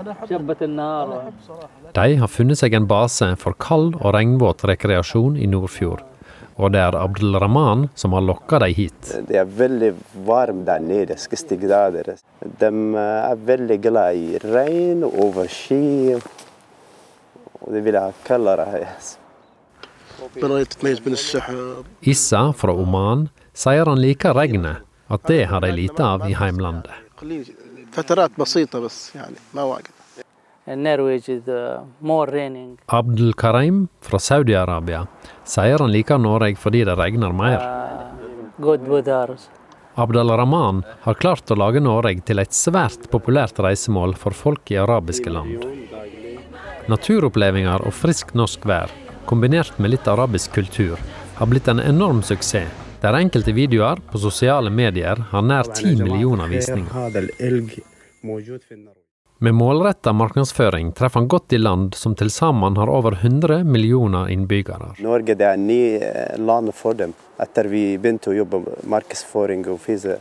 De 1.97 2.09
har 2.21 2.31
funnet 2.31 2.59
seg 2.59 2.75
en 2.77 2.89
base 2.89 3.31
for 3.41 3.57
kald 3.63 3.95
og 4.01 4.13
regnvåt 4.15 4.67
rekreasjon 4.67 5.39
i 5.39 5.49
Nordfjord 5.49 6.03
og 6.57 6.73
det 6.73 6.81
er 6.81 6.95
Abdelrahman 6.97 7.85
som 7.95 8.15
har 8.17 8.25
lokka 8.25 8.59
dem 8.63 8.73
hit. 8.73 9.11
Det 9.29 9.37
er 9.37 9.45
veldig 9.45 9.91
varmt 10.25 10.65
der 10.65 10.81
nede, 10.81 11.17
60 11.17 11.61
grader. 11.61 12.15
De 12.41 12.71
eh, 12.71 13.29
er 13.31 13.45
veldig 13.51 13.77
glad 13.83 14.17
i 14.17 14.41
regn 14.41 15.05
over 15.07 15.49
ski. 15.51 16.17
Og 17.61 17.69
de 17.73 17.83
vil 17.85 17.99
ha 17.99 18.09
kaldere 18.25 18.65
her. 18.73 18.89
Issa 22.01 22.43
fra 22.57 22.73
Oman 22.73 23.27
sier 23.53 23.85
han 23.85 24.01
liker 24.01 24.33
regnet, 24.33 24.81
at 25.13 25.29
det 25.29 25.43
har 25.51 25.61
de 25.61 25.71
lite 25.71 26.03
av 26.03 26.25
i 26.25 26.33
heimlandet. 26.37 26.89
Abdul 32.85 33.33
Karim 33.33 33.87
fra 34.01 34.19
Saudi-Arabia 34.19 35.05
sier 35.47 35.79
han 35.83 35.93
liker 35.93 36.19
Norge 36.21 36.59
fordi 36.59 36.83
det 36.87 36.97
regner 36.99 37.35
mer. 37.35 37.63
Abdel 39.97 40.29
Rahman 40.29 40.83
har 41.01 41.17
klart 41.17 41.51
å 41.51 41.57
lage 41.57 41.81
Norge 41.81 42.21
til 42.27 42.41
et 42.43 42.53
svært 42.53 43.07
populært 43.13 43.57
reisemål 43.65 44.13
for 44.21 44.35
folk 44.37 44.69
i 44.69 44.77
arabiske 44.77 45.31
land. 45.33 45.65
Naturopplevelser 46.87 47.87
og 47.87 47.95
friskt 47.95 48.35
norsk 48.37 48.67
vær, 48.69 48.93
kombinert 49.25 49.79
med 49.81 49.95
litt 49.95 50.07
arabisk 50.07 50.53
kultur, 50.59 51.01
har 51.39 51.49
blitt 51.49 51.67
en 51.67 51.81
enorm 51.83 52.21
suksess, 52.23 52.85
der 53.01 53.17
enkelte 53.17 53.53
videoer 53.53 53.99
på 54.11 54.21
sosiale 54.21 54.69
medier 54.73 55.19
har 55.31 55.43
nær 55.45 55.69
ti 55.73 55.95
millioner 55.97 56.47
visninger. 56.49 57.11
Med 59.39 59.53
målretta 59.53 60.13
markedsføring 60.17 60.91
treffer 60.97 61.19
han 61.19 61.27
godt 61.29 61.53
i 61.53 61.57
land 61.61 61.93
som 61.95 62.15
til 62.17 62.31
sammen 62.33 62.77
har 62.79 62.89
over 62.89 63.13
100 63.19 63.59
millioner 63.69 64.31
innbyggere. 64.33 64.95
Norge 65.05 65.35
det 65.37 65.45
er 65.45 65.59
ny 65.61 65.81
eh, 66.01 66.39
land 66.41 66.73
for 66.73 66.97
dem. 66.97 67.13
Etter 67.37 67.69
vi 67.69 67.83
begynte 68.01 68.31
å 68.31 68.37
jobbe 68.39 68.63
med 68.63 68.87
markedsføring 68.89 69.67
og 69.69 69.77
vise 69.85 70.17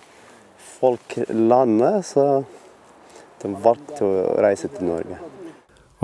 folk 0.58 1.16
landet, 1.32 2.04
så 2.10 2.26
de 3.40 3.54
valgte 3.64 4.04
å 4.04 4.36
reise 4.44 4.68
til 4.74 4.90
Norge. 4.90 5.16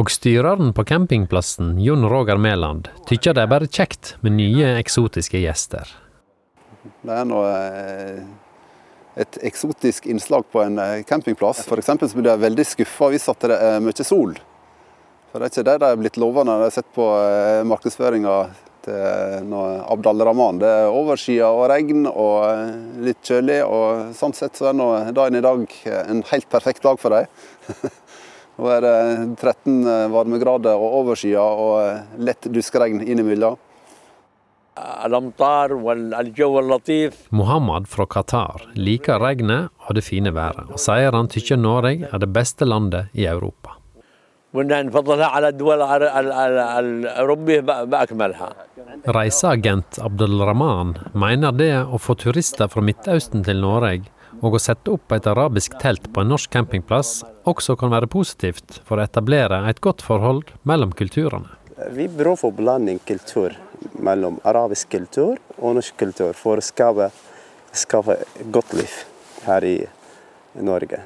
Og 0.01 0.09
styreren 0.09 0.73
på 0.73 0.87
campingplassen, 0.89 1.75
Jon 1.85 2.09
Roger 2.09 2.41
Mæland, 2.41 2.89
tykker 3.11 3.37
det 3.37 3.45
er 3.45 3.53
bare 3.53 3.69
kjekt 3.69 4.15
med 4.25 4.39
nye 4.39 4.73
eksotiske 4.81 5.43
gjester. 5.43 5.91
Det 7.05 7.13
er 7.13 7.29
noe, 7.29 7.53
et 9.15 9.39
eksotisk 9.45 10.07
innslag 10.07 10.45
på 10.53 10.63
en 10.63 10.79
eh, 10.79 11.03
campingplass. 11.03 11.67
F.eks. 11.67 11.87
så 11.87 12.17
blir 12.17 12.31
jeg 12.33 12.45
veldig 12.47 12.67
skuffa 12.67 13.13
hvis 13.13 13.29
at 13.33 13.49
det 13.51 13.59
er 13.59 13.81
mye 13.85 14.07
sol. 14.07 14.37
For 15.33 15.41
Det 15.41 15.49
er 15.49 15.53
ikke 15.53 15.69
det 15.69 15.79
de 15.81 15.89
er 15.89 16.01
blitt 16.01 16.21
lova 16.21 16.45
når 16.45 16.61
de 16.61 16.69
har 16.69 16.77
sett 16.77 16.93
på 16.97 17.09
eh, 17.21 17.63
markedsføringa 17.69 18.37
til 18.83 19.53
Abdal 19.55 20.25
Rahman. 20.27 20.59
Det 20.59 20.67
er 20.67 20.91
overskya 20.91 21.51
og 21.55 21.69
regn 21.71 22.07
og 22.11 22.37
eh, 22.49 22.79
litt 23.09 23.21
kjølig. 23.29 23.61
og 23.67 24.15
Sånn 24.19 24.37
sett 24.37 24.59
så 24.59 24.71
er 24.71 24.79
nå 24.79 24.89
dagen 25.15 25.39
i 25.39 25.45
dag 25.45 25.67
en 25.93 26.25
helt 26.33 26.49
perfekt 26.53 26.87
dag 26.87 27.01
for 27.01 27.15
dem. 27.15 27.91
Nå 28.61 28.69
er 28.69 28.83
det 28.85 28.97
13 29.41 29.87
varmegrader 30.13 30.77
og 30.77 30.99
overskya 30.99 31.41
og 31.41 32.19
lett 32.21 32.51
duskregn 32.53 33.01
innimellom. 33.01 33.57
Mohammed 37.31 37.89
fra 37.93 38.07
Qatar 38.09 38.63
liker 38.73 39.21
regnet 39.21 39.69
og 39.85 39.95
det 39.99 40.05
fine 40.07 40.33
været, 40.33 40.71
og 40.73 40.81
sier 40.81 41.13
han 41.13 41.29
tykker 41.29 41.61
Norge 41.61 42.09
er 42.09 42.19
det 42.23 42.31
beste 42.33 42.65
landet 42.65 43.13
i 43.13 43.27
Europa. 43.29 43.77
Reiseagent 49.17 49.99
Abdelrahman 49.99 50.95
mener 51.13 51.53
det 51.57 51.73
å 51.85 52.01
få 52.01 52.17
turister 52.21 52.69
fra 52.73 52.85
Midtøsten 52.85 53.45
til 53.45 53.61
Norge 53.61 54.09
og 54.41 54.57
å 54.57 54.61
sette 54.61 54.93
opp 54.93 55.13
et 55.13 55.29
arabisk 55.29 55.77
telt 55.81 56.09
på 56.13 56.21
en 56.25 56.33
norsk 56.33 56.53
campingplass 56.53 57.11
også 57.49 57.77
kan 57.81 57.93
være 57.93 58.09
positivt 58.13 58.81
for 58.89 58.97
å 58.97 59.05
etablere 59.05 59.67
et 59.69 59.81
godt 59.85 60.05
forhold 60.05 60.53
mellom 60.69 60.93
kulturene. 60.97 61.61
Vi 61.93 62.09
prøver 62.09 62.41
for 62.41 62.57
blanding 62.57 63.01
kultur 63.09 63.57
mellom 63.99 64.41
arabisk 64.49 64.91
kultur 64.95 65.39
og 65.59 65.79
norsk 65.79 65.97
kultur 66.01 66.37
for 66.39 66.61
å 66.61 66.65
skape, 66.65 67.11
skape 67.73 68.21
godt 68.55 68.77
liv 68.79 69.01
her 69.47 69.67
i 69.67 69.79
Norge. 70.63 71.03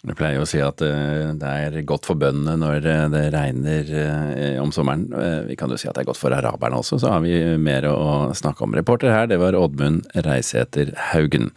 Du 0.00 0.14
pleier 0.16 0.40
å 0.40 0.46
si 0.48 0.56
at 0.64 0.80
eh, 0.80 1.32
det 1.36 1.48
er 1.48 1.74
godt 1.84 2.06
for 2.08 2.16
bøndene 2.16 2.54
når 2.56 2.86
eh, 2.88 3.02
det 3.12 3.24
regner 3.34 3.90
eh, 3.92 4.56
om 4.62 4.72
sommeren. 4.72 5.04
Vi 5.44 5.56
kan 5.60 5.68
jo 5.68 5.76
si 5.80 5.90
at 5.90 5.98
det 5.98 6.06
er 6.06 6.08
godt 6.08 6.20
for 6.20 6.32
araberne 6.32 6.78
også, 6.80 6.96
så 7.02 7.12
har 7.12 7.20
vi 7.24 7.34
mer 7.60 7.84
å 7.90 8.30
snakke 8.36 8.64
om. 8.64 8.76
Reporter 8.78 9.12
her, 9.12 9.28
det 9.28 9.40
var 9.42 9.58
Oddmund 9.58 10.08
Reisæter 10.24 10.94
Haugen. 11.10 11.50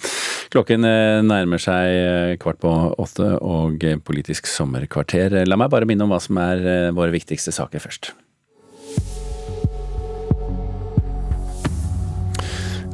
Klokken 0.52 0.84
nærmer 0.84 1.62
seg 1.62 2.36
kvart 2.44 2.60
på 2.62 2.74
åtte 3.02 3.32
og 3.40 3.88
Politisk 4.06 4.50
sommerkvarter. 4.52 5.40
La 5.48 5.58
meg 5.58 5.72
bare 5.72 5.88
minne 5.90 6.06
om 6.06 6.12
hva 6.14 6.20
som 6.22 6.38
er 6.44 6.92
våre 6.94 7.16
viktigste 7.16 7.56
saker 7.56 7.82
først. 7.82 8.12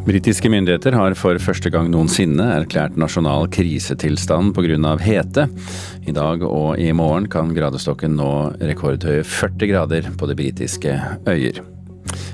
Britiske 0.10 0.50
myndigheter 0.50 0.96
har 0.98 1.14
for 1.14 1.38
første 1.38 1.70
gang 1.70 1.92
noensinne 1.94 2.48
erklært 2.56 2.96
nasjonal 2.98 3.46
krisetilstand 3.54 4.56
pga. 4.58 4.96
hete. 4.98 5.44
I 6.10 6.14
dag 6.18 6.42
og 6.42 6.80
i 6.82 6.90
morgen 6.98 7.28
kan 7.30 7.52
gradestokken 7.54 8.16
nå 8.18 8.58
rekordhøye 8.58 9.22
40 9.22 9.70
grader 9.70 10.10
på 10.18 10.26
de 10.26 10.36
britiske 10.40 10.96
øyer. 11.30 11.62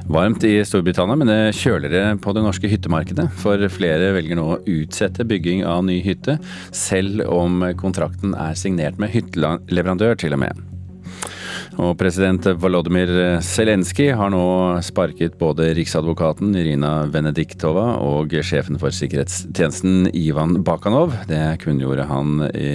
Varmt 0.08 0.46
i 0.48 0.64
Storbritannia, 0.64 1.18
men 1.20 1.28
det 1.28 1.58
kjøligere 1.60 2.16
på 2.16 2.32
det 2.32 2.46
norske 2.46 2.72
hyttemarkedet. 2.72 3.28
For 3.44 3.60
flere 3.68 4.14
velger 4.16 4.40
nå 4.40 4.46
å 4.54 4.62
utsette 4.64 5.28
bygging 5.28 5.66
av 5.68 5.84
ny 5.84 6.00
hytte, 6.06 6.38
selv 6.72 7.26
om 7.28 7.60
kontrakten 7.76 8.38
er 8.40 8.56
signert 8.56 9.02
med 9.02 9.12
hytteleverandør, 9.12 10.16
til 10.24 10.38
og 10.38 10.46
med. 10.46 10.75
Og 11.76 11.98
president 12.00 12.46
Volodymyr 12.62 13.42
Zelenskyj 13.44 14.14
har 14.16 14.30
nå 14.32 14.44
sparket 14.86 15.34
både 15.40 15.74
riksadvokaten 15.76 16.54
Irina 16.56 17.04
Venediktova 17.12 17.98
og 18.00 18.32
sjefen 18.48 18.80
for 18.80 18.96
sikkerhetstjenesten 18.96 20.08
Ivan 20.16 20.62
Bakanov. 20.64 21.12
Det 21.28 21.42
kunngjorde 21.66 22.08
han 22.08 22.46
i 22.56 22.70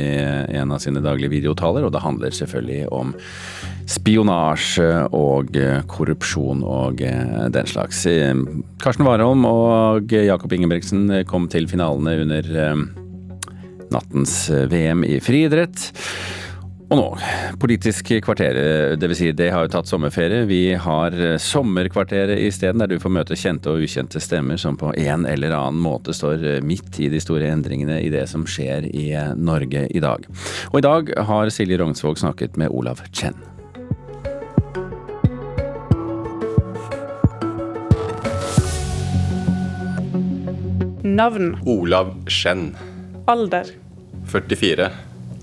en 0.61 0.75
av 0.75 0.83
sine 0.85 1.01
daglige 1.05 1.33
videotaler, 1.33 1.87
og 1.87 1.95
det 1.95 2.05
handler 2.05 2.37
selvfølgelig 2.37 2.91
om 2.93 3.15
spionasje 3.91 4.91
og 5.17 5.57
korrupsjon 5.91 6.61
og 6.61 7.01
den 7.01 7.73
slags. 7.73 8.05
Karsten 8.85 9.09
Warholm 9.09 9.49
og 9.49 10.13
Jakob 10.13 10.53
Ingebrigtsen 10.53 11.09
kom 11.31 11.49
til 11.49 11.71
finalene 11.73 12.19
under 12.27 12.53
nattens 13.91 14.37
VM 14.71 15.09
i 15.09 15.17
friidrett. 15.25 15.89
Og 16.91 16.99
nå, 16.99 17.05
Politisk 17.63 18.09
kvarter, 18.25 18.57
dvs. 18.99 19.19
Si 19.21 19.29
det 19.39 19.53
har 19.55 19.63
jo 19.63 19.71
tatt 19.71 19.87
sommerferie. 19.87 20.43
Vi 20.51 20.73
har 20.75 21.15
Sommerkvarteret 21.39 22.41
isteden, 22.43 22.83
der 22.83 22.91
du 22.91 22.97
får 22.99 23.13
møte 23.15 23.37
kjente 23.39 23.71
og 23.71 23.85
ukjente 23.85 24.19
stemmer 24.19 24.59
som 24.59 24.75
på 24.81 24.91
en 24.99 25.23
eller 25.29 25.55
annen 25.55 25.79
måte 25.79 26.11
står 26.11 26.43
midt 26.67 26.99
i 26.99 27.07
de 27.13 27.21
store 27.23 27.47
endringene 27.55 28.01
i 28.03 28.09
det 28.11 28.25
som 28.33 28.43
skjer 28.43 28.89
i 28.91 29.07
Norge 29.39 29.85
i 29.87 30.03
dag. 30.03 30.27
Og 30.73 30.81
i 30.81 30.83
dag 30.83 31.13
har 31.31 31.53
Silje 31.55 31.79
Rognsvåg 31.79 32.19
snakket 32.19 32.59
med 32.59 32.75
Olav 32.75 33.05
Chen. 33.15 33.39
Navn. 41.07 41.55
Olav 41.71 42.11
Chen. 42.27 42.75
Alder. 43.31 43.71
44. 44.27 44.91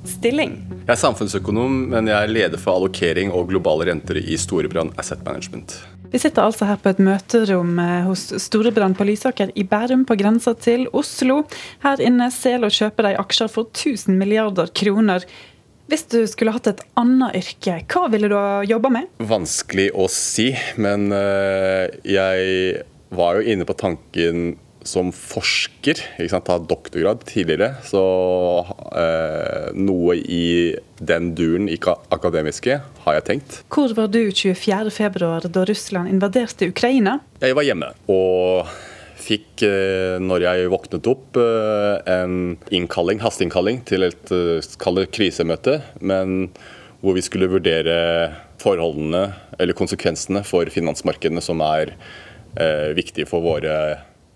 Stilling? 0.08 0.58
Jeg 0.86 0.94
er 0.96 1.00
samfunnsøkonom, 1.02 1.84
men 1.92 2.10
jeg 2.10 2.18
er 2.18 2.32
leder 2.32 2.62
for 2.62 2.80
allokering 2.80 3.34
og 3.36 3.50
globale 3.52 3.90
renter 3.92 4.20
i 4.22 4.38
Storebrand 4.40 4.96
Asset 5.02 5.24
Management. 5.28 5.76
Vi 6.08 6.22
sitter 6.24 6.46
altså 6.48 6.70
her 6.70 6.80
på 6.80 6.94
et 6.94 7.02
møterom 7.04 7.76
eh, 7.84 8.06
hos 8.08 8.30
Storebrand 8.40 8.96
på 8.96 9.08
Lysaker 9.10 9.52
i 9.60 9.66
Bærum, 9.68 10.06
på 10.08 10.16
grensa 10.20 10.54
til 10.56 10.88
Oslo. 10.96 11.42
Her 11.84 12.02
inne 12.04 12.30
selger 12.32 12.70
og 12.70 12.78
kjøper 12.78 13.10
de 13.10 13.18
aksjer 13.20 13.52
for 13.52 13.68
1000 13.74 14.16
milliarder 14.16 14.72
kroner. 14.72 15.26
Hvis 15.92 16.08
du 16.12 16.22
skulle 16.28 16.52
hatt 16.56 16.68
et 16.72 16.84
annet 17.00 17.36
yrke, 17.40 17.82
hva 17.92 18.08
ville 18.12 18.32
du 18.32 18.36
ha 18.36 18.64
jobba 18.68 18.92
med? 18.92 19.12
Vanskelig 19.24 19.90
å 19.96 20.08
si, 20.12 20.50
men 20.80 21.12
eh, 21.16 21.92
jeg 22.08 22.88
var 23.16 23.38
jo 23.38 23.54
inne 23.54 23.68
på 23.68 23.76
tanken 23.80 24.58
som 24.88 25.12
forsker, 25.12 26.00
ikke 26.18 26.32
sant, 26.32 26.48
ta 26.48 26.58
doktorgrad 26.58 27.26
tidligere, 27.28 27.76
så 27.86 28.04
eh, 28.96 29.70
noe 29.78 30.18
i 30.18 30.76
den 30.98 31.34
duren 31.38 31.68
ikke 31.72 31.98
akademiske 32.16 32.80
har 33.04 33.18
jeg 33.20 33.28
tenkt. 33.28 33.62
Hvor 33.74 33.94
var 33.98 34.12
du 34.14 34.22
24.2 34.32 35.52
da 35.52 35.66
Russland 35.68 36.12
invaderte 36.12 36.72
Ukraina? 36.72 37.20
Jeg 37.44 37.58
var 37.58 37.68
hjemme. 37.68 37.92
og 38.08 38.70
fikk, 39.28 39.64
eh, 39.66 40.18
når 40.24 40.46
jeg 40.46 40.72
våknet 40.72 41.08
opp, 41.12 41.38
eh, 41.42 41.96
en 42.08 42.56
innkalling, 42.72 43.20
hasteinnkalling 43.20 43.82
til 43.84 44.08
et 44.08 44.32
uh, 44.32 45.04
krisemøte, 45.12 45.82
men 46.00 46.50
hvor 47.02 47.18
vi 47.18 47.24
skulle 47.26 47.50
vurdere 47.52 47.98
forholdene 48.62 49.34
eller 49.60 49.78
konsekvensene 49.78 50.44
for 50.48 50.70
finansmarkedene 50.74 51.44
som 51.44 51.62
er 51.62 51.94
eh, 52.58 52.94
viktige 52.98 53.28
for 53.30 53.44
våre 53.46 53.76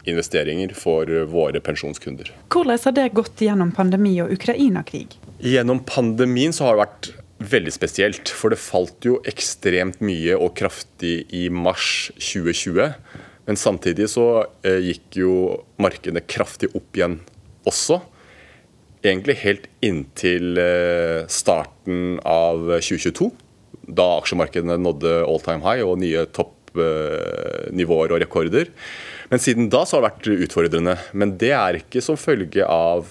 investeringer 0.09 0.73
for 0.77 1.09
våre 1.29 1.61
pensjonskunder. 1.63 2.31
Hvordan 2.53 2.79
har 2.85 2.95
det 2.97 3.09
gått 3.17 3.41
gjennom 3.43 3.73
pandemi 3.75 4.15
og 4.23 4.33
Ukraina-krig? 4.33 5.17
Gjennom 5.41 5.83
pandemien 5.85 6.53
så 6.55 6.67
har 6.69 6.77
det 6.77 6.85
vært 6.85 7.11
veldig 7.51 7.73
spesielt. 7.73 8.31
For 8.33 8.53
det 8.53 8.61
falt 8.61 9.07
jo 9.07 9.19
ekstremt 9.29 10.01
mye 10.03 10.37
og 10.37 10.55
kraftig 10.59 11.25
i 11.33 11.47
mars 11.53 12.11
2020. 12.19 12.93
Men 13.49 13.59
samtidig 13.59 14.09
så 14.13 14.45
eh, 14.67 14.79
gikk 14.91 15.21
jo 15.23 15.35
markedene 15.81 16.23
kraftig 16.23 16.71
opp 16.77 16.97
igjen 16.97 17.19
også. 17.67 17.99
Egentlig 19.01 19.39
helt 19.41 19.65
inntil 19.83 20.59
eh, 20.61 21.23
starten 21.31 22.19
av 22.27 22.67
2022, 22.77 23.31
da 23.89 24.05
aksjemarkedene 24.19 24.77
nådde 24.77 25.15
all 25.25 25.41
time 25.41 25.65
high 25.65 25.81
og 25.81 25.97
nye 26.03 26.27
toppnivåer 26.37 28.13
og 28.13 28.21
rekorder. 28.21 28.69
Men 29.31 29.39
siden 29.39 29.69
da 29.71 29.85
så 29.87 29.97
har 29.97 30.03
det 30.03 30.09
vært 30.09 30.47
utfordrende. 30.47 30.97
Men 31.15 31.37
det 31.39 31.53
er 31.55 31.79
ikke 31.79 32.03
som 32.03 32.19
følge 32.19 32.65
av 32.67 33.07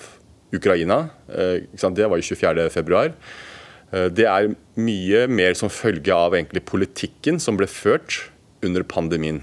Ukraina. 0.53 1.07
Eh, 1.33 1.65
det 1.65 2.09
var 2.11 2.21
jo 2.21 2.37
24.2. 2.37 3.13
Eh, 3.93 4.09
det 4.13 4.27
er 4.29 4.51
mye 4.77 5.25
mer 5.31 5.57
som 5.59 5.73
følge 5.73 6.13
av 6.15 6.37
egentlig 6.37 6.67
politikken 6.69 7.41
som 7.41 7.57
ble 7.57 7.69
ført 7.71 8.27
under 8.67 8.85
pandemien. 8.85 9.41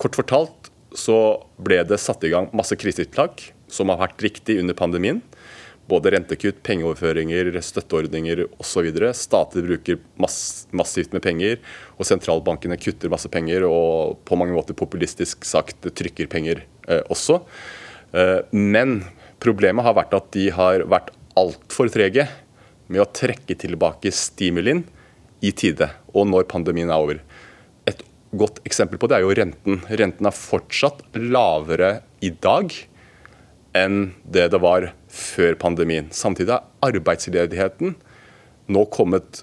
Kort 0.00 0.18
fortalt 0.18 0.70
så 0.98 1.38
ble 1.62 1.84
det 1.86 2.00
satt 2.02 2.24
i 2.26 2.32
gang 2.32 2.48
masse 2.56 2.74
krisetiltak 2.74 3.52
som 3.70 3.92
har 3.92 4.00
vært 4.00 4.24
riktig 4.26 4.58
under 4.58 4.74
pandemien. 4.74 5.22
Både 5.90 6.12
rentekutt, 6.14 6.60
pengeoverføringer, 6.66 7.50
støtteordninger 7.66 8.44
osv. 8.62 8.90
Stater 9.16 9.66
bruker 9.66 9.98
mass 10.22 10.68
massivt 10.76 11.16
med 11.16 11.24
penger, 11.24 11.58
og 11.98 12.06
sentralbankene 12.06 12.78
kutter 12.80 13.10
masse 13.10 13.30
penger 13.32 13.66
og 13.66 14.20
på 14.28 14.38
mange 14.38 14.54
måter 14.54 14.78
populistisk 14.78 15.46
sagt 15.48 15.88
trykker 15.98 16.30
penger 16.30 16.62
eh, 16.86 17.02
også. 17.10 17.40
Eh, 18.14 18.38
men 18.54 19.00
problemet 19.42 19.86
har 19.86 19.98
vært 19.98 20.14
at 20.14 20.30
de 20.36 20.46
har 20.54 20.86
vært 20.90 21.10
altfor 21.38 21.90
trege 21.92 22.28
med 22.90 23.02
å 23.02 23.10
trekke 23.14 23.56
tilbake 23.58 24.12
stimulien 24.14 24.84
i 25.40 25.52
tide, 25.56 25.88
og 26.12 26.28
når 26.28 26.48
pandemien 26.50 26.90
er 26.90 27.02
over. 27.02 27.20
Et 27.88 28.02
godt 28.36 28.60
eksempel 28.68 29.00
på 29.00 29.08
det 29.10 29.18
er 29.18 29.24
jo 29.24 29.34
renten. 29.36 29.80
Renten 29.88 30.28
er 30.28 30.36
fortsatt 30.36 31.02
lavere 31.16 32.00
i 32.22 32.32
dag 32.34 32.74
enn 33.78 34.10
det 34.26 34.48
det 34.52 34.60
var 34.62 34.90
før 35.10 35.56
pandemien. 35.58 36.08
Samtidig 36.14 36.54
er 36.54 36.66
arbeidsledigheten 36.86 37.96
nå 38.70 38.84
kommet 38.94 39.42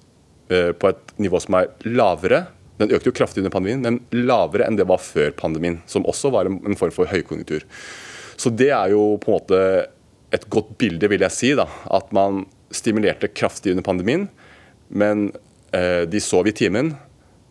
eh, 0.51 0.71
på 0.71 0.91
et 0.91 1.13
nivå 1.19 1.41
som 1.43 1.59
er 1.59 1.71
lavere. 1.85 2.45
Den 2.79 2.93
økte 2.93 3.11
jo 3.11 3.17
kraftig 3.17 3.43
under 3.43 3.53
pandemien, 3.53 3.83
men 3.83 3.99
lavere 4.15 4.67
enn 4.67 4.77
det 4.79 4.87
var 4.87 5.01
før 5.03 5.33
pandemien, 5.35 5.81
som 5.89 6.07
også 6.07 6.31
var 6.33 6.49
en 6.49 6.79
form 6.79 6.93
for 6.95 7.09
høykonjunktur. 7.11 7.65
Så 8.37 8.53
det 8.53 8.69
er 8.69 8.93
jo 8.93 9.17
på 9.21 9.31
en 9.31 9.39
måte 9.39 9.61
et 10.35 10.45
godt 10.53 10.75
bilde, 10.79 11.09
vil 11.09 11.23
jeg 11.25 11.33
si, 11.33 11.51
da, 11.57 11.65
at 11.95 12.11
man 12.15 12.45
stimulerte 12.75 13.31
kraftig 13.31 13.73
under 13.73 13.85
pandemien, 13.85 14.27
men 14.87 15.29
eh, 15.75 16.05
de 16.07 16.21
sov 16.23 16.47
i 16.47 16.55
timen 16.55 16.93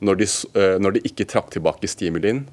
når 0.05 0.21
de, 0.21 0.29
eh, 0.61 0.77
når 0.81 0.97
de 0.97 1.09
ikke 1.09 1.29
trakk 1.29 1.53
tilbake 1.55 1.91
stimulien 1.91 2.47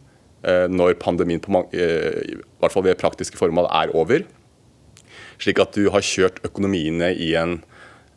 når 0.43 0.97
pandemien 0.99 1.39
på 1.39 1.53
mange, 1.55 1.72
i 1.72 2.34
hvert 2.59 2.74
fall 2.74 2.84
ved 2.84 2.97
praktiske 2.99 3.38
formål 3.39 3.70
er 3.80 3.93
over. 3.95 4.26
Slik 5.44 5.60
at 5.60 5.76
du 5.76 5.89
har 5.91 6.06
kjørt 6.06 6.39
økonomiene 6.48 7.10
i 7.20 7.34
en 7.36 7.58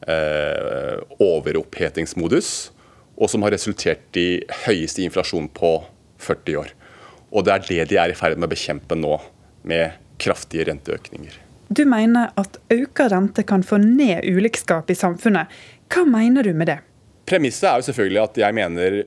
eh, 0.07 1.01
overopphetingsmodus, 1.19 2.51
og 3.17 3.33
som 3.33 3.43
har 3.43 3.55
resultert 3.57 4.19
i 4.21 4.45
høyeste 4.67 5.03
inflasjon 5.03 5.49
på 5.57 5.73
40 6.23 6.61
år. 6.61 6.71
Og 7.35 7.47
det 7.47 7.55
er 7.55 7.67
det 7.67 7.89
de 7.91 7.99
er 7.99 8.13
i 8.13 8.19
ferd 8.19 8.39
med 8.39 8.47
å 8.47 8.53
bekjempe 8.53 8.99
nå, 8.99 9.17
med 9.67 9.97
kraftige 10.23 10.69
renteøkninger. 10.69 11.35
Du 11.69 11.83
mener 11.89 12.31
at 12.39 12.61
økt 12.71 13.03
rente 13.11 13.43
kan 13.43 13.65
få 13.67 13.81
ned 13.83 14.23
ulikskap 14.23 14.91
i 14.93 14.97
samfunnet. 14.97 15.51
Hva 15.91 16.05
mener 16.07 16.47
du 16.47 16.55
med 16.55 16.71
det? 16.71 16.79
Premisset 17.27 17.67
er 17.67 17.81
jo 17.81 17.89
selvfølgelig 17.89 18.23
at 18.23 18.39
jeg 18.45 18.55
mener 18.55 19.01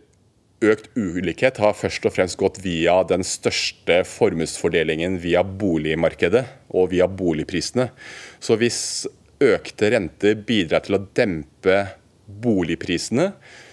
økt 0.59 0.89
ulikhet 0.99 1.59
har 1.63 1.77
først 1.77 2.05
og 2.07 2.13
fremst 2.15 2.37
gått 2.39 2.59
via 2.63 2.97
den 3.07 3.23
største 3.27 4.01
formuesfordelingen 4.07 5.17
via 5.23 5.43
boligmarkedet 5.43 6.43
og 6.75 6.91
via 6.93 7.07
boligprisene. 7.07 7.89
Så 8.43 8.59
hvis 8.59 9.07
økte 9.39 9.93
renter 9.93 10.35
bidrar 10.35 10.83
til 10.83 10.97
å 10.97 11.03
dempe 11.15 11.79
boligprisene, 12.43 13.31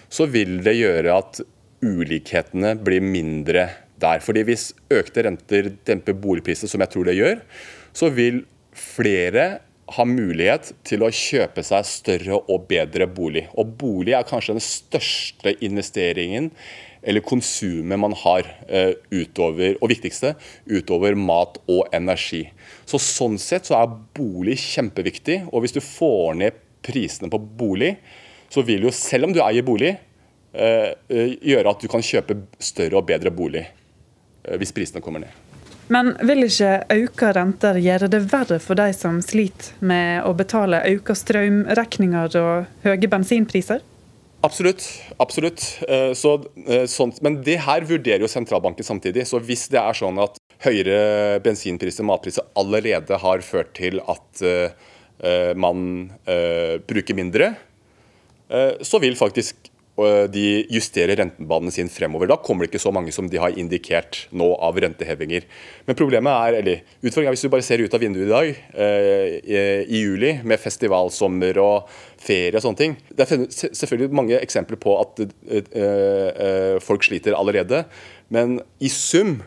så 0.08 0.28
vil 0.30 0.60
det 0.64 0.76
gjøre 0.78 1.16
at 1.18 1.42
ulikhetene 1.84 2.76
blir 2.78 3.02
mindre 3.02 3.68
der. 4.00 4.22
Fordi 4.22 4.44
hvis 4.46 4.70
økte 4.92 5.26
renter 5.26 5.72
demper 5.88 6.16
boligprisene, 6.22 6.70
som 6.70 6.84
jeg 6.84 6.94
tror 6.94 7.10
det 7.10 7.18
gjør, 7.18 7.42
så 7.96 8.12
vil 8.14 8.44
flere 8.76 9.46
ha 9.94 10.04
mulighet 10.08 10.72
til 10.86 11.04
å 11.06 11.12
kjøpe 11.14 11.62
seg 11.66 11.86
større 11.86 12.40
og 12.50 12.66
bedre 12.70 13.06
bolig. 13.06 13.44
Og 13.54 13.76
bolig 13.78 14.16
er 14.16 14.26
kanskje 14.26 14.56
den 14.56 14.64
største 14.64 15.54
investeringen 15.62 16.50
eller 17.06 17.22
konsumet 17.22 18.00
man 18.02 18.16
har 18.18 18.48
uh, 18.66 18.92
utover, 19.14 19.76
og 19.78 19.92
viktigste, 19.92 20.32
utover 20.66 21.14
mat 21.14 21.60
og 21.70 21.86
energi. 21.94 22.42
Så 22.82 22.98
Sånn 22.98 23.38
sett 23.38 23.68
så 23.68 23.78
er 23.78 23.94
bolig 24.16 24.58
kjempeviktig. 24.58 25.44
Og 25.52 25.62
hvis 25.62 25.76
du 25.76 25.82
får 25.84 26.34
ned 26.42 26.58
prisene 26.86 27.30
på 27.30 27.38
bolig, 27.38 27.94
så 28.50 28.66
vil 28.66 28.88
jo, 28.88 28.94
selv 28.94 29.28
om 29.28 29.36
du 29.36 29.42
eier 29.44 29.66
bolig, 29.66 29.94
uh, 30.58 30.90
uh, 30.98 31.26
gjøre 31.46 31.70
at 31.70 31.86
du 31.86 31.90
kan 31.92 32.02
kjøpe 32.02 32.40
større 32.58 32.98
og 32.98 33.06
bedre 33.06 33.34
bolig 33.34 33.68
hvis 34.46 34.70
prisene 34.70 35.02
kommer 35.02 35.24
ned. 35.24 35.45
Men 35.92 36.14
vil 36.26 36.46
ikke 36.46 36.70
økte 36.90 37.32
renter 37.36 37.78
gjøre 37.78 38.08
det 38.10 38.24
verre 38.32 38.58
for 38.62 38.78
de 38.78 38.88
som 38.96 39.20
sliter 39.22 39.76
med 39.86 40.24
å 40.26 40.32
betale 40.34 40.82
økte 40.90 41.14
strømregninger 41.14 42.38
og 42.40 42.72
høye 42.86 43.10
bensinpriser? 43.10 43.84
Absolutt. 44.46 44.84
absolutt. 45.18 45.62
Eh, 45.88 46.12
så, 46.14 46.36
eh, 46.66 46.84
sånt, 46.90 47.22
men 47.22 47.40
det 47.42 47.58
her 47.64 47.86
vurderer 47.86 48.22
jo 48.22 48.30
sentralbanken 48.30 48.86
samtidig. 48.86 49.26
Så 49.26 49.40
hvis 49.42 49.66
det 49.72 49.80
er 49.80 49.96
sånn 49.96 50.18
at 50.22 50.38
høyere 50.66 51.38
bensinpriser 51.44 52.04
og 52.04 52.10
matpriser 52.12 52.46
allerede 52.58 53.18
har 53.22 53.42
ført 53.44 53.74
til 53.76 53.98
at 54.00 54.42
uh, 54.42 55.52
man 55.56 56.10
bruker 56.88 57.16
mindre, 57.16 57.50
så 58.84 59.00
vil 59.02 59.16
faktisk 59.18 59.68
de 60.28 60.66
justerer 60.68 61.16
rentebanene 61.16 61.72
sin 61.72 61.88
fremover. 61.88 62.28
Da 62.28 62.36
kommer 62.36 62.64
det 62.64 62.74
ikke 62.74 62.82
så 62.82 62.92
mange 62.92 63.14
som 63.14 63.30
de 63.32 63.38
har 63.40 63.54
indikert 63.56 64.26
nå 64.36 64.50
av 64.60 64.76
rentehevinger. 64.82 65.46
Men 65.88 65.96
problemet 65.96 66.32
er, 66.32 66.58
eller 66.60 66.82
utfordringen 67.00 67.30
er 67.30 67.36
hvis 67.36 67.46
du 67.46 67.52
bare 67.54 67.64
ser 67.64 67.80
ut 67.80 67.96
av 67.96 68.04
vinduet 68.04 68.26
i 68.26 68.32
dag, 68.34 68.60
eh, 68.76 69.38
i, 69.40 70.02
juli, 70.02 70.34
med 70.44 70.60
festivalsommer 70.60 71.60
og 71.62 71.88
ferie 72.20 72.54
og 72.56 72.64
sånne 72.66 72.82
ting. 72.82 72.96
Det 73.08 73.24
er 73.24 73.46
selvfølgelig 73.48 74.20
mange 74.20 74.40
eksempler 74.40 74.80
på 74.82 74.98
at 75.00 75.24
eh, 75.24 75.72
eh, 75.72 76.76
folk 76.84 77.06
sliter 77.06 77.38
allerede. 77.38 77.86
Men 78.28 78.58
i 78.82 78.90
sum 78.92 79.38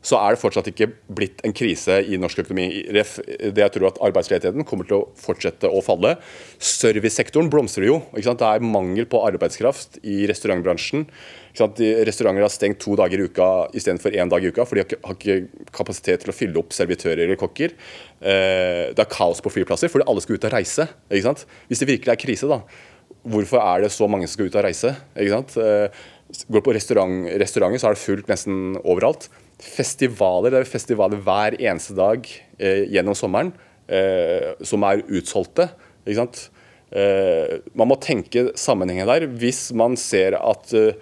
så 0.00 0.16
er 0.16 0.32
det 0.32 0.40
fortsatt 0.40 0.68
ikke 0.70 0.88
blitt 1.12 1.42
en 1.44 1.52
krise 1.52 1.98
i 2.08 2.16
norsk 2.20 2.40
økonomi. 2.40 2.66
Det 2.88 3.60
jeg 3.60 3.72
tror 3.74 3.90
at 3.90 3.98
Arbeidsledigheten 4.06 4.64
kommer 4.68 4.88
til 4.88 4.96
å 4.96 5.08
fortsette 5.20 5.68
å 5.68 5.82
falle. 5.84 6.14
Servicesektoren 6.56 7.50
blomstrer 7.52 7.90
jo. 7.90 7.98
Det 8.16 8.46
er 8.46 8.64
mangel 8.64 9.04
på 9.10 9.20
arbeidskraft 9.26 9.98
i 10.00 10.22
restaurantbransjen. 10.30 11.04
Restauranter 12.08 12.46
har 12.46 12.52
stengt 12.52 12.80
to 12.80 12.96
dager 12.96 13.20
i 13.20 13.26
uka 13.28 13.48
istedenfor 13.76 14.16
én 14.16 14.32
dag 14.32 14.44
i 14.44 14.48
uka, 14.48 14.64
for 14.64 14.80
de 14.80 14.86
har 14.86 15.18
ikke 15.18 15.66
kapasitet 15.76 16.24
til 16.24 16.32
å 16.32 16.36
fylle 16.36 16.62
opp 16.62 16.72
servitører 16.72 17.26
eller 17.26 17.40
kokker. 17.40 17.74
Eh, 18.20 18.86
det 18.96 19.04
er 19.04 19.10
kaos 19.12 19.42
på 19.44 19.52
flyplasser 19.52 19.92
fordi 19.92 20.08
alle 20.08 20.24
skal 20.24 20.40
ut 20.40 20.48
og 20.48 20.54
reise. 20.54 20.88
Hvis 21.10 21.84
det 21.84 21.90
virkelig 21.90 22.14
er 22.14 22.22
krise, 22.24 22.48
da, 22.48 22.62
hvorfor 23.28 23.60
er 23.60 23.84
det 23.84 23.92
så 23.92 24.08
mange 24.08 24.30
som 24.30 24.38
skal 24.38 24.48
ut 24.48 24.56
og 24.56 24.64
reise? 24.64 24.94
Går 25.12 25.92
går 26.54 26.62
på 26.62 26.72
restaurant, 26.72 27.24
restauranter, 27.42 27.82
så 27.82 27.90
er 27.90 27.96
det 27.96 28.04
fullt 28.06 28.28
nesten 28.30 28.76
overalt 28.80 29.26
festivaler. 29.64 30.52
Det 30.52 30.62
er 30.62 30.70
festivaler 30.70 31.22
hver 31.24 31.56
eneste 31.60 31.96
dag 31.98 32.26
eh, 32.58 32.86
gjennom 32.90 33.16
sommeren 33.18 33.52
eh, 33.90 34.52
som 34.66 34.84
er 34.88 35.04
utsolgte. 35.08 35.70
Ikke 36.06 36.20
sant? 36.22 36.44
Eh, 36.90 37.60
man 37.78 37.90
må 37.90 37.98
tenke 38.02 38.50
sammenhengen 38.58 39.10
der. 39.10 39.28
Hvis 39.40 39.68
man 39.76 39.98
ser 40.00 40.38
at 40.40 40.72
eh, 40.76 40.96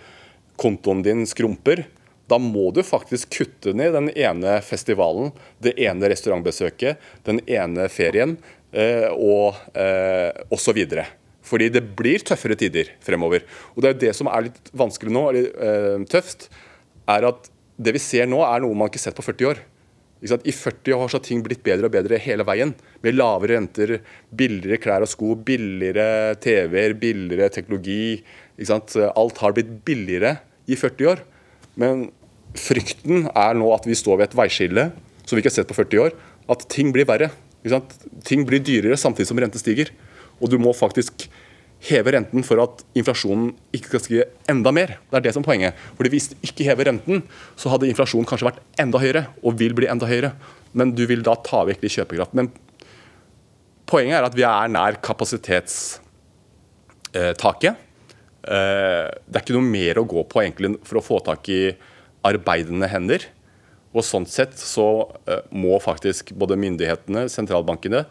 kontoen 0.60 1.04
din 1.06 1.24
skrumper, 1.28 1.86
da 2.28 2.36
må 2.42 2.68
du 2.76 2.82
faktisk 2.84 3.30
kutte 3.38 3.72
ned 3.76 3.94
den 3.96 4.10
ene 4.12 4.58
festivalen, 4.64 5.30
det 5.64 5.78
ene 5.80 6.10
restaurantbesøket, 6.12 7.00
den 7.24 7.40
ene 7.48 7.88
ferien 7.92 8.36
eh, 8.72 9.08
og 9.14 9.56
eh, 9.72 10.34
osv. 10.52 10.82
Fordi 11.48 11.70
det 11.72 11.86
blir 11.96 12.24
tøffere 12.28 12.58
tider 12.60 12.90
fremover. 13.04 13.46
Og 13.74 13.84
det 13.84 13.94
er 13.94 14.02
det 14.02 14.16
som 14.18 14.28
er 14.28 14.50
litt 14.50 14.72
vanskelig 14.76 15.14
nå, 15.14 15.22
eller 15.30 15.48
eh, 15.48 16.04
tøft, 16.12 16.50
er 17.08 17.30
at 17.30 17.48
det 17.78 17.94
vi 17.94 18.02
ser 18.02 18.26
nå, 18.26 18.42
er 18.42 18.62
noe 18.62 18.76
man 18.76 18.90
ikke 18.90 18.98
har 18.98 19.08
sett 19.08 19.18
på 19.18 19.24
40 19.26 19.50
år. 19.52 19.60
I 20.18 20.50
40 20.50 20.96
år 20.96 21.12
har 21.12 21.22
ting 21.22 21.44
blitt 21.46 21.62
bedre 21.62 21.86
og 21.86 21.94
bedre 21.94 22.18
hele 22.18 22.42
veien. 22.46 22.72
Med 23.06 23.14
lavere 23.14 23.54
renter, 23.54 24.00
billigere 24.34 24.80
klær 24.82 25.04
og 25.06 25.10
sko, 25.12 25.36
billigere 25.46 26.34
TV-er, 26.42 26.96
billigere 26.98 27.52
teknologi. 27.54 28.18
Alt 28.58 29.38
har 29.44 29.54
blitt 29.54 29.70
billigere 29.86 30.40
i 30.66 30.74
40 30.74 31.12
år. 31.12 31.22
Men 31.78 32.08
frykten 32.58 33.28
er 33.30 33.54
nå 33.54 33.70
at 33.76 33.86
vi 33.86 33.94
står 33.98 34.18
ved 34.18 34.30
et 34.30 34.38
veiskille 34.40 34.88
som 35.22 35.36
vi 35.36 35.44
ikke 35.44 35.52
har 35.52 35.60
sett 35.60 35.70
på 35.70 35.78
40 35.78 36.02
år. 36.08 36.18
At 36.50 36.66
ting 36.72 36.90
blir 36.94 37.06
verre. 37.06 37.30
Ting 38.26 38.42
blir 38.48 38.64
dyrere 38.64 38.98
samtidig 38.98 39.30
som 39.30 39.38
renten 39.38 39.62
stiger. 39.62 39.94
Og 40.42 40.50
du 40.50 40.58
må 40.58 40.74
faktisk 40.74 41.27
heve 41.86 42.10
renten 42.14 42.42
for 42.46 42.56
at 42.62 42.84
inflasjonen 42.98 43.48
ikke 43.74 43.88
skal 43.92 44.02
stige 44.02 44.24
enda 44.50 44.70
mer. 44.74 44.88
Det 45.10 45.16
er 45.18 45.24
det 45.28 45.34
som 45.34 45.42
er 45.44 45.50
poenget. 45.50 45.72
Fordi 45.96 46.10
Hvis 46.10 46.28
du 46.32 46.36
ikke 46.42 46.66
hever 46.66 46.84
renten, 46.90 47.16
så 47.56 47.68
hadde 47.70 47.88
inflasjonen 47.88 48.26
kanskje 48.26 48.48
vært 48.50 48.62
enda 48.80 48.98
høyere, 48.98 49.26
og 49.42 49.58
vil 49.60 49.74
bli 49.78 49.86
enda 49.90 50.06
høyere. 50.10 50.30
Men 50.74 50.94
du 50.94 51.06
vil 51.06 51.22
da 51.22 51.34
ta 51.38 51.64
vekk 51.68 51.82
litt 51.82 51.94
kjøpekraft. 51.94 52.34
Men 52.34 52.50
poenget 53.86 54.18
er 54.18 54.24
at 54.26 54.36
vi 54.36 54.42
er 54.48 54.68
nær 54.74 54.94
kapasitetstaket. 55.04 57.74
Eh, 58.48 59.08
det 59.26 59.36
er 59.36 59.42
ikke 59.44 59.56
noe 59.56 59.70
mer 59.70 59.98
å 59.98 60.08
gå 60.08 60.20
på 60.28 60.40
egentlig 60.42 60.70
for 60.86 60.96
å 60.98 61.04
få 61.04 61.18
tak 61.26 61.48
i 61.52 61.76
arbeidende 62.26 62.88
hender. 62.90 63.20
Og 63.94 64.04
sånn 64.04 64.26
sett 64.28 64.58
så 64.60 65.08
eh, 65.30 65.44
må 65.54 65.78
faktisk 65.80 66.32
både 66.38 66.58
myndighetene, 66.60 67.28
sentralbankene, 67.32 68.04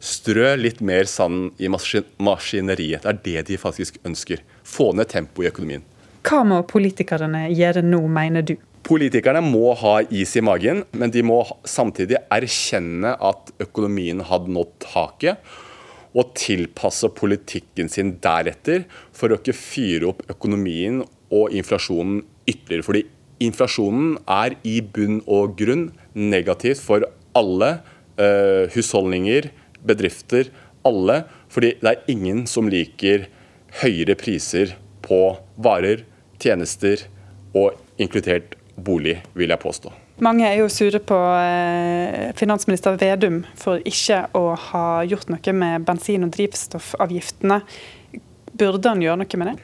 Strø 0.00 0.54
litt 0.56 0.80
mer 0.80 1.04
sand 1.04 1.60
i 1.60 1.68
maskineriet. 1.68 3.04
Det 3.04 3.10
er 3.10 3.20
det 3.24 3.46
de 3.50 3.60
faktisk 3.60 3.98
ønsker. 4.08 4.40
Få 4.64 4.94
ned 4.96 5.10
tempoet 5.12 5.48
i 5.48 5.50
økonomien. 5.52 5.84
Hva 6.24 6.40
må 6.44 6.62
politikerne 6.68 7.46
gjøre 7.52 7.84
nå, 7.84 8.00
mener 8.08 8.44
du? 8.44 8.54
Politikerne 8.84 9.42
må 9.44 9.74
ha 9.76 9.98
is 10.08 10.32
i 10.40 10.42
magen, 10.44 10.82
men 10.96 11.12
de 11.12 11.22
må 11.24 11.42
samtidig 11.68 12.16
erkjenne 12.32 13.12
at 13.12 13.52
økonomien 13.60 14.22
hadde 14.24 14.52
nådd 14.56 14.72
taket, 14.86 15.52
og 16.16 16.32
tilpasse 16.34 17.06
politikken 17.14 17.90
sin 17.92 18.16
deretter 18.24 18.82
for 19.14 19.30
å 19.30 19.38
ikke 19.38 19.54
fyre 19.54 20.08
opp 20.10 20.24
økonomien 20.32 21.04
og 21.30 21.54
inflasjonen 21.54 22.24
ytterligere. 22.50 22.86
Fordi 22.88 23.04
inflasjonen 23.46 24.16
er 24.26 24.56
i 24.66 24.80
bunn 24.82 25.20
og 25.30 25.54
grunn 25.60 25.90
negativt 26.16 26.82
for 26.82 27.06
alle 27.38 27.70
eh, 28.18 28.66
husholdninger, 28.74 29.52
bedrifter, 29.86 30.50
alle. 30.86 31.22
Fordi 31.50 31.74
det 31.80 31.92
er 31.92 32.12
ingen 32.12 32.44
som 32.50 32.70
liker 32.70 33.26
høyere 33.82 34.16
priser 34.18 34.76
på 35.04 35.20
varer, 35.60 36.04
tjenester 36.40 37.06
og 37.56 37.78
inkludert 38.00 38.56
bolig, 38.80 39.18
vil 39.36 39.52
jeg 39.52 39.62
påstå. 39.62 39.92
Mange 40.20 40.44
er 40.44 40.58
jo 40.60 40.68
sure 40.68 41.00
på 41.00 41.16
eh, 41.16 42.28
finansminister 42.36 42.98
Vedum 43.00 43.40
for 43.56 43.80
ikke 43.88 44.26
å 44.36 44.52
ha 44.68 44.84
gjort 45.08 45.32
noe 45.32 45.54
med 45.56 45.86
bensin- 45.88 46.26
og 46.26 46.34
drivstoffavgiftene. 46.36 47.62
Burde 48.60 48.92
han 48.92 49.00
gjøre 49.04 49.22
noe 49.22 49.40
med 49.40 49.52
det? 49.52 49.56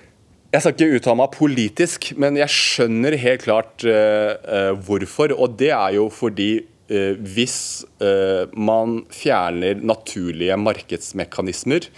Jeg 0.55 0.63
skal 0.63 0.73
ikke 0.73 0.97
uttale 0.97 1.19
meg 1.21 1.35
politisk, 1.35 2.09
men 2.17 2.39
jeg 2.41 2.55
skjønner 2.55 3.19
helt 3.21 3.43
klart 3.45 3.85
uh, 3.85 4.73
hvorfor. 4.87 5.35
Og 5.37 5.59
det 5.61 5.73
er 5.75 5.99
jo 5.99 6.07
fordi 6.09 6.51
hvis 6.87 7.59
uh, 7.99 8.47
man 8.55 9.01
fjerner 9.11 9.81
naturlige 9.83 10.55
markedsmekanismer, 10.61 11.91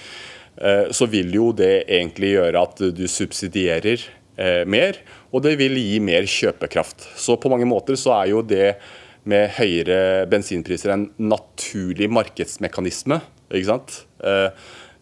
så 0.90 1.06
vil 1.06 1.28
jo 1.36 1.52
det 1.54 1.84
egentlig 1.86 2.32
gjøre 2.32 2.62
at 2.66 2.80
du 2.96 3.04
subsidierer 3.06 4.02
mer 4.66 4.96
og 5.30 5.44
det 5.44 5.54
vil 5.60 5.76
gi 5.78 5.98
mer 6.02 6.26
kjøpekraft. 6.28 7.04
Så 7.14 7.36
på 7.40 7.50
mange 7.52 7.68
måter 7.68 7.98
så 8.00 8.14
er 8.16 8.30
jo 8.32 8.42
det 8.42 8.72
med 9.28 9.52
høyere 9.58 10.26
bensinpriser 10.30 10.94
en 10.94 11.08
naturlig 11.20 12.08
markedsmekanisme 12.10 13.20
ikke 13.52 13.68
sant? 13.68 13.98
Eh, 14.24 14.48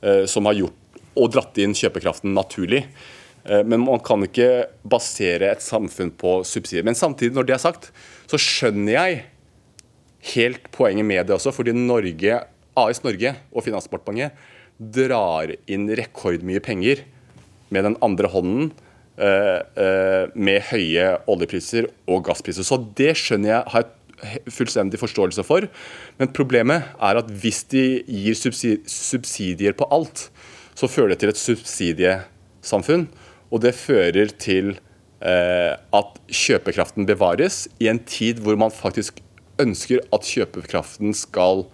eh, 0.03 0.24
som 0.30 0.47
har 0.49 0.59
gjort 0.59 0.82
og 1.16 1.30
dratt 1.32 1.57
inn 1.62 1.74
kjøpekraften 1.76 2.34
naturlig. 2.37 2.84
Eh, 3.47 3.62
men 3.64 3.84
man 3.84 4.03
kan 4.05 4.24
ikke 4.26 4.66
basere 4.87 5.53
et 5.55 5.64
samfunn 5.64 6.12
på 6.18 6.41
subsidier. 6.47 6.87
Men 6.87 6.99
samtidig, 6.99 7.34
når 7.37 7.49
det 7.49 7.57
er 7.57 7.64
sagt, 7.64 7.91
så 8.30 8.41
skjønner 8.41 8.93
jeg 8.99 9.24
helt 10.35 10.70
poenget 10.74 11.07
med 11.07 11.27
det 11.29 11.37
også. 11.37 11.53
Fordi 11.55 11.74
Norge, 11.77 12.41
AS 12.77 13.03
Norge 13.05 13.37
og 13.53 13.66
Finansdepartementet 13.66 14.35
drar 14.77 15.53
inn 15.70 15.87
rekordmye 15.89 16.61
penger 16.64 17.05
med 17.72 17.89
den 17.89 17.97
andre 18.05 18.29
hånden 18.31 18.74
Eh, 19.16 19.61
eh, 19.81 20.27
med 20.37 20.61
høye 20.68 21.05
oljepriser 21.24 21.87
og 22.05 22.27
gasspriser. 22.27 22.66
Så 22.68 22.77
det 22.99 23.14
skjønner 23.16 23.49
jeg 23.49 23.72
har 23.72 23.87
jeg 23.87 24.53
fullstendig 24.53 25.01
forståelse 25.01 25.45
for. 25.45 25.64
Men 26.20 26.33
problemet 26.37 26.85
er 27.01 27.20
at 27.22 27.31
hvis 27.41 27.62
de 27.72 27.85
gir 28.05 28.37
subsidier 28.37 29.77
på 29.77 29.89
alt, 29.93 30.27
så 30.77 30.89
fører 30.89 31.14
det 31.14 31.22
til 31.22 31.33
et 31.33 31.41
subsidiesamfunn. 31.41 33.07
Og 33.49 33.64
det 33.64 33.72
fører 33.77 34.37
til 34.37 34.74
eh, 35.24 35.72
at 35.72 36.20
kjøpekraften 36.29 37.09
bevares 37.09 37.64
i 37.81 37.89
en 37.89 38.03
tid 38.05 38.45
hvor 38.45 38.61
man 38.61 38.74
faktisk 38.74 39.22
ønsker 39.63 40.03
at 40.15 40.29
kjøpekraften 40.29 41.15
skal 41.17 41.67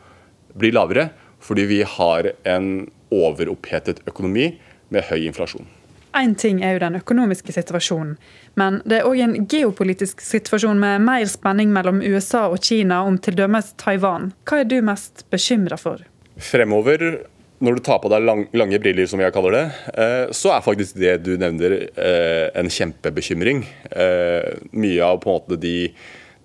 bli 0.59 0.73
lavere, 0.75 1.11
fordi 1.43 1.67
vi 1.69 1.83
har 1.87 2.33
en 2.49 2.91
overopphetet 3.13 4.03
økonomi 4.09 4.53
med 4.93 5.09
høy 5.11 5.27
inflasjon. 5.27 5.67
Én 6.13 6.35
ting 6.37 6.61
er 6.61 6.75
jo 6.75 6.83
den 6.83 6.99
økonomiske 6.99 7.55
situasjonen, 7.57 8.17
men 8.61 8.81
det 8.85 8.99
er 8.99 9.07
òg 9.09 9.21
en 9.25 9.47
geopolitisk 9.49 10.21
situasjon 10.21 10.81
med 10.81 11.01
mer 11.07 11.25
spenning 11.31 11.73
mellom 11.73 12.03
USA 12.05 12.51
og 12.53 12.61
Kina 12.61 13.01
om 13.09 13.17
t.d. 13.17 13.47
Taiwan. 13.81 14.33
Hva 14.45 14.61
er 14.61 14.69
du 14.69 14.77
mest 14.85 15.25
bekymra 15.33 15.79
for? 15.81 16.05
Fremover, 16.37 17.23
når 17.65 17.79
du 17.79 17.85
tar 17.87 18.03
på 18.03 18.11
deg 18.13 18.27
lang, 18.27 18.45
lange 18.53 18.81
briller, 18.83 19.09
som 19.09 19.23
jeg 19.25 19.33
kaller 19.33 19.57
det, 19.57 19.65
eh, 19.95 20.25
så 20.37 20.53
er 20.53 20.67
faktisk 20.67 21.01
det 21.01 21.17
du 21.25 21.33
nevner 21.41 21.79
eh, 21.89 22.49
en 22.61 22.69
kjempebekymring. 22.69 23.65
Eh, 23.89 24.53
mye 24.77 25.07
av 25.07 25.23
på 25.23 25.31
en 25.31 25.39
måte 25.39 25.61
de 25.63 25.77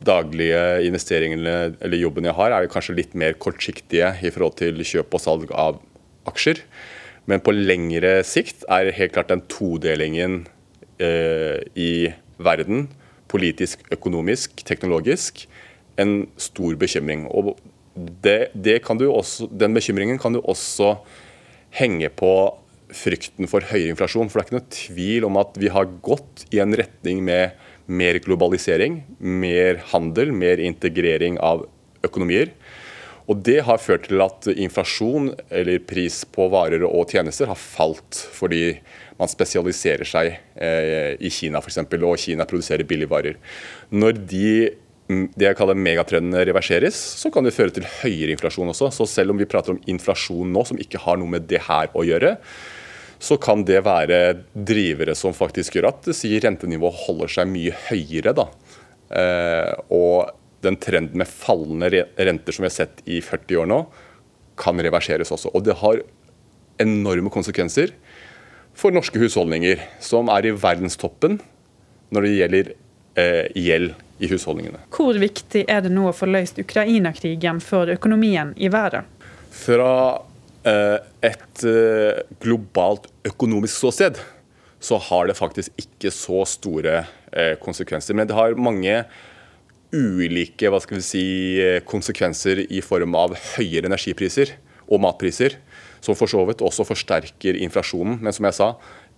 daglige 0.06 0.62
investeringene 0.86 1.56
eller 1.82 2.02
jobben 2.02 2.28
jeg 2.28 2.38
har, 2.38 2.54
er 2.54 2.70
kanskje 2.72 2.98
litt 3.00 3.16
mer 3.18 3.38
kortsiktige 3.39 4.14
i 4.22 4.32
forhold 4.34 4.58
til 4.60 4.84
kjøp 4.86 5.18
og 5.18 5.24
salg 5.24 5.54
av 5.56 5.80
aksjer. 6.30 6.62
Men 7.28 7.43
på 7.43 7.54
lengre 7.56 8.22
sikt 8.28 8.64
er 8.72 8.93
helt 8.95 9.16
klart 9.16 9.32
den 9.32 9.43
todelingen 9.52 10.45
eh, 11.04 11.60
i 11.76 12.14
verden, 12.39 12.88
politisk, 13.28 13.84
økonomisk, 13.91 14.62
teknologisk, 14.68 15.48
en 16.00 16.28
stor 16.39 16.78
bekymring. 16.80 17.26
Og 17.28 17.58
det, 18.24 18.54
det 18.54 18.80
også, 18.86 19.50
den 19.52 19.74
bekymringen 19.74 20.20
kan 20.22 20.34
du 20.34 20.39
også 20.39 20.95
henge 21.76 22.10
på 22.10 22.32
frykten 22.95 23.50
for 23.52 23.66
høyere 23.68 23.91
inflasjon. 23.91 24.30
For 24.30 24.39
det 24.39 24.45
er 24.45 24.48
ikke 24.48 24.60
noe 24.60 24.78
tvil 24.78 25.28
om 25.28 25.39
at 25.41 25.58
vi 25.60 25.72
har 25.74 25.89
gått 26.06 26.45
i 26.54 26.62
en 26.64 26.76
retning 26.78 27.24
med 27.26 27.58
mer 27.88 28.20
globalisering, 28.24 29.02
mer 29.20 29.82
handel, 29.94 30.34
mer 30.36 30.62
integrering 30.64 31.40
av 31.44 31.66
økonomier. 32.06 32.52
Og 33.28 33.42
Det 33.44 33.60
har 33.68 33.82
ført 33.84 34.08
til 34.08 34.22
at 34.24 34.48
inflasjon, 34.54 35.34
eller 35.52 35.84
pris 35.84 36.22
på 36.32 36.48
varer 36.52 36.86
og 36.88 37.12
tjenester, 37.12 37.50
har 37.52 37.60
falt 37.60 38.22
fordi 38.32 38.78
man 39.20 39.28
spesialiserer 39.28 40.08
seg 40.08 40.30
eh, 40.56 41.18
i 41.20 41.32
Kina 41.34 41.60
f.eks., 41.60 41.82
og 41.98 42.22
Kina 42.22 42.48
produserer 42.48 42.88
billigvarer. 42.88 43.40
Når 43.92 44.22
de 44.32 44.52
det 45.08 45.46
jeg 45.46 45.56
kaller 45.56 45.78
megatrendene 45.80 46.42
reverseres, 46.50 46.96
så 46.96 47.32
kan 47.32 47.46
det 47.48 47.56
føre 47.56 47.72
til 47.72 47.86
høyere 48.02 48.34
inflasjon 48.36 48.74
også. 48.74 48.90
Så 48.92 49.08
selv 49.08 49.32
om 49.32 49.40
vi 49.40 49.48
prater 49.48 49.72
om 49.74 49.80
inflasjon 49.88 50.52
nå 50.52 50.66
som 50.68 50.80
ikke 50.84 51.00
har 51.00 51.20
noe 51.20 51.32
med 51.32 51.48
det 51.48 51.62
her 51.64 51.94
å 51.96 52.04
gjøre, 52.04 52.34
så 53.20 53.38
kan 53.41 53.63
det 53.65 53.82
være 53.86 54.20
drivere 54.53 55.15
som 55.18 55.36
faktisk 55.36 55.78
gjør 55.78 55.89
at 55.89 56.09
sier 56.15 56.43
rentenivået 56.45 57.05
holder 57.07 57.34
seg 57.34 57.49
mye 57.49 57.74
høyere. 57.88 58.34
da. 58.38 58.47
Eh, 59.09 59.74
og 59.93 60.34
den 60.65 60.78
trenden 60.82 61.18
med 61.22 61.30
fallende 61.30 62.05
renter 62.18 62.55
som 62.55 62.65
vi 62.65 62.70
har 62.70 62.78
sett 62.78 63.01
i 63.05 63.22
40 63.22 63.63
år 63.63 63.70
nå, 63.72 63.82
kan 64.57 64.80
reverseres 64.82 65.32
også. 65.34 65.53
Og 65.53 65.65
det 65.65 65.78
har 65.82 66.01
enorme 66.82 67.32
konsekvenser 67.34 67.93
for 68.78 68.93
norske 68.93 69.20
husholdninger, 69.22 69.82
som 70.03 70.30
er 70.34 70.49
i 70.49 70.53
verdenstoppen 70.53 71.39
når 72.13 72.26
det 72.26 72.36
gjelder 72.36 72.74
eh, 73.18 73.45
gjeld 73.57 73.93
i 74.22 74.30
husholdningene. 74.32 74.82
Hvor 74.93 75.18
viktig 75.22 75.65
er 75.70 75.84
det 75.86 75.91
nå 75.93 76.07
å 76.09 76.15
få 76.15 76.30
løst 76.30 76.59
Ukraina-krigen 76.61 77.61
for 77.63 77.89
økonomien 77.93 78.53
i 78.57 78.70
verden? 78.74 79.05
Fra 79.57 79.91
et 80.68 81.63
eh, 81.68 82.24
globalt 82.43 83.07
økonomisk 83.28 83.80
ståsted 83.80 84.20
så 84.80 84.99
har 85.01 85.28
det 85.30 85.38
faktisk 85.38 85.74
ikke 85.82 86.11
så 86.13 86.43
store 86.49 86.99
eh, 87.32 87.55
konsekvenser. 87.61 88.18
Men 88.18 88.30
det 88.30 88.38
har 88.38 88.57
mange 88.59 89.01
ulike 89.95 90.70
si, 91.01 91.26
konsekvenser 91.88 92.65
i 92.68 92.82
form 92.84 93.15
av 93.15 93.36
høyere 93.55 93.88
energipriser 93.88 94.53
og 94.88 95.01
matpriser, 95.01 95.57
som 96.03 96.15
for 96.15 96.30
så 96.30 96.43
vidt 96.47 96.61
også 96.61 96.86
forsterker 96.88 97.57
inflasjonen. 97.57 98.20
Men 98.22 98.36
som 98.36 98.47
jeg 98.47 98.57
sa, 98.59 98.72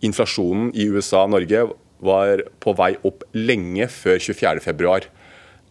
inflasjonen 0.05 0.71
i 0.73 0.87
USA 0.89 1.25
og 1.25 1.33
Norge 1.35 1.65
var 1.99 2.45
på 2.63 2.73
vei 2.77 2.93
opp 3.03 3.25
lenge 3.35 3.89
før 3.91 4.21
24.2. 4.21 5.09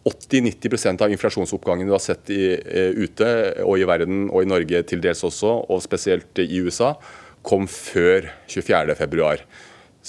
80-90% 0.07 1.03
av 1.03 1.11
inflasjonsoppgangen 1.11 1.89
du 1.89 1.95
har 1.95 2.03
sett 2.03 2.29
i, 2.31 2.53
uh, 2.55 2.93
ute, 2.95 3.29
og 3.65 3.79
i 3.79 3.87
verden 3.89 4.27
og 4.29 4.45
i 4.45 4.49
Norge 4.49 4.83
til 4.87 5.03
dels 5.03 5.25
også, 5.27 5.55
og 5.67 5.83
spesielt 5.83 6.39
i 6.43 6.61
USA, 6.63 6.93
kom 7.45 7.67
før 7.71 8.29
24.2. 8.51 9.33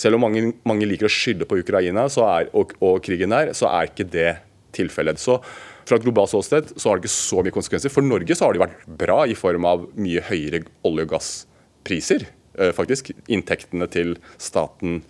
Selv 0.00 0.16
om 0.16 0.24
mange, 0.26 0.52
mange, 0.66 0.86
liker 0.86 1.08
å 1.08 1.12
skylde 1.12 1.46
på 1.48 1.58
Ukraina 1.60 2.06
er, 2.06 2.48
og, 2.56 2.74
og 2.82 3.02
krigen 3.04 3.34
der, 3.34 3.52
så 3.56 3.68
er 3.70 3.90
ikke 3.90 4.06
det 4.06 4.30
tilfellet. 4.76 5.18
Så 5.18 5.40
fra 5.86 5.98
et 5.98 6.04
globalt 6.04 6.30
ståsted 6.30 6.74
så 6.76 6.90
har 6.90 6.98
det 6.98 7.08
ikke 7.08 7.16
så 7.16 7.42
mye 7.42 7.54
konsekvenser. 7.54 7.92
For 7.92 8.06
Norge 8.06 8.36
så 8.38 8.46
har 8.46 8.54
det 8.54 8.62
vært 8.62 8.84
bra 9.00 9.24
i 9.26 9.36
form 9.38 9.66
av 9.66 9.88
mye 9.98 10.22
høyere 10.28 10.62
olje- 10.86 11.06
og 11.08 11.14
gasspriser. 11.16 12.28
Eh, 12.58 12.72
faktisk. 12.76 13.10
Inntektene 13.30 13.88
til 13.90 14.14
staten 14.38 15.00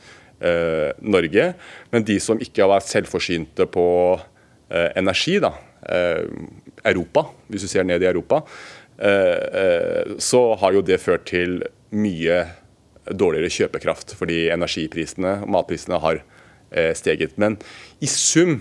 eh, 0.41 0.91
Norge. 1.01 1.53
Men 1.93 2.07
de 2.09 2.17
som 2.23 2.41
ikke 2.41 2.65
har 2.65 2.73
vært 2.75 2.89
selvforsynte 2.89 3.69
på 3.73 3.87
eh, 4.17 4.30
energi, 4.71 5.39
da, 5.43 5.53
eh, 5.89 6.25
Europa, 6.85 7.27
hvis 7.49 7.67
du 7.67 7.69
ser 7.69 7.85
ned 7.85 8.03
i 8.03 8.09
Europa, 8.11 8.43
eh, 8.99 9.45
eh, 9.63 10.17
så 10.19 10.55
har 10.61 10.73
jo 10.73 10.83
det 10.83 11.01
ført 11.01 11.27
til 11.31 11.63
mye 11.91 12.45
dårligere 13.11 13.51
kjøpekraft. 13.51 14.15
Fordi 14.15 14.49
energiprisene 14.53 15.41
og 15.43 15.51
matprisene 15.57 16.01
har 16.01 16.23
steget. 16.95 17.33
Men 17.35 17.57
i 17.99 18.07
sum 18.07 18.61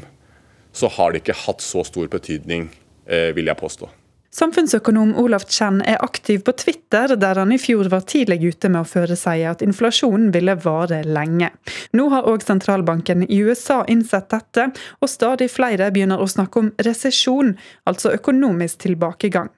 så 0.74 0.90
har 0.96 1.12
det 1.12 1.24
ikke 1.24 1.38
hatt 1.46 1.62
så 1.62 1.84
stor 1.86 2.08
betydning, 2.10 2.70
eh, 3.06 3.30
vil 3.36 3.46
jeg 3.46 3.58
påstå. 3.58 3.90
Samfunnsøkonom 4.30 5.16
Olav 5.18 5.48
Chen 5.50 5.80
er 5.82 6.04
aktiv 6.06 6.44
på 6.46 6.54
Twitter, 6.54 7.16
der 7.18 7.40
han 7.42 7.52
i 7.52 7.58
fjor 7.58 7.90
var 7.90 8.06
tidlig 8.06 8.38
ute 8.52 8.70
med 8.70 8.84
å 8.84 8.90
føresige 8.90 9.50
at 9.50 9.64
inflasjonen 9.66 10.30
ville 10.36 10.54
vare 10.62 11.02
lenge. 11.02 11.50
Nå 11.98 12.06
har 12.14 12.30
òg 12.30 12.46
sentralbanken 12.46 13.26
i 13.26 13.42
USA 13.42 13.82
innsett 13.90 14.30
dette, 14.30 14.70
og 15.02 15.10
stadig 15.10 15.50
flere 15.50 15.90
begynner 15.96 16.22
å 16.22 16.30
snakke 16.30 16.62
om 16.62 16.70
resesjon, 16.86 17.56
altså 17.90 18.14
økonomisk 18.14 18.86
tilbakegang. 18.86 19.50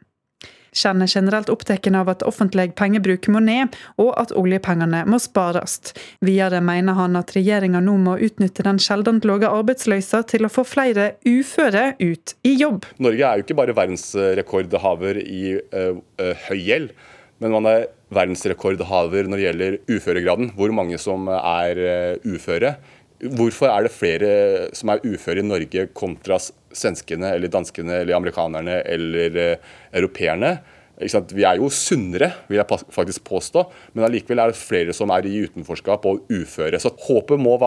Kjenn 0.71 1.03
er 1.03 1.11
generelt 1.11 1.49
opptatt 1.51 1.87
av 1.91 2.07
at 2.07 2.23
offentlig 2.23 2.69
pengebruk 2.79 3.27
må 3.33 3.41
ned, 3.43 3.75
og 3.99 4.13
at 4.19 4.31
oljepengene 4.39 5.03
må 5.09 5.19
spares. 5.19 5.79
Videre 6.23 6.61
mener 6.63 6.95
han 6.95 7.19
at 7.19 7.33
regjeringa 7.35 7.81
nå 7.83 7.97
må 7.99 8.17
utnytte 8.23 8.63
den 8.63 8.79
sjelden 8.79 9.19
lave 9.27 9.49
arbeidsløysa 9.51 10.23
til 10.31 10.47
å 10.47 10.51
få 10.51 10.63
flere 10.67 11.15
uføre 11.27 11.95
ut 11.99 12.35
i 12.47 12.55
jobb. 12.55 12.87
Norge 13.03 13.27
er 13.27 13.39
jo 13.39 13.45
ikke 13.45 13.59
bare 13.59 13.75
verdensrekordhaver 13.75 15.19
i 15.25 15.57
uh, 15.59 15.97
uh, 15.99 16.47
høy 16.47 16.61
gjeld, 16.61 16.95
men 17.43 17.55
man 17.57 17.67
er 17.67 17.89
verdensrekordhaver 18.15 19.27
når 19.27 19.39
det 19.39 19.45
gjelder 19.47 19.77
uføregraden. 19.91 20.51
Hvor 20.55 20.71
mange 20.75 20.99
som 21.01 21.27
er 21.35 21.83
uh, 21.83 22.31
uføre. 22.31 22.75
Hvorfor 23.21 23.69
er 23.69 23.85
det 23.85 23.93
flere 23.93 24.29
som 24.77 24.89
er 24.89 25.03
uføre 25.05 25.43
i 25.43 25.45
Norge 25.45 25.87
kontra 25.93 26.39
svenskene 26.41 27.35
eller 27.35 27.51
danskene 27.53 28.01
eller 28.01 28.17
amerikanerne 28.17 28.79
eller 28.89 29.37
uh, 29.37 29.73
europeerne? 29.93 30.55
Vi 31.01 31.45
er 31.45 31.57
jo 31.57 31.69
sunnere, 31.73 32.29
vil 32.49 32.59
jeg 32.59 32.79
faktisk 32.93 33.23
påstå, 33.25 33.63
men 33.95 34.05
allikevel 34.05 34.41
er 34.43 34.51
det 34.51 34.59
flere 34.59 34.93
som 34.93 35.09
er 35.13 35.25
i 35.25 35.39
utenforskap 35.47 36.05
og 36.05 36.27
uføre. 36.29 36.77
Så 36.77 36.91
håpet 37.07 37.41
må 37.41 37.55
i 37.57 37.61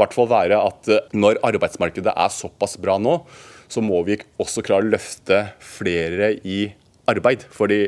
hvert 0.00 0.16
fall 0.16 0.30
være 0.30 0.58
at 0.58 0.90
eh, 0.90 1.04
når 1.14 1.38
arbeidsmarkedet 1.46 2.10
er 2.10 2.34
såpass 2.34 2.74
bra 2.82 2.96
nå, 2.98 3.20
så 3.70 3.84
må 3.84 4.02
vi 4.08 4.18
også 4.42 4.64
klare 4.66 4.82
å 4.82 4.92
løfte 4.96 5.44
flere 5.62 6.32
i 6.42 6.72
arbeid. 7.10 7.46
Fordi 7.54 7.84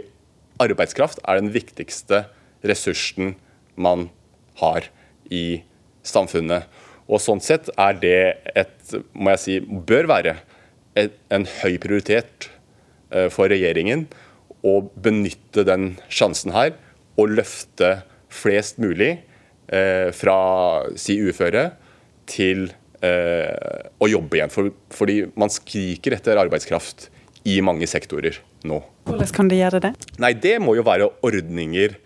arbeidskraft 0.62 1.18
er 1.26 1.42
den 1.42 1.50
viktigste 1.54 2.24
ressursen 2.62 3.34
man 3.74 4.08
har 4.62 4.86
i 5.26 5.64
samfunnet. 6.06 6.70
Og 7.08 7.20
sånn 7.20 7.42
sett 7.44 7.68
er 7.76 7.98
det 8.00 8.18
et, 8.56 8.94
må 9.12 9.34
jeg 9.34 9.42
si, 9.42 9.58
bør 9.60 10.08
være 10.10 10.38
et, 10.96 11.16
en 11.34 11.44
høy 11.60 11.76
prioritet 11.82 12.48
uh, 13.12 13.28
for 13.32 13.52
regjeringen 13.52 14.06
å 14.64 14.78
benytte 15.04 15.66
den 15.68 15.94
sjansen 16.08 16.54
her 16.54 16.72
og 17.20 17.34
løfte 17.36 17.98
flest 18.32 18.80
mulig 18.82 19.12
eh, 19.68 20.08
fra 20.16 20.38
si 20.98 21.18
uføre 21.22 21.68
til 22.30 22.66
eh, 23.04 23.90
å 24.00 24.08
jobbe 24.10 24.40
igjen. 24.40 24.52
For, 24.52 24.72
fordi 24.94 25.20
man 25.38 25.52
skriker 25.52 26.16
etter 26.16 26.40
arbeidskraft 26.40 27.08
i 27.50 27.60
mange 27.64 27.86
sektorer 27.90 28.40
nå. 28.64 28.80
Hvordan 29.04 29.34
kan 29.36 29.52
de 29.52 29.60
gjøre 29.60 29.82
det? 29.84 29.92
Nei, 30.22 30.32
Det 30.32 30.56
må 30.64 30.74
jo 30.78 30.86
være 30.86 31.10
ordninger 31.26 31.98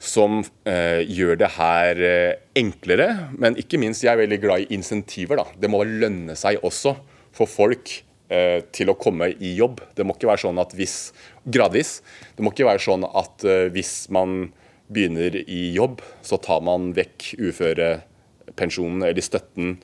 som 0.00 0.40
eh, 0.64 1.02
gjør 1.04 1.36
det 1.42 1.50
her 1.58 1.98
eh, 2.02 2.38
enklere. 2.56 3.08
Men 3.36 3.58
ikke 3.60 3.78
minst, 3.80 4.04
jeg 4.04 4.14
er 4.14 4.22
veldig 4.22 4.38
glad 4.42 4.64
i 4.64 4.70
insentiver. 4.78 5.42
da. 5.42 5.60
Det 5.60 5.70
må 5.70 5.82
lønne 5.84 6.36
seg 6.40 6.62
også 6.64 6.94
for 7.36 7.50
folk 7.50 7.92
eh, 8.32 8.64
til 8.72 8.90
å 8.90 8.96
komme 8.98 9.28
i 9.36 9.52
jobb. 9.58 9.82
Det 9.94 10.06
må 10.06 10.16
ikke 10.16 10.30
være 10.32 10.44
sånn 10.46 10.62
at 10.62 10.72
hvis 10.78 10.96
Gradvis. 11.44 11.98
Det 12.36 12.44
må 12.44 12.54
ikke 12.54 12.68
være 12.68 12.84
sånn 12.84 13.04
at 13.04 13.44
eh, 13.44 13.68
hvis 13.74 14.08
man 14.12 14.50
begynner 14.90 15.36
i 15.44 15.62
jobb, 15.76 16.00
så 16.26 16.40
tar 16.42 16.64
man 16.66 16.90
vekk 16.96 17.34
uførepensjonen 17.38 19.04
eller 19.06 19.24
støtten 19.24 19.76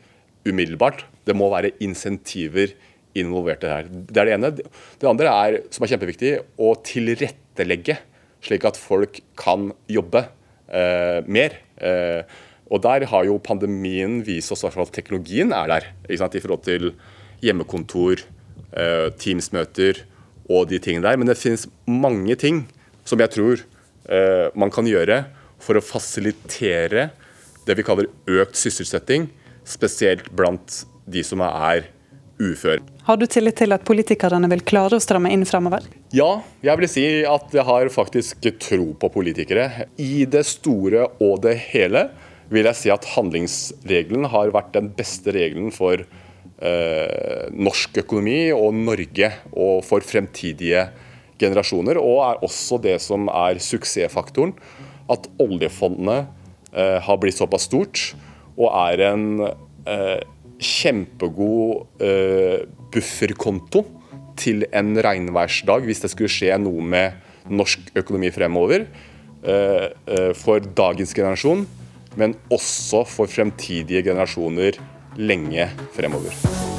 umiddelbart. 0.49 1.05
Det 1.29 1.37
må 1.37 1.53
være 1.53 1.77
insentiver 1.85 2.73
involvert 3.17 3.62
i 3.64 3.69
det 3.69 3.77
her. 3.77 3.89
Det 3.93 4.21
er 4.21 4.29
det 4.29 4.37
ene. 4.37 4.53
Det 4.57 5.09
andre 5.09 5.33
er, 5.45 5.62
som 5.73 5.85
er 5.85 5.93
kjempeviktig, 5.93 6.37
å 6.57 6.75
tilrettelegge 6.85 8.01
slik 8.45 8.66
at 8.68 8.78
folk 8.78 9.20
kan 9.39 9.70
jobbe 9.91 10.26
eh, 10.68 11.22
mer. 11.26 11.57
Eh, 11.78 12.22
og 12.66 12.82
Der 12.82 13.07
har 13.07 13.24
jo 13.24 13.39
pandemien 13.39 14.22
vist 14.26 14.51
oss 14.53 14.64
at 14.64 14.93
teknologien 14.93 15.53
er 15.53 15.66
der. 15.66 15.84
i 16.09 16.16
forhold 16.16 16.62
til 16.64 16.95
hjemmekontor, 17.43 18.24
eh, 18.72 19.11
Teams-møter 19.18 20.03
og 20.49 20.68
de 20.68 20.78
tingene 20.78 21.03
der. 21.03 21.16
Men 21.16 21.28
det 21.28 21.39
finnes 21.39 21.68
mange 21.87 22.34
ting 22.34 22.66
som 23.05 23.18
jeg 23.18 23.30
tror 23.30 23.62
eh, 24.11 24.51
man 24.55 24.70
kan 24.70 24.87
gjøre 24.87 25.26
for 25.59 25.78
å 25.78 25.84
fasilitere 25.84 27.11
det 27.66 27.76
vi 27.76 27.82
kaller 27.82 28.07
økt 28.26 28.57
sysselsetting, 28.59 29.30
spesielt 29.66 30.30
blant 30.30 30.84
de 31.07 31.22
som 31.26 31.41
er 31.41 31.89
ufør. 32.43 32.82
Har 33.07 33.18
du 33.20 33.26
tillit 33.30 33.57
til 33.61 33.74
at 33.74 33.84
politikerne 33.87 34.49
vil 34.51 34.64
klare 34.66 34.99
å 34.99 35.03
stramme 35.03 35.30
inn 35.32 35.47
fremover? 35.49 35.84
Ja, 36.14 36.43
jeg 36.64 36.80
vil 36.80 36.91
si 36.91 37.07
at 37.26 37.55
jeg 37.55 37.66
har 37.68 37.91
faktisk 37.93 38.49
tro 38.62 38.93
på 38.99 39.11
politikere. 39.14 39.87
I 39.97 40.26
det 40.30 40.45
store 40.49 41.07
og 41.22 41.43
det 41.47 41.57
hele 41.70 42.09
vil 42.53 42.68
jeg 42.68 42.78
si 42.78 42.93
at 42.95 43.07
handlingsregelen 43.16 44.28
har 44.30 44.53
vært 44.55 44.74
den 44.76 44.93
beste 44.97 45.34
regelen 45.34 45.72
for 45.74 46.03
eh, 46.03 47.47
norsk 47.51 48.03
økonomi 48.05 48.53
og 48.55 48.76
Norge 48.78 49.32
og 49.53 49.82
for 49.87 50.07
fremtidige 50.07 50.89
generasjoner. 51.41 51.99
Og 52.01 52.22
er 52.28 52.47
også 52.47 52.78
det 52.82 52.99
som 53.05 53.30
er 53.32 53.62
suksessfaktoren. 53.62 54.55
At 55.11 55.28
oljefondet 55.43 56.26
eh, 56.72 56.99
har 57.03 57.20
blitt 57.22 57.39
såpass 57.39 57.68
stort 57.70 58.09
og 58.57 58.70
er 58.72 59.03
en 59.11 59.26
eh, 59.45 60.22
kjempegod 60.63 61.87
uh, 62.03 62.65
bufferkonto 62.93 63.85
til 64.41 64.67
en 64.73 64.95
regnværsdag 65.05 65.87
hvis 65.89 66.05
det 66.05 66.13
skulle 66.13 66.33
skje 66.33 66.57
noe 66.61 66.85
med 66.85 67.17
norsk 67.49 67.93
økonomi 67.97 68.33
fremover. 68.35 68.87
Uh, 69.47 69.89
uh, 70.11 70.33
for 70.35 70.59
dagens 70.59 71.15
generasjon, 71.15 71.67
men 72.19 72.35
også 72.51 73.05
for 73.07 73.31
fremtidige 73.31 74.03
generasjoner 74.09 74.81
lenge 75.17 75.71
fremover. 75.97 76.76